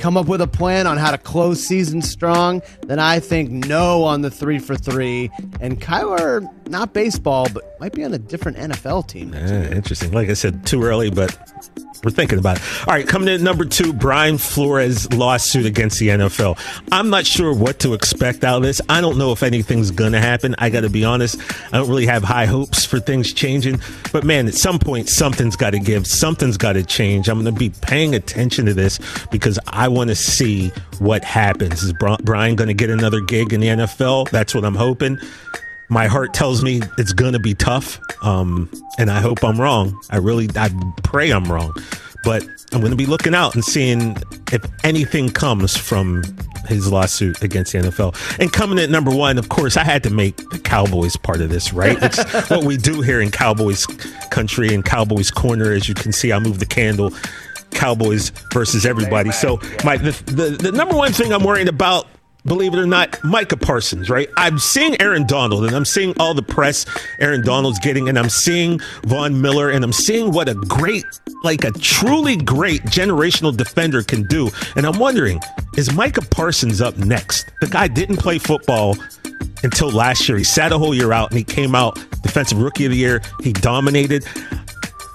come 0.00 0.16
up 0.16 0.26
with 0.26 0.40
a 0.40 0.46
plan 0.46 0.86
on 0.86 0.96
how 0.96 1.10
to 1.10 1.18
close 1.18 1.62
season 1.62 2.02
strong, 2.02 2.62
then 2.86 2.98
I 2.98 3.20
think 3.20 3.50
no 3.50 4.02
on 4.04 4.22
the 4.22 4.30
three 4.30 4.58
for 4.58 4.74
three. 4.74 5.30
And 5.60 5.80
Kyler, 5.80 6.48
not 6.68 6.92
baseball, 6.92 7.46
but 7.52 7.78
might 7.78 7.92
be 7.92 8.02
on 8.04 8.12
a 8.14 8.18
different 8.18 8.56
NFL 8.58 9.06
team. 9.08 9.34
Eh, 9.34 9.70
interesting. 9.70 10.12
Like 10.12 10.28
I 10.28 10.34
said, 10.34 10.66
too 10.66 10.82
early, 10.82 11.10
but 11.10 11.36
we're 12.04 12.10
thinking 12.10 12.38
about 12.38 12.56
it. 12.56 12.62
All 12.86 12.94
right, 12.94 13.06
coming 13.06 13.28
in 13.28 13.42
number 13.42 13.64
two, 13.64 13.92
Brian 13.92 14.38
Flores 14.38 15.12
lawsuit 15.12 15.66
against 15.66 15.98
the 15.98 16.08
NFL. 16.08 16.58
I'm 16.90 17.10
not 17.10 17.26
sure 17.26 17.52
what 17.52 17.78
to 17.80 17.94
expect 17.94 18.44
out 18.44 18.58
of 18.58 18.62
this. 18.62 18.80
I 18.88 19.00
don't 19.00 19.18
know 19.18 19.32
if 19.32 19.42
anything's 19.42 19.90
going 19.90 20.12
to 20.12 20.20
happen. 20.20 20.54
I 20.58 20.70
got 20.70 20.80
to 20.80 20.90
be 20.90 21.04
honest. 21.04 21.40
I 21.72 21.78
don't 21.78 21.88
really 21.88 22.06
have 22.06 22.22
high 22.22 22.46
hopes 22.46 22.84
for 22.84 23.00
things 23.00 23.32
changing. 23.32 23.80
But 24.12 24.24
man, 24.24 24.48
at 24.48 24.54
some 24.54 24.78
point, 24.78 25.08
something's 25.08 25.56
got 25.56 25.70
to 25.70 25.78
give. 25.78 26.06
Something's 26.06 26.56
got 26.56 26.72
to 26.74 26.84
change. 26.84 27.28
I'm 27.28 27.42
going 27.42 27.54
to 27.54 27.58
be 27.58 27.70
paying 27.82 28.14
attention 28.14 28.66
to 28.66 28.74
this 28.74 28.98
because 29.30 29.58
I 29.66 29.88
want 29.88 30.08
to 30.08 30.16
see 30.16 30.68
what 30.98 31.24
happens. 31.24 31.82
Is 31.82 31.92
Brian 31.92 32.56
going 32.56 32.68
to 32.68 32.74
get 32.74 32.90
another 32.90 33.20
gig 33.20 33.52
in 33.52 33.60
the 33.60 33.68
NFL? 33.68 34.30
That's 34.30 34.54
what 34.54 34.64
I'm 34.64 34.74
hoping 34.74 35.18
my 35.90 36.06
heart 36.06 36.32
tells 36.32 36.62
me 36.62 36.80
it's 36.98 37.12
going 37.12 37.32
to 37.32 37.38
be 37.38 37.54
tough 37.54 37.98
um, 38.22 38.70
and 38.98 39.10
i 39.10 39.20
hope 39.20 39.44
i'm 39.44 39.60
wrong. 39.60 39.98
I 40.10 40.16
really 40.18 40.48
i 40.56 40.70
pray 41.02 41.30
i'm 41.30 41.50
wrong. 41.50 41.74
But 42.22 42.42
i'm 42.72 42.80
going 42.80 42.92
to 42.92 42.96
be 42.96 43.06
looking 43.06 43.34
out 43.34 43.54
and 43.54 43.64
seeing 43.64 44.16
if 44.52 44.64
anything 44.84 45.30
comes 45.30 45.76
from 45.76 46.22
his 46.66 46.90
lawsuit 46.92 47.42
against 47.42 47.72
the 47.72 47.78
nfl 47.78 48.14
and 48.38 48.52
coming 48.52 48.78
at 48.78 48.90
number 48.90 49.10
one 49.10 49.38
of 49.38 49.48
course 49.48 49.76
i 49.76 49.82
had 49.82 50.02
to 50.04 50.10
make 50.10 50.36
the 50.50 50.58
cowboys 50.58 51.16
part 51.16 51.40
of 51.40 51.48
this 51.48 51.72
right? 51.72 51.98
It's 52.00 52.22
what 52.50 52.64
we 52.64 52.76
do 52.76 53.00
here 53.00 53.20
in 53.20 53.30
cowboys 53.30 53.86
country 54.30 54.72
and 54.74 54.84
cowboys 54.84 55.30
corner. 55.30 55.72
As 55.72 55.88
you 55.88 55.94
can 55.94 56.12
see 56.12 56.32
i 56.32 56.38
move 56.38 56.58
the 56.58 56.66
candle. 56.66 57.12
Cowboys 57.72 58.30
versus 58.52 58.84
everybody. 58.84 59.30
So 59.30 59.60
my 59.84 59.96
the, 59.96 60.10
the, 60.26 60.58
the 60.60 60.72
number 60.72 60.96
one 60.96 61.12
thing 61.12 61.32
i'm 61.32 61.44
worried 61.44 61.68
about 61.68 62.06
believe 62.44 62.74
it 62.74 62.78
or 62.78 62.86
not, 62.86 63.22
Micah 63.24 63.56
Parsons, 63.56 64.10
right? 64.10 64.28
I'm 64.36 64.58
seeing 64.58 65.00
Aaron 65.00 65.26
Donald 65.26 65.64
and 65.64 65.74
I'm 65.74 65.84
seeing 65.84 66.14
all 66.18 66.34
the 66.34 66.42
press 66.42 66.86
Aaron 67.20 67.44
Donald's 67.44 67.78
getting, 67.78 68.08
and 68.08 68.18
I'm 68.18 68.28
seeing 68.28 68.80
Von 69.04 69.40
Miller 69.40 69.70
and 69.70 69.84
I'm 69.84 69.92
seeing 69.92 70.32
what 70.32 70.48
a 70.48 70.54
great, 70.54 71.04
like 71.42 71.64
a 71.64 71.70
truly 71.72 72.36
great 72.36 72.82
generational 72.82 73.56
defender 73.56 74.02
can 74.02 74.24
do. 74.24 74.50
And 74.76 74.86
I'm 74.86 74.98
wondering, 74.98 75.40
is 75.76 75.92
Micah 75.92 76.22
Parsons 76.22 76.80
up 76.80 76.96
next? 76.96 77.50
The 77.60 77.66
guy 77.66 77.88
didn't 77.88 78.16
play 78.16 78.38
football 78.38 78.96
until 79.62 79.90
last 79.90 80.28
year. 80.28 80.38
He 80.38 80.44
sat 80.44 80.72
a 80.72 80.78
whole 80.78 80.94
year 80.94 81.12
out 81.12 81.30
and 81.30 81.38
he 81.38 81.44
came 81.44 81.74
out 81.74 81.94
defensive 82.22 82.60
rookie 82.60 82.86
of 82.86 82.92
the 82.92 82.98
year. 82.98 83.20
He 83.42 83.52
dominated. 83.52 84.24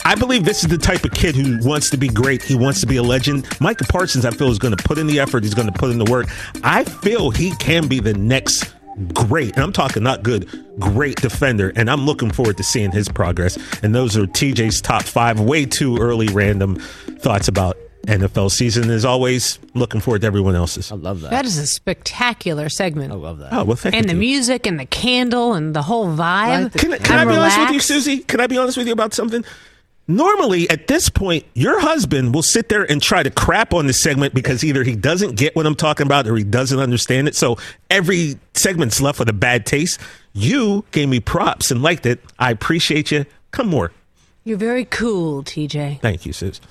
I 0.07 0.13
believe 0.13 0.45
this 0.45 0.63
is 0.63 0.69
the 0.69 0.77
type 0.77 1.03
of 1.03 1.11
kid 1.13 1.35
who 1.35 1.57
wants 1.67 1.89
to 1.89 1.97
be 1.97 2.07
great. 2.07 2.43
He 2.43 2.55
wants 2.55 2.79
to 2.81 2.85
be 2.87 2.97
a 2.97 3.03
legend. 3.03 3.47
Micah 3.59 3.85
Parsons, 3.85 4.23
I 4.23 4.29
feel, 4.29 4.49
is 4.51 4.59
going 4.59 4.75
to 4.75 4.83
put 4.83 4.99
in 4.99 5.07
the 5.07 5.19
effort. 5.19 5.43
He's 5.43 5.55
going 5.55 5.67
to 5.71 5.73
put 5.77 5.89
in 5.89 5.97
the 5.97 6.05
work. 6.05 6.27
I 6.63 6.83
feel 6.83 7.31
he 7.31 7.55
can 7.55 7.87
be 7.87 7.99
the 7.99 8.13
next 8.13 8.71
great, 9.13 9.55
and 9.55 9.63
I'm 9.63 9.73
talking 9.73 10.03
not 10.03 10.21
good, 10.21 10.47
great 10.79 11.19
defender. 11.21 11.73
And 11.75 11.89
I'm 11.89 12.05
looking 12.05 12.29
forward 12.31 12.57
to 12.57 12.63
seeing 12.63 12.91
his 12.91 13.09
progress. 13.09 13.57
And 13.83 13.95
those 13.95 14.15
are 14.15 14.25
TJ's 14.27 14.79
top 14.79 15.01
five, 15.03 15.39
way 15.39 15.65
too 15.65 15.97
early 15.97 16.27
random 16.27 16.75
thoughts 16.75 17.47
about 17.47 17.75
NFL 18.05 18.51
season. 18.51 18.91
As 18.91 19.05
always, 19.05 19.57
looking 19.73 20.01
forward 20.01 20.21
to 20.21 20.27
everyone 20.27 20.53
else's. 20.53 20.91
I 20.91 20.95
love 20.95 21.21
that. 21.21 21.31
That 21.31 21.45
is 21.45 21.57
a 21.57 21.65
spectacular 21.65 22.69
segment. 22.69 23.11
I 23.11 23.15
love 23.15 23.39
that. 23.39 23.51
Oh 23.51 23.63
well, 23.63 23.75
thank 23.75 23.95
and 23.95 24.05
you. 24.05 24.09
And 24.09 24.09
the 24.09 24.13
dude. 24.13 24.19
music 24.19 24.67
and 24.67 24.79
the 24.79 24.85
candle 24.85 25.53
and 25.55 25.75
the 25.75 25.81
whole 25.81 26.05
vibe. 26.05 26.77
Can, 26.77 26.93
I- 26.93 26.97
can 26.99 27.17
I 27.17 27.21
I'm 27.23 27.27
be 27.27 27.35
honest 27.35 27.59
with 27.59 27.71
you. 27.71 27.79
Suzy? 27.79 28.19
Can 28.19 28.39
I 28.39 28.45
be 28.45 28.59
honest 28.59 28.77
with 28.77 28.85
you 28.85 28.93
about 28.93 29.15
something? 29.15 29.43
Normally, 30.07 30.69
at 30.69 30.87
this 30.87 31.09
point, 31.09 31.45
your 31.55 31.79
husband 31.79 32.35
will 32.35 32.43
sit 32.43 32.69
there 32.69 32.83
and 32.83 33.01
try 33.01 33.23
to 33.23 33.31
crap 33.31 33.73
on 33.73 33.87
the 33.87 33.93
segment 33.93 34.35
because 34.35 34.63
either 34.63 34.83
he 34.83 34.95
doesn't 34.95 35.35
get 35.35 35.55
what 35.55 35.65
I'm 35.65 35.75
talking 35.75 36.05
about 36.05 36.27
or 36.27 36.35
he 36.35 36.43
doesn't 36.43 36.77
understand 36.77 37.27
it. 37.27 37.35
So 37.35 37.57
every 37.89 38.37
segment's 38.53 39.01
left 39.01 39.17
with 39.17 39.29
a 39.29 39.33
bad 39.33 39.65
taste. 39.65 39.99
You 40.33 40.85
gave 40.91 41.09
me 41.09 41.19
props 41.19 41.71
and 41.71 41.81
liked 41.81 42.05
it. 42.05 42.19
I 42.37 42.51
appreciate 42.51 43.09
you. 43.11 43.25
Come 43.49 43.67
more. 43.67 43.91
You're 44.43 44.59
very 44.59 44.85
cool, 44.85 45.43
TJ. 45.43 46.01
Thank 46.01 46.27
you, 46.27 46.33
Sus. 46.33 46.61